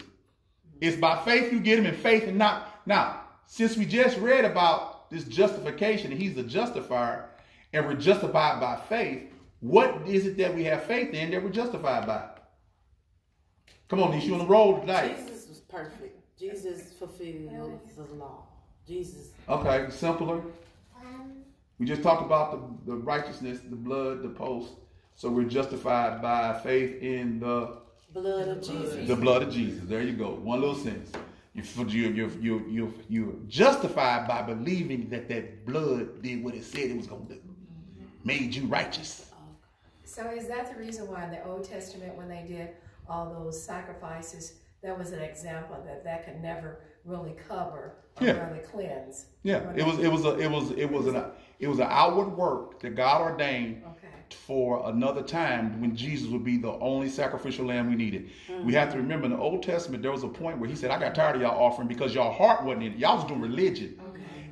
It's 0.82 0.98
by 0.98 1.24
faith 1.24 1.54
you 1.54 1.60
get 1.60 1.78
him 1.78 1.86
in 1.86 1.94
faith 1.94 2.24
and 2.24 2.40
not. 2.40 2.82
Now, 2.88 3.26
since 3.46 3.78
we 3.78 3.86
just 3.86 4.18
read 4.18 4.44
about 4.44 5.12
this 5.12 5.26
justification, 5.26 6.12
and 6.12 6.20
he's 6.20 6.34
the 6.34 6.42
justifier, 6.42 7.30
and 7.74 7.86
we're 7.86 7.94
justified 7.94 8.60
by 8.60 8.78
faith, 8.90 9.32
what 9.60 10.02
is 10.08 10.26
it 10.26 10.36
that 10.38 10.56
we 10.56 10.64
have 10.64 10.86
faith 10.86 11.14
in 11.14 11.30
that 11.30 11.44
we're 11.44 11.52
justified 11.52 12.08
by? 12.08 12.28
Come 13.88 14.02
on, 14.02 14.10
Nish, 14.10 14.26
you 14.26 14.34
on 14.34 14.40
the 14.40 14.48
road 14.48 14.82
tonight. 14.82 15.16
Jesus 15.16 15.48
was 15.48 15.60
perfect. 15.60 16.21
Jesus 16.42 16.94
fulfilled 16.94 17.80
the 17.96 18.16
law. 18.16 18.46
Jesus. 18.88 19.30
Okay, 19.48 19.86
simpler. 19.92 20.42
We 21.78 21.86
just 21.86 22.02
talked 22.02 22.26
about 22.26 22.86
the, 22.86 22.92
the 22.92 22.98
righteousness, 22.98 23.60
the 23.70 23.76
blood, 23.76 24.24
the 24.24 24.30
post. 24.30 24.74
So 25.14 25.30
we're 25.30 25.44
justified 25.44 26.20
by 26.20 26.60
faith 26.64 27.00
in 27.02 27.40
the 27.40 27.78
Blood 28.12 28.48
of 28.48 28.64
Jesus. 28.64 29.08
the 29.08 29.16
blood 29.16 29.44
of 29.44 29.54
Jesus. 29.54 29.84
There 29.86 30.02
you 30.02 30.14
go. 30.14 30.32
One 30.32 30.62
little 30.62 30.76
sentence. 30.76 31.12
You 31.54 31.64
you 31.86 32.10
you 32.10 32.32
you 32.42 32.66
you 32.70 33.04
you're 33.08 33.34
justified 33.48 34.28
by 34.28 34.42
believing 34.42 35.10
that 35.10 35.30
that 35.30 35.66
blood 35.66 36.22
did 36.24 36.44
what 36.44 36.56
it 36.56 36.64
said 36.64 36.90
it 36.90 36.98
was 36.98 37.08
going 37.08 37.28
to 37.28 37.36
do. 37.36 37.42
Made 38.24 38.56
you 38.56 38.66
righteous. 38.66 39.30
So 40.06 40.28
is 40.32 40.48
that 40.48 40.74
the 40.74 40.80
reason 40.80 41.08
why 41.08 41.24
in 41.26 41.32
the 41.32 41.46
Old 41.46 41.64
Testament, 41.64 42.16
when 42.16 42.28
they 42.28 42.44
did 42.48 42.70
all 43.08 43.32
those 43.32 43.62
sacrifices, 43.62 44.54
that 44.84 44.98
was 44.98 45.12
an 45.12 45.22
example 45.22 45.78
that 45.86 46.04
that 46.04 46.26
could 46.26 46.42
never 46.42 46.80
really 47.06 47.34
cover 47.48 47.96
or 48.20 48.28
Yeah. 48.28 48.48
really 48.48 48.64
cleanse? 48.64 49.28
Yeah, 49.44 49.72
it 49.76 49.86
was 49.86 50.00
it 50.00 50.12
was 50.12 50.26
a 50.26 50.38
it 50.38 50.50
was 50.50 50.72
it 50.72 50.92
was 50.92 51.08
an 51.08 51.24
it 51.60 51.68
was 51.68 51.80
an 51.80 51.88
outward 51.90 52.30
work 52.30 52.80
that 52.82 52.96
God 52.96 53.22
ordained 53.22 53.84
Okay. 53.86 54.08
for 54.30 54.90
another 54.90 55.22
time 55.22 55.80
when 55.80 55.96
Jesus 55.96 56.28
would 56.30 56.44
be 56.44 56.58
the 56.58 56.72
only 56.80 57.10
sacrificial 57.10 57.66
lamb 57.66 57.90
we 57.90 57.96
needed. 57.96 58.30
We 58.64 58.74
have 58.74 58.90
to 58.90 58.96
mm-hmm. 58.96 59.04
remember 59.04 59.26
in 59.26 59.32
the 59.34 59.38
Old 59.38 59.62
Testament 59.64 60.02
there 60.02 60.12
was 60.12 60.24
a 60.24 60.28
point 60.28 60.58
where 60.58 60.70
he 60.70 60.76
said, 60.76 60.90
I 60.90 61.00
got 61.00 61.14
tired 61.14 61.36
of 61.36 61.42
y'all 61.42 61.64
offering 61.64 61.88
because 61.88 62.16
y'all 62.16 62.34
heart 62.34 62.64
wasn't 62.64 62.84
in 62.84 62.94
it. 62.94 62.98
Y'all 62.98 63.18
was 63.18 63.26
doing 63.26 63.42
religion. 63.42 64.00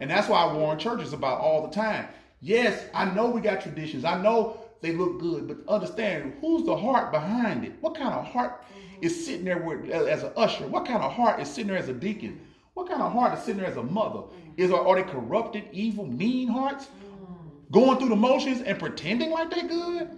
And 0.02 0.10
that's 0.10 0.30
why 0.30 0.44
I 0.44 0.54
warn 0.54 0.80
churches 0.80 1.14
about 1.14 1.42
all 1.42 1.68
the 1.68 1.74
time. 1.74 2.08
Yes, 2.42 2.86
I 2.94 3.06
know 3.14 3.30
we 3.30 3.42
got 3.42 3.62
traditions. 3.62 4.06
I 4.06 4.22
know 4.22 4.62
they 4.82 4.94
look 4.94 5.20
good, 5.20 5.48
but 5.48 5.58
understand 5.68 6.36
who's 6.40 6.66
the 6.66 6.76
heart 6.78 7.12
behind 7.12 7.66
it. 7.66 7.74
What 7.82 7.96
kind 7.96 8.14
of 8.14 8.26
heart 8.26 8.64
is 9.02 9.26
sitting 9.26 9.46
there 9.46 9.58
with, 9.58 9.90
as 9.90 10.24
an 10.24 10.32
usher? 10.36 10.68
What 10.68 10.86
kind 10.86 11.04
of 11.04 11.12
heart 11.12 11.40
is 11.40 11.50
sitting 11.50 11.68
there 11.68 11.78
as 11.78 11.90
a 11.90 11.94
deacon? 11.94 12.40
What 12.74 12.90
kind 12.90 13.02
of 13.02 13.12
heart 13.12 13.38
is 13.38 13.44
sitting 13.44 13.62
there 13.62 13.70
as 13.70 13.78
a 13.78 13.84
mother? 13.84 14.20
Mm. 14.20 14.54
Is 14.58 14.72
are 14.72 14.96
they 14.96 15.04
corrupted, 15.04 15.66
evil, 15.72 16.06
mean 16.06 16.48
hearts? 16.48 16.86
Mm. 16.86 17.72
Going 17.72 17.98
through 17.98 18.10
the 18.10 18.16
motions 18.16 18.62
and 18.62 18.80
pretending 18.80 19.32
like 19.32 19.52
they're 19.52 19.68
good? 19.68 20.10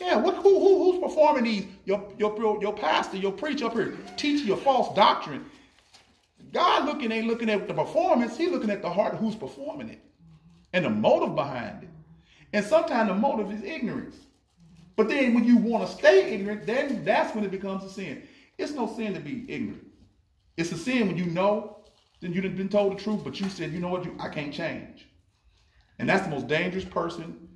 Yeah, 0.00 0.16
what, 0.16 0.34
who, 0.36 0.58
who, 0.60 0.92
who's 0.92 1.00
performing 1.02 1.44
these? 1.44 1.66
Your, 1.84 2.06
your, 2.18 2.36
your, 2.38 2.60
your 2.60 2.72
pastor, 2.74 3.16
your 3.16 3.32
preacher 3.32 3.66
up 3.66 3.72
here 3.72 3.96
teaching 4.16 4.46
your 4.46 4.58
false 4.58 4.94
doctrine. 4.94 5.46
God 6.52 6.84
looking 6.84 7.10
ain't 7.10 7.26
looking 7.26 7.50
at 7.50 7.66
the 7.66 7.74
performance, 7.74 8.36
He's 8.36 8.50
looking 8.50 8.70
at 8.70 8.82
the 8.82 8.90
heart 8.90 9.14
of 9.14 9.20
who's 9.20 9.34
performing 9.34 9.88
it 9.88 10.00
and 10.72 10.84
the 10.84 10.90
motive 10.90 11.34
behind 11.34 11.82
it. 11.82 11.88
And 12.52 12.64
sometimes 12.64 13.08
the 13.08 13.14
motive 13.14 13.50
is 13.50 13.62
ignorance. 13.62 14.16
But 14.96 15.08
then 15.08 15.34
when 15.34 15.44
you 15.44 15.58
want 15.58 15.86
to 15.88 15.94
stay 15.94 16.32
ignorant, 16.34 16.66
then 16.66 17.04
that's 17.04 17.34
when 17.34 17.44
it 17.44 17.50
becomes 17.50 17.84
a 17.84 17.90
sin. 17.90 18.22
It's 18.58 18.72
no 18.72 18.86
sin 18.96 19.12
to 19.14 19.20
be 19.20 19.44
ignorant. 19.48 19.86
It's 20.56 20.72
a 20.72 20.78
sin 20.78 21.06
when 21.06 21.18
you 21.18 21.26
know, 21.26 21.84
then 22.20 22.32
you've 22.32 22.56
been 22.56 22.70
told 22.70 22.96
the 22.96 23.02
truth, 23.02 23.22
but 23.22 23.38
you 23.38 23.48
said, 23.50 23.72
you 23.72 23.78
know 23.78 23.88
what, 23.88 24.04
you, 24.06 24.16
I 24.18 24.28
can't 24.30 24.52
change. 24.52 25.06
And 25.98 26.08
that's 26.08 26.24
the 26.24 26.30
most 26.30 26.48
dangerous 26.48 26.84
person 26.84 27.48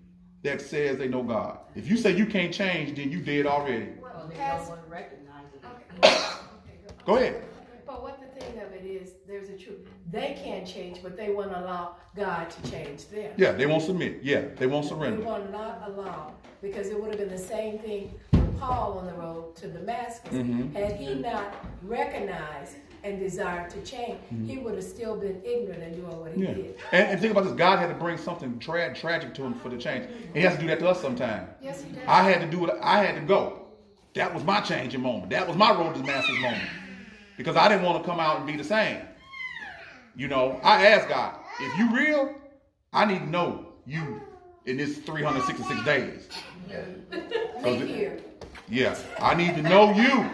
that 0.42 0.60
says 0.60 0.98
they 0.98 1.08
know 1.08 1.22
God. 1.22 1.58
If 1.74 1.88
you 1.88 1.96
say 1.96 2.14
you 2.16 2.26
can't 2.26 2.52
change, 2.52 2.96
then 2.96 3.10
you 3.10 3.20
did 3.20 3.46
already. 3.46 3.88
Well, 4.00 4.28
They 4.28 4.36
has- 4.36 4.60
don't 4.60 4.68
want 4.70 4.84
to 4.84 4.90
recognize 4.90 5.44
it. 5.54 5.64
okay, 6.04 6.14
okay, 6.14 6.94
Go 7.06 7.16
ahead. 7.16 7.42
But 7.86 8.02
what 8.02 8.20
the 8.20 8.40
thing 8.40 8.58
of 8.60 8.69
it 8.80 8.86
is, 8.86 9.12
there's 9.26 9.48
a 9.48 9.56
truth. 9.56 9.78
They 10.10 10.38
can't 10.42 10.66
change, 10.66 11.02
but 11.02 11.16
they 11.16 11.30
won't 11.30 11.52
allow 11.52 11.96
God 12.16 12.50
to 12.50 12.70
change 12.70 13.08
them. 13.08 13.32
Yeah, 13.36 13.52
they 13.52 13.66
won't 13.66 13.82
submit. 13.82 14.20
Yeah, 14.22 14.42
they 14.56 14.66
won't 14.66 14.86
surrender. 14.86 15.18
They 15.18 15.24
will 15.26 15.48
not 15.50 15.82
allow, 15.86 16.34
because 16.62 16.88
it 16.88 17.00
would 17.00 17.10
have 17.10 17.18
been 17.18 17.28
the 17.30 17.38
same 17.38 17.78
thing 17.78 18.14
with 18.32 18.58
Paul 18.58 18.98
on 18.98 19.06
the 19.06 19.14
road 19.14 19.56
to 19.56 19.68
Damascus. 19.68 20.32
Mm-hmm. 20.32 20.74
Had 20.74 20.96
he 20.96 21.14
not 21.14 21.54
recognized 21.82 22.76
and 23.02 23.18
desired 23.18 23.70
to 23.70 23.80
change, 23.82 24.18
he 24.46 24.58
would 24.58 24.74
have 24.74 24.84
still 24.84 25.16
been 25.16 25.40
ignorant 25.44 25.82
and 25.82 25.94
doing 25.96 26.20
what 26.20 26.32
he 26.32 26.42
Mm-hmm. 26.42 26.42
Yeah. 26.42 26.54
did. 26.66 26.76
And, 26.92 27.08
and 27.12 27.20
think 27.20 27.32
about 27.32 27.44
this 27.44 27.54
God 27.54 27.78
had 27.78 27.88
to 27.88 27.94
bring 27.94 28.18
something 28.18 28.58
tra- 28.58 28.94
tragic 28.94 29.32
to 29.34 29.42
him 29.42 29.54
for 29.54 29.68
the 29.70 29.78
change. 29.78 30.04
And 30.26 30.34
he 30.36 30.42
has 30.42 30.54
to 30.56 30.60
do 30.60 30.66
that 30.68 30.78
to 30.80 30.88
us 30.88 31.00
sometime. 31.00 31.48
Yes, 31.62 31.82
he 31.82 31.92
did. 31.92 32.04
I 32.06 32.22
had 32.24 32.40
to 32.42 32.46
do 32.46 32.66
it. 32.66 32.74
I 32.82 33.02
had 33.04 33.14
to 33.14 33.22
go. 33.22 33.56
That 34.14 34.34
was 34.34 34.42
my 34.44 34.60
changing 34.60 35.00
moment. 35.02 35.30
That 35.30 35.46
was 35.46 35.56
my 35.56 35.70
road 35.72 35.94
to 35.94 36.00
Damascus 36.00 36.36
moment. 36.40 36.68
Because 37.40 37.56
I 37.56 37.70
didn't 37.70 37.84
want 37.84 38.04
to 38.04 38.06
come 38.06 38.20
out 38.20 38.36
and 38.36 38.46
be 38.46 38.54
the 38.54 38.62
same. 38.62 39.00
You 40.14 40.28
know, 40.28 40.60
I 40.62 40.88
asked 40.88 41.08
God, 41.08 41.36
if 41.58 41.78
you 41.78 41.96
real, 41.96 42.34
I 42.92 43.06
need 43.06 43.20
to 43.20 43.30
know 43.30 43.72
you 43.86 44.20
in 44.66 44.76
this 44.76 44.98
366 44.98 45.82
days. 45.82 46.28
Here. 47.64 48.18
Yeah, 48.68 48.94
I 49.20 49.34
need 49.34 49.54
to 49.54 49.62
know 49.62 49.90
you. 49.94 50.28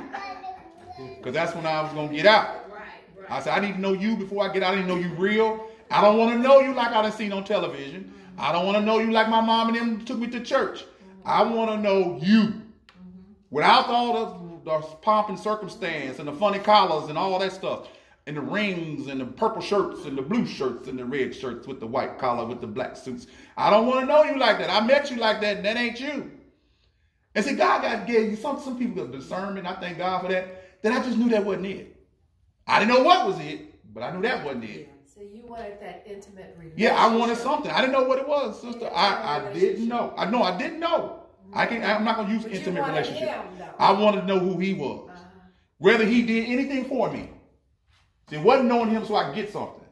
Because 1.18 1.32
that's 1.32 1.54
when 1.54 1.64
I 1.64 1.80
was 1.82 1.92
going 1.92 2.08
to 2.08 2.16
get 2.16 2.26
out. 2.26 2.68
I 3.28 3.38
said, 3.38 3.52
I 3.52 3.60
need 3.60 3.74
to 3.74 3.80
know 3.80 3.92
you 3.92 4.16
before 4.16 4.44
I 4.44 4.52
get 4.52 4.64
out. 4.64 4.74
I 4.74 4.78
need 4.78 4.82
to 4.82 4.88
know 4.88 4.96
you 4.96 5.10
real. 5.10 5.64
I 5.92 6.00
don't 6.00 6.18
want 6.18 6.32
to 6.32 6.38
know 6.40 6.58
you 6.58 6.74
like 6.74 6.88
I 6.88 7.02
done 7.02 7.12
seen 7.12 7.32
on 7.32 7.44
television. 7.44 8.12
I 8.36 8.50
don't 8.50 8.66
want 8.66 8.78
to 8.78 8.84
know 8.84 8.98
you 8.98 9.12
like 9.12 9.28
my 9.28 9.40
mom 9.40 9.68
and 9.68 9.76
them 9.76 10.04
took 10.04 10.18
me 10.18 10.26
to 10.26 10.40
church. 10.40 10.84
I 11.24 11.44
want 11.44 11.70
to 11.70 11.76
know 11.76 12.18
you. 12.20 12.40
Mm-hmm. 12.40 12.62
Without 13.52 13.86
all 13.86 14.12
the, 14.12 14.45
the 14.66 14.80
pomp 15.00 15.28
and 15.28 15.38
circumstance 15.38 16.18
and 16.18 16.26
the 16.26 16.32
funny 16.32 16.58
collars 16.58 17.08
and 17.08 17.16
all 17.16 17.38
that 17.38 17.52
stuff. 17.52 17.88
And 18.26 18.36
the 18.36 18.40
rings 18.40 19.06
and 19.06 19.20
the 19.20 19.24
purple 19.24 19.62
shirts 19.62 20.04
and 20.04 20.18
the 20.18 20.22
blue 20.22 20.44
shirts 20.44 20.88
and 20.88 20.98
the 20.98 21.04
red 21.04 21.32
shirts 21.32 21.68
with 21.68 21.78
the 21.78 21.86
white 21.86 22.18
collar 22.18 22.44
with 22.44 22.60
the 22.60 22.66
black 22.66 22.96
suits. 22.96 23.28
I 23.56 23.70
don't 23.70 23.86
want 23.86 24.00
to 24.00 24.06
know 24.06 24.24
you 24.24 24.36
like 24.36 24.58
that. 24.58 24.68
I 24.68 24.84
met 24.84 25.08
you 25.12 25.18
like 25.18 25.40
that 25.42 25.58
and 25.58 25.64
that 25.64 25.76
ain't 25.76 26.00
you. 26.00 26.32
And 27.36 27.44
see, 27.44 27.54
God 27.54 27.82
got 27.82 28.06
gave 28.08 28.30
you 28.30 28.36
some 28.36 28.60
some 28.60 28.76
people 28.76 29.04
got 29.04 29.12
discernment. 29.12 29.68
I 29.68 29.74
thank 29.76 29.98
God 29.98 30.22
for 30.22 30.28
that. 30.28 30.82
Then 30.82 30.92
I 30.92 31.02
just 31.04 31.16
knew 31.16 31.28
that 31.28 31.44
wasn't 31.44 31.66
it. 31.66 31.96
I 32.66 32.80
didn't 32.80 32.94
know 32.94 33.04
what 33.04 33.26
was 33.26 33.38
it, 33.38 33.94
but 33.94 34.02
I 34.02 34.10
knew 34.10 34.22
that 34.22 34.44
wasn't 34.44 34.64
it. 34.64 34.90
So 35.14 35.20
you 35.20 35.44
wanted 35.46 35.80
that 35.80 36.02
intimate 36.04 36.56
relationship. 36.58 36.78
Yeah, 36.78 36.96
I 36.96 37.14
wanted 37.14 37.36
something. 37.36 37.70
I 37.70 37.80
didn't 37.80 37.92
know 37.92 38.02
what 38.02 38.18
it 38.18 38.26
was, 38.26 38.60
sister. 38.60 38.90
I, 38.92 39.36
I 39.38 39.52
didn't 39.52 39.86
know. 39.86 40.12
I 40.16 40.28
know 40.28 40.42
I 40.42 40.58
didn't 40.58 40.80
know. 40.80 41.25
I 41.52 41.66
can't. 41.66 41.84
I'm 41.84 42.04
not 42.04 42.16
gonna 42.16 42.32
use 42.32 42.42
But 42.42 42.52
intimate 42.52 42.86
relationship. 42.86 43.28
him. 43.28 43.42
I 43.78 43.92
wanted 43.92 44.22
to 44.22 44.26
know 44.26 44.38
who 44.38 44.58
he 44.58 44.74
was. 44.74 45.08
Uh-huh. 45.08 45.20
Whether 45.78 46.04
he 46.04 46.22
did 46.22 46.48
anything 46.48 46.84
for 46.86 47.10
me. 47.10 47.30
It 48.30 48.40
wasn't 48.40 48.68
knowing 48.68 48.90
him 48.90 49.06
so 49.06 49.14
I 49.14 49.26
could 49.26 49.34
get 49.36 49.52
something. 49.52 49.86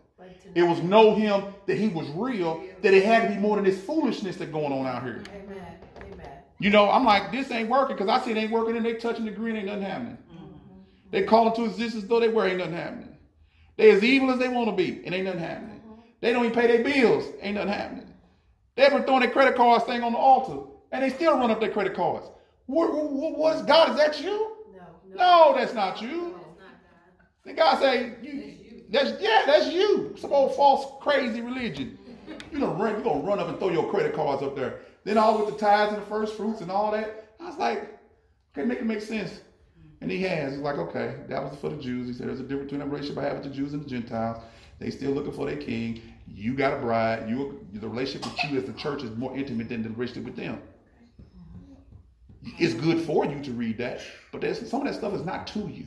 It 0.55 0.63
was 0.63 0.81
know 0.83 1.15
him 1.15 1.53
that 1.67 1.77
he 1.77 1.89
was 1.89 2.09
real, 2.11 2.63
that 2.83 2.95
it 2.95 3.05
had 3.05 3.29
to 3.29 3.35
be 3.35 3.41
more 3.41 3.57
than 3.57 3.65
this 3.65 3.81
foolishness 3.83 4.37
that's 4.37 4.51
going 4.51 4.73
on 4.73 4.87
out 4.87 5.03
here. 5.03 5.23
Amen. 5.35 5.67
Amen. 6.13 6.31
You 6.61 6.71
know, 6.71 6.91
I'm 6.91 7.05
like, 7.05 7.33
this 7.33 7.51
ain't 7.51 7.69
working 7.69 7.97
because 7.97 8.09
I 8.09 8.25
see 8.25 8.31
it 8.31 8.37
ain't 8.37 8.53
working 8.53 8.77
and 8.77 8.87
they 8.87 8.95
touching 8.95 9.25
the 9.25 9.33
green, 9.33 9.57
ain't 9.57 9.67
nothing 9.67 9.83
happening. 9.83 10.19
Mm-hmm. 10.33 10.57
They 11.11 11.25
call 11.25 11.49
into 11.49 11.65
existence 11.65 12.05
though 12.05 12.21
they 12.21 12.29
were, 12.29 12.47
ain't 12.47 12.59
nothing 12.59 12.75
happening. 12.75 13.17
They 13.77 13.91
as 13.91 14.05
evil 14.05 14.31
as 14.31 14.39
they 14.39 14.49
want 14.49 14.69
to 14.69 14.77
be, 14.77 15.05
and 15.05 15.15
ain't 15.15 15.25
nothing 15.25 15.41
happening. 15.41 15.81
Mm-hmm. 15.81 16.01
They 16.21 16.33
don't 16.33 16.45
even 16.45 16.61
pay 16.61 16.69
their 16.69 16.85
bills, 16.85 17.25
ain't 17.41 17.57
nothing 17.57 17.73
happening. 17.73 18.15
They 18.77 18.83
ever 18.85 19.03
throwing 19.03 19.21
their 19.21 19.31
credit 19.31 19.57
cards 19.57 19.85
thing 19.85 20.03
on 20.03 20.13
the 20.13 20.19
altar, 20.19 20.69
and 20.95 21.03
they 21.03 21.11
still 21.11 21.37
run 21.37 21.51
up 21.51 21.59
their 21.59 21.71
credit 21.71 21.95
cards. 21.95 22.27
What, 22.67 22.95
what, 22.95 23.37
what's 23.37 23.63
God? 23.63 23.91
Is 23.91 23.97
that 23.97 24.23
you? 24.23 24.57
No. 24.73 24.83
No. 25.09 25.17
No, 25.17 25.55
that's 25.59 25.75
not 25.75 26.01
you. 26.01 26.37
The 27.45 27.53
God 27.53 27.81
say, 27.81 28.15
you, 28.23 28.85
that's 28.91 29.21
yeah, 29.21 29.43
that's 29.45 29.73
you. 29.73 30.15
Some 30.17 30.33
old 30.33 30.55
false, 30.55 31.03
crazy 31.03 31.43
religion. 31.43 31.99
You 32.53 32.61
gonna 32.61 32.83
run, 32.83 32.97
you 32.97 33.03
gonna 33.03 33.27
run 33.27 33.41
up 33.41 33.49
and 33.49 33.59
throw 33.59 33.71
your 33.71 33.91
credit 33.91 34.15
cards 34.15 34.43
up 34.43 34.55
there. 34.55 34.81
Then 35.03 35.19
all 35.19 35.45
with 35.45 35.53
the 35.53 35.61
tithes 35.61 35.93
and 35.93 36.01
the 36.01 36.07
first 36.07 36.37
fruits 36.37 36.61
and 36.61 36.71
all 36.71 36.93
that. 36.93 37.35
I 37.41 37.49
was 37.49 37.59
like, 37.59 37.99
okay, 38.57 38.67
make 38.67 38.79
it 38.79 38.87
make 38.87 39.03
sense. 39.03 39.41
And 40.01 40.11
he 40.11 40.23
has. 40.23 40.53
He's 40.53 40.63
like, 40.63 40.77
okay, 40.77 41.17
that 41.29 41.43
was 41.43 41.59
for 41.59 41.71
the 41.71 41.77
Jews. 41.77 42.07
He 42.07 42.15
said 42.15 42.29
there's 42.29 42.41
a 42.41 42.45
difference 42.45 42.71
between 42.71 42.81
the 42.81 42.87
relationship 42.87 43.19
I 43.19 43.25
have 43.25 43.35
with 43.35 43.45
the 43.45 43.51
Jews 43.51 43.75
and 43.75 43.85
the 43.85 43.91
Gentiles. 43.91 44.43
They 44.79 44.91
still 44.91 45.11
looking 45.11 45.33
for 45.33 45.47
their 45.47 45.57
king. 45.57 46.01
You 46.29 46.55
got 46.55 46.73
a 46.73 46.77
bride. 46.77 47.29
You 47.29 47.67
the 47.73 47.89
relationship 47.89 48.25
with 48.31 48.45
you 48.45 48.59
as 48.59 48.65
the 48.65 48.73
church 48.75 49.03
is 49.03 49.11
more 49.17 49.37
intimate 49.37 49.69
than 49.69 49.83
the 49.83 49.91
relationship 49.91 50.25
with 50.25 50.37
them. 50.37 50.63
It's 52.59 52.75
good 52.75 53.01
for 53.01 53.25
you 53.25 53.43
to 53.43 53.51
read 53.53 53.79
that, 53.79 54.01
but 54.33 54.41
there's 54.41 54.69
some 54.69 54.83
of 54.83 54.87
that 54.87 54.95
stuff 54.95 55.15
is 55.15 55.25
not 55.25 55.47
to 55.49 55.61
you. 55.61 55.87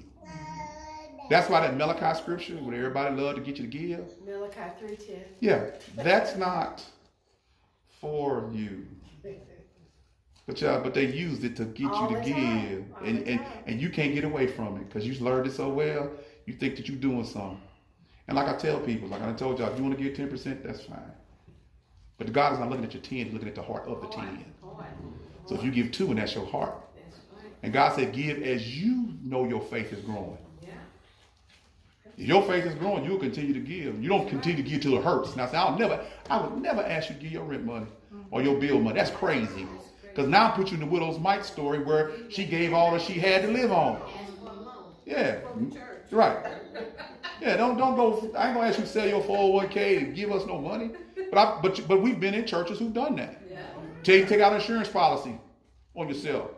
That's 1.29 1.49
why 1.49 1.61
that 1.61 1.75
Malachi 1.75 2.17
scripture, 2.19 2.55
where 2.55 2.75
everybody 2.75 3.15
love 3.15 3.35
to 3.35 3.41
get 3.41 3.57
you 3.57 3.69
to 3.69 3.77
give, 3.77 4.05
Malachi 4.25 4.71
three 4.79 4.95
ten. 4.95 5.23
yeah, 5.39 5.71
that's 5.95 6.35
not 6.37 6.83
for 7.99 8.49
you. 8.53 8.87
But 10.45 10.61
yeah, 10.61 10.79
but 10.79 10.93
they 10.93 11.05
used 11.05 11.43
it 11.43 11.57
to 11.57 11.65
get 11.65 11.91
All 11.91 12.09
you 12.09 12.15
to 12.15 12.23
give, 12.23 12.35
time. 12.35 13.03
And 13.03 13.27
and 13.27 13.41
and 13.65 13.81
you 13.81 13.89
can't 13.89 14.13
get 14.13 14.23
away 14.23 14.47
from 14.47 14.77
it 14.77 14.87
because 14.87 15.05
you 15.05 15.13
learned 15.23 15.47
it 15.47 15.51
so 15.51 15.67
well. 15.67 16.09
You 16.45 16.53
think 16.53 16.77
that 16.77 16.87
you're 16.87 16.97
doing 16.97 17.25
something, 17.25 17.59
and 18.29 18.37
like 18.37 18.47
I 18.47 18.55
tell 18.55 18.79
people, 18.79 19.09
like 19.09 19.21
I 19.21 19.33
told 19.33 19.59
y'all, 19.59 19.69
if 19.69 19.77
you 19.77 19.83
want 19.83 19.97
to 19.97 20.01
give 20.01 20.15
ten 20.15 20.29
percent, 20.29 20.63
that's 20.63 20.81
fine. 20.83 21.11
But 22.17 22.31
God 22.31 22.53
is 22.53 22.59
not 22.59 22.69
looking 22.69 22.85
at 22.85 22.93
your 22.93 23.03
ten; 23.03 23.25
He's 23.25 23.33
looking 23.33 23.49
at 23.49 23.55
the 23.55 23.61
heart 23.61 23.85
of 23.89 23.99
the 23.99 24.07
oh, 24.07 24.11
ten. 24.11 24.45
So 25.47 25.55
if 25.55 25.63
you 25.63 25.71
give 25.71 25.91
two, 25.91 26.09
and 26.09 26.19
that's 26.19 26.35
your 26.35 26.45
heart, 26.45 26.75
and 27.63 27.73
God 27.73 27.95
said, 27.95 28.13
give 28.13 28.43
as 28.43 28.77
you 28.77 29.13
know 29.23 29.45
your 29.45 29.61
faith 29.61 29.91
is 29.93 30.03
growing. 30.03 30.37
If 32.17 32.27
your 32.27 32.41
faith 32.43 32.65
is 32.65 32.73
growing, 32.75 33.05
you'll 33.05 33.19
continue 33.19 33.53
to 33.53 33.59
give. 33.59 34.01
You 34.01 34.09
don't 34.09 34.27
continue 34.27 34.63
to 34.63 34.67
give 34.67 34.81
till 34.81 34.97
it 34.97 35.03
hurts. 35.03 35.35
Now, 35.35 35.47
say, 35.47 35.57
I'll 35.57 35.77
never, 35.77 36.03
I 36.29 36.41
would 36.41 36.61
never 36.61 36.81
ask 36.81 37.09
you 37.09 37.15
to 37.15 37.21
give 37.21 37.31
your 37.31 37.43
rent 37.43 37.63
money 37.63 37.85
or 38.31 38.41
your 38.41 38.59
bill 38.59 38.79
money. 38.79 38.97
That's 38.97 39.11
crazy. 39.11 39.67
Because 40.01 40.27
now 40.27 40.47
I 40.47 40.55
put 40.55 40.69
you 40.71 40.75
in 40.75 40.79
the 40.79 40.87
widow's 40.87 41.19
mite 41.19 41.45
story 41.45 41.77
where 41.79 42.11
she 42.29 42.43
gave 42.45 42.73
all 42.73 42.91
that 42.93 43.01
she 43.01 43.13
had 43.13 43.43
to 43.43 43.49
live 43.49 43.71
on. 43.71 44.01
Yeah, 45.05 45.37
right. 46.11 46.37
Yeah, 47.39 47.55
don't 47.55 47.77
don't 47.77 47.95
go. 47.95 48.31
I 48.35 48.47
ain't 48.47 48.55
gonna 48.55 48.67
ask 48.67 48.79
you 48.79 48.85
to 48.85 48.89
sell 48.89 49.07
your 49.07 49.21
401k 49.21 49.97
and 49.99 50.15
give 50.15 50.31
us 50.31 50.45
no 50.47 50.59
money. 50.59 50.89
But 51.29 51.37
I, 51.37 51.59
but 51.61 51.87
but 51.87 52.01
we've 52.01 52.19
been 52.19 52.33
in 52.33 52.47
churches 52.47 52.79
who've 52.79 52.93
done 52.93 53.15
that. 53.17 53.39
Take 54.07 54.29
take 54.29 54.39
out 54.39 54.53
an 54.53 54.61
insurance 54.61 54.87
policy 54.87 55.37
on 55.93 56.07
yourself. 56.07 56.51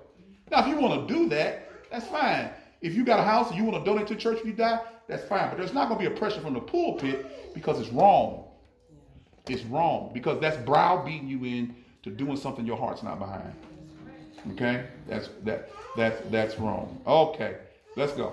Now, 0.51 0.61
if 0.61 0.67
you 0.67 0.79
want 0.79 1.07
to 1.07 1.11
do 1.11 1.27
that, 1.29 1.89
that's 1.89 2.05
fine. 2.05 2.51
If 2.79 2.93
you 2.93 3.03
got 3.03 3.19
a 3.19 3.23
house 3.23 3.49
and 3.49 3.57
you 3.57 3.63
want 3.63 3.83
to 3.83 3.89
donate 3.89 4.05
to 4.09 4.13
the 4.13 4.19
church 4.19 4.37
when 4.37 4.51
you 4.51 4.53
die, 4.53 4.79
that's 5.07 5.23
fine. 5.23 5.49
But 5.49 5.57
there's 5.57 5.73
not 5.73 5.89
going 5.89 5.99
to 5.99 6.09
be 6.09 6.15
a 6.15 6.15
pressure 6.15 6.41
from 6.41 6.53
the 6.53 6.59
pulpit 6.59 7.55
because 7.55 7.79
it's 7.79 7.89
wrong. 7.89 8.45
It's 9.47 9.63
wrong 9.63 10.11
because 10.13 10.39
that's 10.39 10.57
browbeating 10.57 11.27
you 11.27 11.43
in 11.43 11.75
to 12.03 12.11
doing 12.11 12.37
something 12.37 12.67
your 12.67 12.77
heart's 12.77 13.01
not 13.01 13.17
behind. 13.17 13.51
Okay, 14.51 14.85
that's 15.07 15.29
that 15.43 15.71
that's 15.97 16.21
that's 16.29 16.59
wrong. 16.59 17.01
Okay, 17.07 17.55
let's 17.95 18.11
go. 18.11 18.31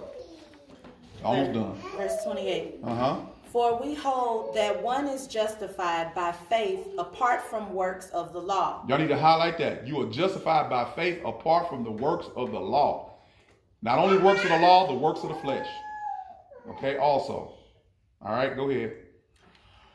Almost 1.25 1.55
done. 1.55 1.75
Verse 1.97 2.23
28. 2.23 2.75
Uh 2.85 2.95
huh. 2.95 3.21
For 3.57 3.81
we 3.81 3.95
hold 3.95 4.55
that 4.55 4.83
one 4.83 5.09
is 5.09 5.27
justified 5.27 6.15
by 6.15 6.33
faith 6.33 6.87
apart 6.99 7.41
from 7.41 7.73
works 7.73 8.11
of 8.11 8.35
the 8.35 8.39
law. 8.39 8.85
Y'all 8.87 8.99
need 8.99 9.09
to 9.09 9.19
highlight 9.19 9.57
that. 9.57 9.87
You 9.87 10.03
are 10.03 10.11
justified 10.11 10.69
by 10.69 10.85
faith 10.85 11.23
apart 11.25 11.67
from 11.71 11.83
the 11.83 11.91
works 11.91 12.27
of 12.37 12.53
the 12.53 12.61
law. 12.61 13.15
Not 13.81 13.99
only 13.99 14.19
works 14.19 14.43
of 14.43 14.51
the 14.51 14.59
law, 14.59 14.87
the 14.87 14.93
works 14.93 15.23
of 15.23 15.31
the 15.31 15.37
flesh. 15.37 15.67
Okay, 16.69 16.99
also. 16.99 17.55
All 18.21 18.33
right, 18.33 18.55
go 18.55 18.69
ahead. 18.69 18.93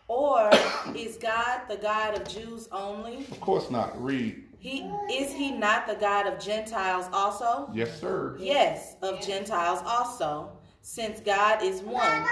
Or 0.08 0.50
is 0.96 1.18
God 1.18 1.62
the 1.70 1.78
God 1.78 2.20
of 2.20 2.28
Jews 2.28 2.68
only? 2.72 3.28
Of 3.30 3.40
course 3.42 3.70
not. 3.70 4.04
Read. 4.04 4.42
He 4.58 4.92
is 5.12 5.32
he 5.32 5.52
not 5.52 5.86
the 5.86 5.94
God 5.94 6.26
of 6.26 6.44
Gentiles 6.44 7.06
also? 7.14 7.70
Yes, 7.76 8.00
sir. 8.00 8.38
Yes, 8.40 8.96
of 9.04 9.22
Gentiles 9.22 9.84
also, 9.86 10.50
since 10.82 11.20
God 11.20 11.64
is 11.64 11.82
one, 11.82 12.26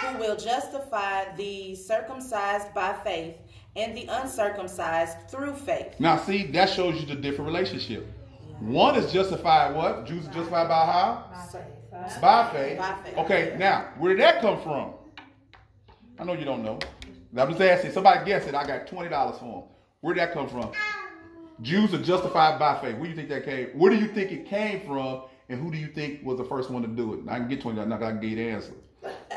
who 0.00 0.18
will 0.18 0.36
justify 0.36 1.34
the 1.36 1.74
circumcised 1.74 2.74
by 2.74 2.94
faith 3.04 3.36
and 3.76 3.96
the 3.96 4.06
uncircumcised 4.06 5.28
through 5.28 5.54
faith. 5.54 5.94
Now, 5.98 6.18
see, 6.18 6.46
that 6.48 6.68
shows 6.68 7.00
you 7.00 7.06
the 7.06 7.14
different 7.14 7.46
relationship. 7.46 8.06
One 8.60 8.96
is 8.96 9.12
justified 9.12 9.74
what? 9.74 10.06
Jews 10.06 10.28
are 10.28 10.32
justified 10.32 10.68
by 10.68 10.86
how? 10.86 11.30
By 12.20 12.50
faith. 12.52 12.78
By 12.78 12.96
faith. 13.04 13.18
Okay, 13.18 13.56
now, 13.58 13.88
where 13.98 14.14
did 14.14 14.22
that 14.22 14.40
come 14.40 14.60
from? 14.60 14.94
I 16.18 16.24
know 16.24 16.34
you 16.34 16.44
don't 16.44 16.62
know. 16.62 16.78
I'm 17.36 17.48
just 17.48 17.60
asking. 17.60 17.92
Somebody 17.92 18.26
guess 18.26 18.46
it. 18.46 18.54
I 18.54 18.66
got 18.66 18.86
$20 18.86 19.38
for 19.38 19.44
them. 19.44 19.62
Where 20.00 20.14
did 20.14 20.20
that 20.20 20.32
come 20.34 20.48
from? 20.48 20.64
Um, 20.64 20.74
Jews 21.62 21.94
are 21.94 22.02
justified 22.02 22.58
by 22.58 22.80
faith. 22.80 22.96
Where 22.96 23.04
do 23.04 23.10
you 23.10 23.16
think 23.16 23.28
that 23.30 23.44
came? 23.44 23.68
Where 23.68 23.90
do 23.90 23.96
you 23.96 24.08
think 24.08 24.30
it 24.32 24.46
came 24.46 24.86
from? 24.86 25.22
And 25.52 25.62
who 25.62 25.70
do 25.70 25.76
you 25.76 25.88
think 25.88 26.24
was 26.24 26.38
the 26.38 26.44
first 26.44 26.70
one 26.70 26.80
to 26.80 26.88
do 26.88 27.12
it? 27.12 27.20
I 27.28 27.38
can 27.38 27.46
get 27.46 27.60
twenty. 27.60 27.78
I'm 27.78 27.90
not 27.90 28.00
gonna 28.00 28.18
give 28.18 28.30
you 28.30 28.36
the 28.36 28.48
answer. 28.48 28.72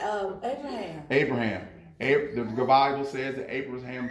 Um, 0.02 0.40
Abraham. 0.42 1.04
Abraham. 1.12 1.68
Ab- 2.00 2.36
the 2.56 2.64
Bible 2.64 3.04
says 3.04 3.36
that 3.36 3.54
Abraham 3.54 4.10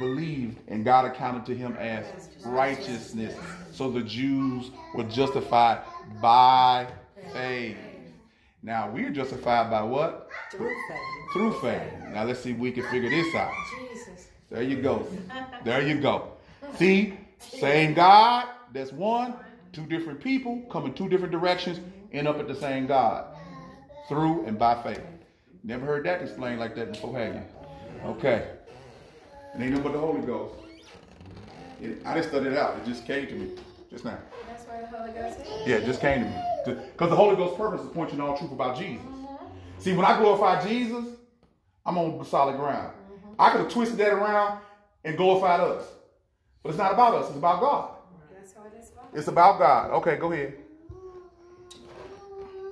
believed 0.00 0.58
and 0.66 0.84
God 0.84 1.04
accounted 1.04 1.46
to 1.46 1.54
him 1.54 1.76
as 1.76 2.06
righteousness. 2.44 3.36
So 3.70 3.88
the 3.88 4.00
Jews 4.00 4.72
were 4.96 5.04
justified 5.04 5.82
by 6.20 6.88
faith. 7.32 7.76
Now 8.64 8.90
we're 8.90 9.10
justified 9.10 9.70
by 9.70 9.82
what? 9.82 10.28
Through 10.50 10.74
faith. 10.88 11.32
Through 11.34 11.60
faith. 11.60 11.92
Now 12.12 12.24
let's 12.24 12.40
see 12.40 12.50
if 12.50 12.58
we 12.58 12.72
can 12.72 12.82
figure 12.90 13.10
this 13.10 13.32
out. 13.36 13.52
Jesus. 13.78 14.26
There 14.50 14.62
you 14.62 14.82
go. 14.82 15.06
There 15.64 15.86
you 15.86 16.00
go. 16.00 16.32
See, 16.74 17.16
same 17.38 17.94
God, 17.94 18.48
that's 18.72 18.92
one, 18.92 19.34
two 19.72 19.86
different 19.86 20.20
people 20.20 20.62
coming 20.70 20.94
two 20.94 21.08
different 21.08 21.32
directions, 21.32 21.80
end 22.12 22.28
up 22.28 22.38
at 22.38 22.48
the 22.48 22.54
same 22.54 22.86
God. 22.86 23.24
Through 24.08 24.46
and 24.46 24.58
by 24.58 24.82
faith. 24.82 25.02
Never 25.62 25.84
heard 25.84 26.06
that 26.06 26.22
explained 26.22 26.60
like 26.60 26.74
that 26.76 26.92
before, 26.92 27.18
have 27.18 27.34
you? 27.34 27.42
Okay. 28.06 28.48
And 29.52 29.62
ain't 29.62 29.74
no 29.74 29.80
but 29.80 29.92
the 29.92 29.98
Holy 29.98 30.22
Ghost. 30.22 30.54
It- 31.80 32.04
I 32.06 32.14
didn't 32.14 32.28
study 32.30 32.46
it 32.48 32.56
out. 32.56 32.76
It 32.78 32.86
just 32.86 33.06
came 33.06 33.26
to 33.26 33.34
me 33.34 33.50
just 33.90 34.04
now. 34.04 34.18
That's 34.48 34.64
why 34.64 34.80
the 34.80 34.86
Holy 34.86 35.12
Ghost 35.12 35.40
is. 35.40 35.66
Yeah, 35.66 35.76
it 35.76 35.84
just 35.84 36.00
came 36.00 36.24
to 36.24 36.30
me. 36.30 36.82
Because 36.92 37.10
the 37.10 37.16
Holy 37.16 37.36
Ghost's 37.36 37.56
purpose 37.56 37.80
is 37.80 37.88
pointing 37.88 37.94
point 37.94 38.12
you 38.12 38.18
to 38.18 38.24
all 38.24 38.38
truth 38.38 38.52
about 38.52 38.78
Jesus. 38.78 39.04
Mm-hmm. 39.04 39.44
See, 39.78 39.92
when 39.94 40.04
I 40.04 40.18
glorify 40.18 40.66
Jesus, 40.66 41.04
I'm 41.86 41.96
on 41.98 42.24
solid 42.24 42.56
ground. 42.56 42.92
Mm-hmm. 42.92 43.34
I 43.38 43.50
could 43.50 43.60
have 43.62 43.70
twisted 43.70 43.98
that 43.98 44.12
around 44.12 44.60
and 45.04 45.16
glorified 45.16 45.60
us. 45.60 45.84
But 46.62 46.70
it's 46.70 46.78
not 46.78 46.92
about 46.92 47.14
us, 47.14 47.28
it's 47.28 47.38
about 47.38 47.60
God. 47.60 47.90
That's 48.32 48.52
how 48.52 48.64
it 48.64 48.72
is. 48.78 48.90
about. 48.90 48.97
It's 49.12 49.28
about 49.28 49.58
God. 49.58 49.90
Okay, 49.92 50.16
go 50.16 50.32
ahead. 50.32 50.54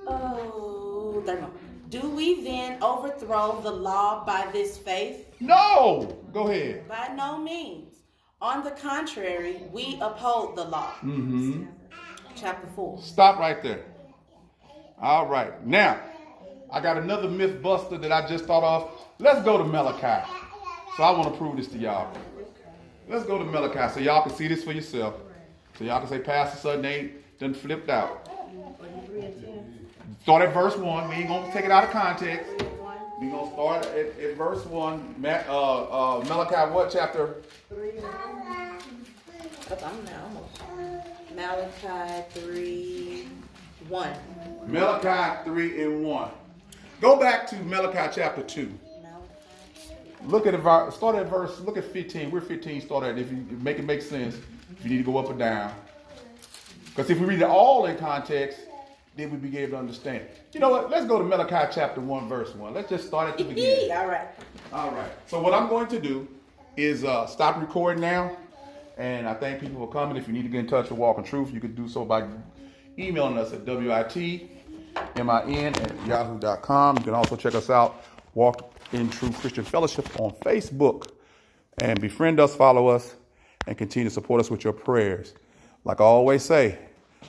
Oh, 0.07 1.21
there. 1.25 1.47
Do 1.89 2.09
we 2.09 2.43
then 2.43 2.81
overthrow 2.83 3.61
the 3.61 3.71
law 3.71 4.25
by 4.25 4.47
this 4.51 4.77
faith? 4.77 5.25
No! 5.39 6.17
Go 6.33 6.47
ahead. 6.47 6.87
By 6.87 7.13
no 7.15 7.37
means. 7.37 7.95
On 8.41 8.63
the 8.63 8.71
contrary, 8.71 9.63
we 9.71 9.97
uphold 10.01 10.57
the 10.57 10.65
law. 10.65 10.91
Mm-hmm. 11.01 11.65
Chapter 12.35 12.67
4. 12.75 13.01
Stop 13.01 13.39
right 13.39 13.63
there. 13.63 13.85
All 15.01 15.27
right. 15.27 15.65
Now, 15.65 15.99
I 16.71 16.81
got 16.81 16.97
another 16.97 17.29
myth 17.29 17.61
buster 17.61 17.97
that 17.97 18.11
I 18.11 18.27
just 18.27 18.45
thought 18.45 18.63
of. 18.63 18.91
Let's 19.19 19.43
go 19.43 19.57
to 19.57 19.63
Malachi. 19.63 20.27
So 20.97 21.03
I 21.03 21.11
want 21.11 21.31
to 21.31 21.37
prove 21.37 21.57
this 21.57 21.67
to 21.67 21.77
y'all. 21.77 22.15
Let's 23.07 23.25
go 23.25 23.37
to 23.37 23.45
Malachi 23.45 23.93
so 23.93 23.99
y'all 24.01 24.23
can 24.23 24.35
see 24.35 24.47
this 24.47 24.63
for 24.63 24.73
yourself. 24.73 25.15
So 25.77 25.83
y'all 25.83 25.99
can 25.99 26.09
say 26.09 26.19
Pastor 26.19 26.57
Sutton 26.57 26.85
ain't 26.85 27.39
done 27.39 27.53
flipped 27.53 27.89
out. 27.89 28.27
Start 30.23 30.43
at 30.43 30.53
verse 30.53 30.75
1. 30.75 31.09
We 31.09 31.15
ain't 31.15 31.27
going 31.27 31.45
to 31.45 31.53
take 31.53 31.65
it 31.65 31.71
out 31.71 31.83
of 31.83 31.91
context. 31.91 32.63
we 33.21 33.29
going 33.29 33.47
to 33.47 33.53
start 33.53 33.85
at, 33.85 34.19
at 34.19 34.35
verse 34.35 34.65
1. 34.65 35.15
Ma- 35.19 35.43
uh, 35.47 36.19
uh, 36.19 36.25
Malachi, 36.27 36.73
what 36.73 36.89
chapter? 36.91 37.43
Up, 39.69 39.85
I'm 39.85 40.05
now 40.05 40.23
almost. 40.23 40.61
Malachi 41.35 42.23
3 42.31 43.27
1. 43.87 44.13
Malachi 44.67 45.43
3 45.45 45.83
and 45.83 46.03
1. 46.03 46.31
Go 47.01 47.19
back 47.19 47.45
to 47.47 47.55
Malachi 47.57 48.11
chapter 48.15 48.41
2. 48.41 48.71
Look 50.25 50.47
at. 50.47 50.59
Start 50.93 51.15
at 51.15 51.29
verse. 51.29 51.59
Look 51.59 51.77
at 51.77 51.85
15. 51.85 52.31
We're 52.31 52.41
15. 52.41 52.81
Start 52.81 53.03
at. 53.03 53.19
If 53.19 53.31
you 53.31 53.45
make 53.61 53.77
it 53.77 53.85
make 53.85 54.01
sense, 54.01 54.35
if 54.71 54.83
you 54.83 54.91
need 54.91 54.97
to 54.97 55.03
go 55.03 55.17
up 55.17 55.29
or 55.29 55.33
down. 55.33 55.73
Because 56.85 57.09
if 57.09 57.19
we 57.19 57.25
read 57.25 57.41
it 57.41 57.47
all 57.47 57.85
in 57.85 57.97
context, 57.97 58.59
then 59.15 59.31
we 59.31 59.37
be 59.37 59.57
able 59.57 59.73
to 59.73 59.77
understand. 59.77 60.25
You 60.53 60.59
know 60.59 60.69
what? 60.69 60.89
Let's 60.89 61.05
go 61.05 61.17
to 61.17 61.23
Malachi 61.23 61.71
chapter 61.73 62.01
1, 62.01 62.27
verse 62.27 62.53
1. 62.55 62.73
Let's 62.73 62.89
just 62.89 63.07
start 63.07 63.29
at 63.29 63.37
the 63.37 63.43
beginning. 63.43 63.91
All 63.91 64.07
right. 64.07 64.27
All 64.71 64.91
right. 64.91 65.11
So 65.27 65.39
what 65.39 65.53
I'm 65.53 65.69
going 65.69 65.87
to 65.87 65.99
do 65.99 66.27
is 66.75 67.03
uh, 67.03 67.25
stop 67.25 67.59
recording 67.59 68.01
now, 68.01 68.37
and 68.97 69.27
I 69.27 69.33
thank 69.33 69.59
people 69.59 69.85
for 69.85 69.91
coming. 69.91 70.17
If 70.17 70.27
you 70.27 70.33
need 70.33 70.43
to 70.43 70.49
get 70.49 70.59
in 70.59 70.67
touch 70.67 70.89
with 70.89 70.99
Walk 70.99 71.17
in 71.17 71.23
Truth, 71.23 71.51
you 71.51 71.59
can 71.59 71.73
do 71.73 71.87
so 71.87 72.05
by 72.05 72.27
emailing 72.97 73.37
us 73.37 73.53
at 73.53 73.65
witmin 73.65 74.49
at 75.81 76.07
yahoo.com. 76.07 76.97
You 76.97 77.03
can 77.03 77.13
also 77.13 77.35
check 77.35 77.55
us 77.55 77.69
out, 77.69 78.03
Walk 78.33 78.73
in 78.91 79.09
Truth 79.09 79.39
Christian 79.39 79.63
Fellowship 79.63 80.07
on 80.19 80.31
Facebook, 80.43 81.09
and 81.79 81.99
befriend 81.99 82.39
us, 82.39 82.55
follow 82.55 82.87
us, 82.87 83.15
and 83.67 83.77
continue 83.77 84.09
to 84.09 84.13
support 84.13 84.39
us 84.39 84.49
with 84.49 84.63
your 84.63 84.73
prayers. 84.73 85.33
Like 85.83 86.01
I 86.01 86.05
always 86.05 86.43
say, 86.43 86.79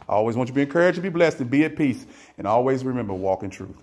I 0.08 0.12
always 0.12 0.36
want 0.36 0.48
you 0.48 0.52
to 0.52 0.56
be 0.56 0.62
encouraged, 0.62 0.96
to 0.96 1.02
be 1.02 1.08
blessed, 1.08 1.40
and 1.40 1.50
be 1.50 1.64
at 1.64 1.76
peace, 1.76 2.06
and 2.38 2.46
always 2.46 2.84
remember, 2.84 3.12
walk 3.12 3.42
in 3.42 3.50
truth. 3.50 3.76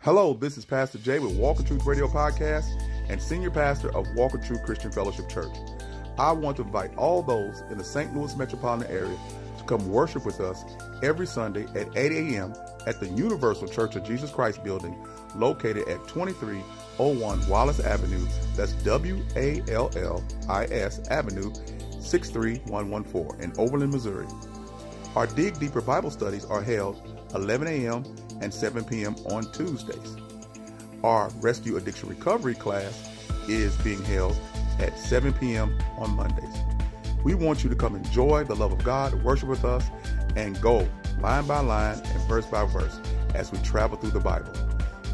Hello, 0.00 0.34
this 0.34 0.56
is 0.56 0.64
Pastor 0.64 0.98
Jay 0.98 1.18
with 1.18 1.36
Walk 1.36 1.58
in 1.58 1.66
Truth 1.66 1.84
Radio 1.84 2.06
Podcast 2.06 2.80
and 3.08 3.20
Senior 3.20 3.50
Pastor 3.50 3.94
of 3.94 4.06
Walk 4.14 4.34
in 4.34 4.42
Truth 4.42 4.62
Christian 4.62 4.92
Fellowship 4.92 5.28
Church. 5.28 5.52
I 6.16 6.30
want 6.30 6.56
to 6.58 6.62
invite 6.62 6.96
all 6.96 7.22
those 7.22 7.62
in 7.70 7.76
the 7.76 7.84
St. 7.84 8.16
Louis 8.16 8.34
metropolitan 8.36 8.90
area 8.90 9.18
come 9.66 9.88
worship 9.88 10.24
with 10.24 10.40
us 10.40 10.64
every 11.02 11.26
Sunday 11.26 11.64
at 11.74 11.96
8 11.96 12.12
a.m. 12.12 12.54
at 12.86 13.00
the 13.00 13.08
Universal 13.08 13.68
Church 13.68 13.96
of 13.96 14.04
Jesus 14.04 14.30
Christ 14.30 14.62
building 14.64 14.96
located 15.34 15.88
at 15.88 16.06
2301 16.08 17.48
Wallis 17.48 17.80
Avenue. 17.80 18.24
That's 18.54 18.72
W 18.84 19.22
A 19.36 19.62
L 19.68 19.90
L 19.96 20.24
I 20.48 20.64
S 20.66 21.06
Avenue 21.08 21.52
63114 22.00 23.40
in 23.42 23.52
Overland, 23.58 23.92
Missouri. 23.92 24.26
Our 25.14 25.26
Dig 25.26 25.58
Deeper 25.58 25.80
Bible 25.80 26.10
studies 26.10 26.44
are 26.44 26.62
held 26.62 27.00
11 27.34 27.66
a.m. 27.68 28.04
and 28.40 28.52
7 28.52 28.84
p.m. 28.84 29.16
on 29.26 29.50
Tuesdays. 29.52 30.16
Our 31.02 31.28
Rescue 31.40 31.76
Addiction 31.76 32.08
Recovery 32.08 32.54
class 32.54 33.10
is 33.48 33.74
being 33.78 34.02
held 34.04 34.36
at 34.78 34.98
7 34.98 35.32
p.m. 35.34 35.76
on 35.98 36.10
Mondays. 36.10 36.65
We 37.26 37.34
want 37.34 37.64
you 37.64 37.70
to 37.70 37.74
come 37.74 37.96
enjoy 37.96 38.44
the 38.44 38.54
love 38.54 38.70
of 38.70 38.84
God, 38.84 39.12
worship 39.24 39.48
with 39.48 39.64
us, 39.64 39.84
and 40.36 40.60
go 40.60 40.88
line 41.18 41.44
by 41.44 41.58
line 41.58 41.98
and 41.98 42.28
verse 42.28 42.46
by 42.46 42.64
verse 42.66 43.00
as 43.34 43.50
we 43.50 43.58
travel 43.62 43.98
through 43.98 44.12
the 44.12 44.20
Bible. 44.20 44.52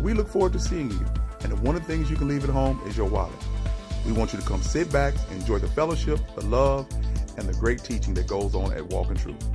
We 0.03 0.13
look 0.13 0.29
forward 0.29 0.53
to 0.53 0.59
seeing 0.59 0.91
you, 0.91 1.07
and 1.41 1.59
one 1.61 1.75
of 1.75 1.87
the 1.87 1.89
things 1.91 2.11
you 2.11 2.17
can 2.17 2.29
leave 2.29 2.45
at 2.45 2.51
home 2.51 2.83
is 2.87 2.99
your 2.99 3.09
wallet. 3.09 3.33
We 4.05 4.13
want 4.13 4.35
you 4.35 4.39
to 4.39 4.45
come 4.45 4.61
sit 4.61 4.93
back, 4.93 5.15
enjoy 5.31 5.61
the 5.61 5.69
fellowship, 5.69 6.21
the 6.35 6.45
love, 6.45 6.87
and 7.39 7.49
the 7.49 7.55
great 7.55 7.83
teaching 7.83 8.13
that 8.13 8.27
goes 8.27 8.55
on 8.55 8.75
at 8.75 8.87
Walk 8.89 9.09
in 9.09 9.17
Truth. 9.17 9.49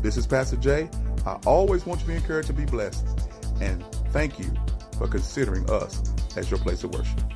This 0.00 0.16
is 0.16 0.24
Pastor 0.24 0.54
Jay. 0.54 0.88
I 1.26 1.32
always 1.46 1.84
want 1.84 2.02
you 2.02 2.06
to 2.06 2.12
be 2.12 2.16
encouraged 2.18 2.46
to 2.46 2.54
be 2.54 2.64
blessed. 2.64 3.04
And 3.60 3.82
thank 4.12 4.38
you 4.38 4.52
for 4.98 5.08
considering 5.08 5.68
us 5.68 6.00
as 6.36 6.48
your 6.48 6.60
place 6.60 6.84
of 6.84 6.94
worship. 6.94 7.33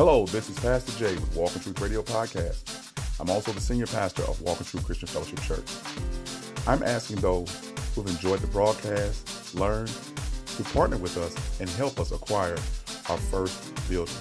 Hello, 0.00 0.24
this 0.24 0.48
is 0.48 0.58
Pastor 0.58 0.92
Jay 0.92 1.12
with 1.12 1.36
Walk 1.36 1.54
in 1.54 1.60
Truth 1.60 1.78
Radio 1.78 2.00
Podcast. 2.00 3.20
I'm 3.20 3.28
also 3.28 3.52
the 3.52 3.60
senior 3.60 3.84
pastor 3.84 4.22
of 4.22 4.40
Walk 4.40 4.58
in 4.58 4.64
Truth 4.64 4.86
Christian 4.86 5.08
Fellowship 5.08 5.42
Church. 5.42 5.70
I'm 6.66 6.82
asking 6.82 7.16
those 7.16 7.70
who've 7.94 8.06
enjoyed 8.06 8.40
the 8.40 8.46
broadcast, 8.46 9.54
learned, 9.54 9.92
to 10.56 10.62
partner 10.72 10.96
with 10.96 11.18
us 11.18 11.60
and 11.60 11.68
help 11.68 12.00
us 12.00 12.12
acquire 12.12 12.56
our 13.10 13.18
first 13.18 13.74
building. 13.90 14.14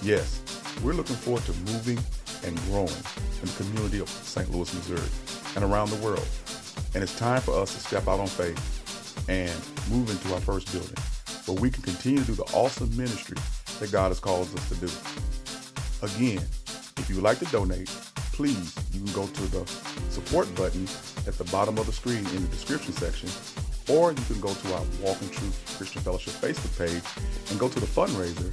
Yes, 0.00 0.40
we're 0.82 0.94
looking 0.94 1.16
forward 1.16 1.44
to 1.44 1.52
moving 1.70 1.98
and 2.42 2.58
growing 2.70 2.88
in 2.88 3.44
the 3.44 3.54
community 3.58 4.00
of 4.00 4.08
St. 4.08 4.50
Louis, 4.50 4.72
Missouri, 4.72 5.10
and 5.54 5.70
around 5.70 5.90
the 5.90 6.02
world. 6.02 6.26
And 6.94 7.02
it's 7.02 7.18
time 7.18 7.42
for 7.42 7.60
us 7.60 7.74
to 7.74 7.80
step 7.80 8.08
out 8.08 8.20
on 8.20 8.26
faith 8.26 9.28
and 9.28 9.52
move 9.94 10.08
into 10.08 10.32
our 10.32 10.40
first 10.40 10.72
building 10.72 10.96
where 11.44 11.60
we 11.60 11.70
can 11.70 11.82
continue 11.82 12.20
to 12.20 12.26
do 12.26 12.32
the 12.32 12.50
awesome 12.54 12.88
ministry 12.96 13.36
that 13.80 13.90
God 13.90 14.08
has 14.08 14.20
called 14.20 14.48
us 14.54 14.68
to 14.68 14.74
do. 14.76 14.90
Again, 16.02 16.42
if 16.96 17.06
you 17.08 17.16
would 17.16 17.24
like 17.24 17.38
to 17.40 17.46
donate, 17.46 17.88
please, 18.32 18.74
you 18.92 19.02
can 19.02 19.12
go 19.12 19.26
to 19.26 19.42
the 19.46 19.66
support 20.10 20.54
button 20.54 20.84
at 21.26 21.34
the 21.36 21.44
bottom 21.44 21.78
of 21.78 21.86
the 21.86 21.92
screen 21.92 22.18
in 22.18 22.42
the 22.42 22.48
description 22.48 22.92
section, 22.92 23.28
or 23.92 24.12
you 24.12 24.24
can 24.24 24.40
go 24.40 24.52
to 24.52 24.74
our 24.74 24.82
Walk 25.02 25.20
in 25.22 25.30
Truth 25.30 25.74
Christian 25.76 26.02
Fellowship 26.02 26.34
Facebook 26.34 26.78
page 26.78 27.50
and 27.50 27.58
go 27.58 27.68
to 27.68 27.80
the 27.80 27.86
fundraiser 27.86 28.52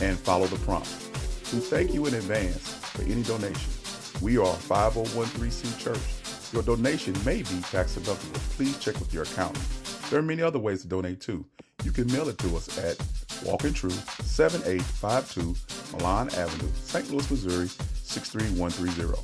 and 0.00 0.18
follow 0.18 0.46
the 0.46 0.56
prompts. 0.60 1.08
We 1.52 1.60
thank 1.60 1.92
you 1.92 2.06
in 2.06 2.14
advance 2.14 2.74
for 2.74 3.02
any 3.02 3.22
donation. 3.22 3.72
We 4.20 4.38
are 4.38 4.44
a 4.44 4.58
501c 4.58 5.78
church. 5.78 6.52
Your 6.52 6.62
donation 6.62 7.14
may 7.24 7.38
be 7.42 7.60
tax 7.70 7.96
deductible. 7.96 8.38
Please 8.56 8.78
check 8.78 8.98
with 8.98 9.12
your 9.12 9.24
accountant. 9.24 9.64
There 10.10 10.18
are 10.18 10.22
many 10.22 10.42
other 10.42 10.58
ways 10.58 10.82
to 10.82 10.88
donate 10.88 11.20
too. 11.20 11.44
You 11.84 11.92
can 11.92 12.10
mail 12.12 12.28
it 12.28 12.38
to 12.38 12.56
us 12.56 12.78
at 12.78 12.96
Walk 13.44 13.64
in 13.64 13.72
Truth, 13.72 14.22
7852 14.24 15.54
Milan 15.96 16.28
Avenue, 16.34 16.68
St. 16.82 17.10
Louis, 17.10 17.30
Missouri, 17.30 17.68
63130. 18.02 19.22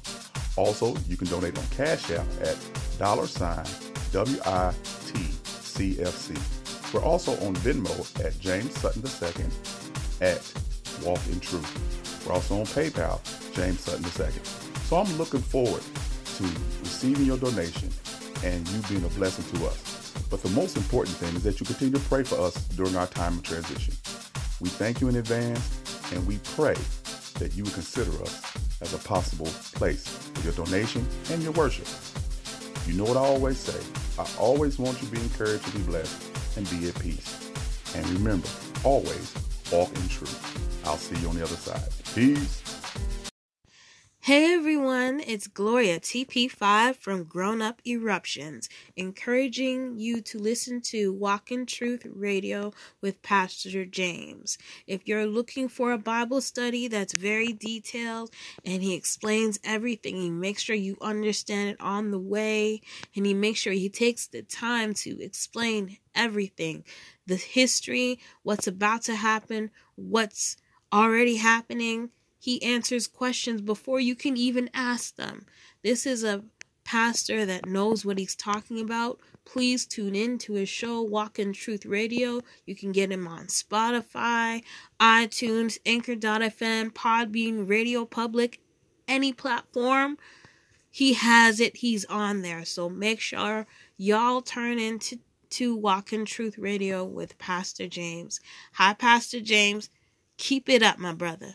Also, 0.56 0.96
you 1.08 1.16
can 1.16 1.26
donate 1.28 1.58
on 1.58 1.66
Cash 1.68 2.10
App 2.10 2.26
at 2.42 2.56
dollar 2.98 3.26
sign 3.26 3.64
WITCFC. 4.12 4.74
We're 6.94 7.02
also 7.02 7.32
on 7.44 7.56
Venmo 7.56 8.24
at 8.24 8.38
James 8.38 8.72
Sutton 8.78 9.02
II 9.02 9.46
at 10.20 10.40
Walk 11.02 11.20
in 11.30 11.40
Truth. 11.40 12.24
We're 12.26 12.34
also 12.34 12.60
on 12.60 12.66
PayPal, 12.66 13.20
James 13.54 13.80
Sutton 13.80 14.04
II. 14.04 14.32
So 14.84 14.96
I'm 14.98 15.18
looking 15.18 15.40
forward 15.40 15.82
to 16.36 16.44
receiving 16.80 17.26
your 17.26 17.38
donation 17.38 17.90
and 18.44 18.68
you 18.68 18.80
being 18.88 19.04
a 19.04 19.08
blessing 19.08 19.44
to 19.58 19.66
us. 19.66 19.93
But 20.34 20.42
the 20.42 20.50
most 20.50 20.76
important 20.76 21.16
thing 21.18 21.32
is 21.36 21.44
that 21.44 21.60
you 21.60 21.64
continue 21.64 21.94
to 21.94 22.04
pray 22.06 22.24
for 22.24 22.40
us 22.40 22.54
during 22.74 22.96
our 22.96 23.06
time 23.06 23.34
of 23.34 23.44
transition. 23.44 23.94
We 24.60 24.68
thank 24.68 25.00
you 25.00 25.08
in 25.08 25.14
advance 25.14 25.80
and 26.12 26.26
we 26.26 26.38
pray 26.56 26.74
that 27.38 27.54
you 27.54 27.62
would 27.62 27.72
consider 27.72 28.10
us 28.20 28.42
as 28.80 28.92
a 28.94 28.98
possible 28.98 29.46
place 29.46 30.08
for 30.08 30.40
your 30.42 30.52
donation 30.54 31.06
and 31.30 31.40
your 31.40 31.52
worship. 31.52 31.86
You 32.84 32.94
know 32.94 33.04
what 33.04 33.16
I 33.16 33.20
always 33.20 33.58
say. 33.58 33.80
I 34.18 34.28
always 34.36 34.76
want 34.76 35.00
you 35.02 35.06
to 35.06 35.14
be 35.14 35.20
encouraged 35.20 35.66
to 35.66 35.70
be 35.70 35.84
blessed 35.84 36.20
and 36.56 36.68
be 36.68 36.88
at 36.88 36.98
peace. 36.98 37.52
And 37.94 38.04
remember, 38.08 38.48
always 38.82 39.32
walk 39.70 39.94
in 39.94 40.08
truth. 40.08 40.84
I'll 40.84 40.96
see 40.96 41.16
you 41.20 41.28
on 41.28 41.36
the 41.36 41.44
other 41.44 41.54
side. 41.54 41.90
Peace. 42.12 42.63
Hey 44.24 44.54
everyone, 44.54 45.20
it's 45.20 45.48
Gloria 45.48 46.00
TP5 46.00 46.96
from 46.96 47.24
Grown 47.24 47.60
Up 47.60 47.82
Eruptions, 47.86 48.70
encouraging 48.96 49.98
you 49.98 50.22
to 50.22 50.38
listen 50.38 50.80
to 50.84 51.12
Walk 51.12 51.52
in 51.52 51.66
Truth 51.66 52.06
Radio 52.10 52.72
with 53.02 53.20
Pastor 53.20 53.84
James. 53.84 54.56
If 54.86 55.06
you're 55.06 55.26
looking 55.26 55.68
for 55.68 55.92
a 55.92 55.98
Bible 55.98 56.40
study 56.40 56.88
that's 56.88 57.12
very 57.12 57.52
detailed 57.52 58.30
and 58.64 58.82
he 58.82 58.94
explains 58.94 59.60
everything, 59.62 60.16
he 60.16 60.30
makes 60.30 60.62
sure 60.62 60.74
you 60.74 60.96
understand 61.02 61.68
it 61.68 61.76
on 61.78 62.10
the 62.10 62.18
way, 62.18 62.80
and 63.14 63.26
he 63.26 63.34
makes 63.34 63.60
sure 63.60 63.74
he 63.74 63.90
takes 63.90 64.26
the 64.26 64.40
time 64.40 64.94
to 64.94 65.22
explain 65.22 65.98
everything 66.14 66.82
the 67.26 67.36
history, 67.36 68.18
what's 68.42 68.66
about 68.66 69.02
to 69.02 69.16
happen, 69.16 69.70
what's 69.96 70.56
already 70.90 71.36
happening 71.36 72.08
he 72.44 72.62
answers 72.62 73.06
questions 73.06 73.62
before 73.62 73.98
you 73.98 74.14
can 74.14 74.36
even 74.36 74.68
ask 74.74 75.16
them. 75.16 75.46
This 75.82 76.04
is 76.04 76.22
a 76.22 76.44
pastor 76.84 77.46
that 77.46 77.64
knows 77.64 78.04
what 78.04 78.18
he's 78.18 78.36
talking 78.36 78.80
about. 78.80 79.18
Please 79.46 79.86
tune 79.86 80.14
in 80.14 80.36
to 80.40 80.52
his 80.52 80.68
show, 80.68 81.00
Walk 81.00 81.38
in 81.38 81.54
Truth 81.54 81.86
Radio. 81.86 82.42
You 82.66 82.76
can 82.76 82.92
get 82.92 83.10
him 83.10 83.26
on 83.26 83.46
Spotify, 83.46 84.62
iTunes, 85.00 85.78
Anchor.fm, 85.86 86.92
Podbean, 86.92 87.66
Radio 87.66 88.04
Public, 88.04 88.60
any 89.08 89.32
platform. 89.32 90.18
He 90.90 91.14
has 91.14 91.60
it, 91.60 91.78
he's 91.78 92.04
on 92.04 92.42
there. 92.42 92.66
So 92.66 92.90
make 92.90 93.20
sure 93.20 93.66
y'all 93.96 94.42
turn 94.42 94.78
into 94.78 95.18
to 95.48 95.74
Walk 95.74 96.12
in 96.12 96.26
Truth 96.26 96.58
Radio 96.58 97.06
with 97.06 97.38
Pastor 97.38 97.86
James. 97.86 98.38
Hi, 98.74 98.92
Pastor 98.92 99.40
James. 99.40 99.88
Keep 100.36 100.68
it 100.68 100.82
up, 100.82 100.98
my 100.98 101.14
brother. 101.14 101.54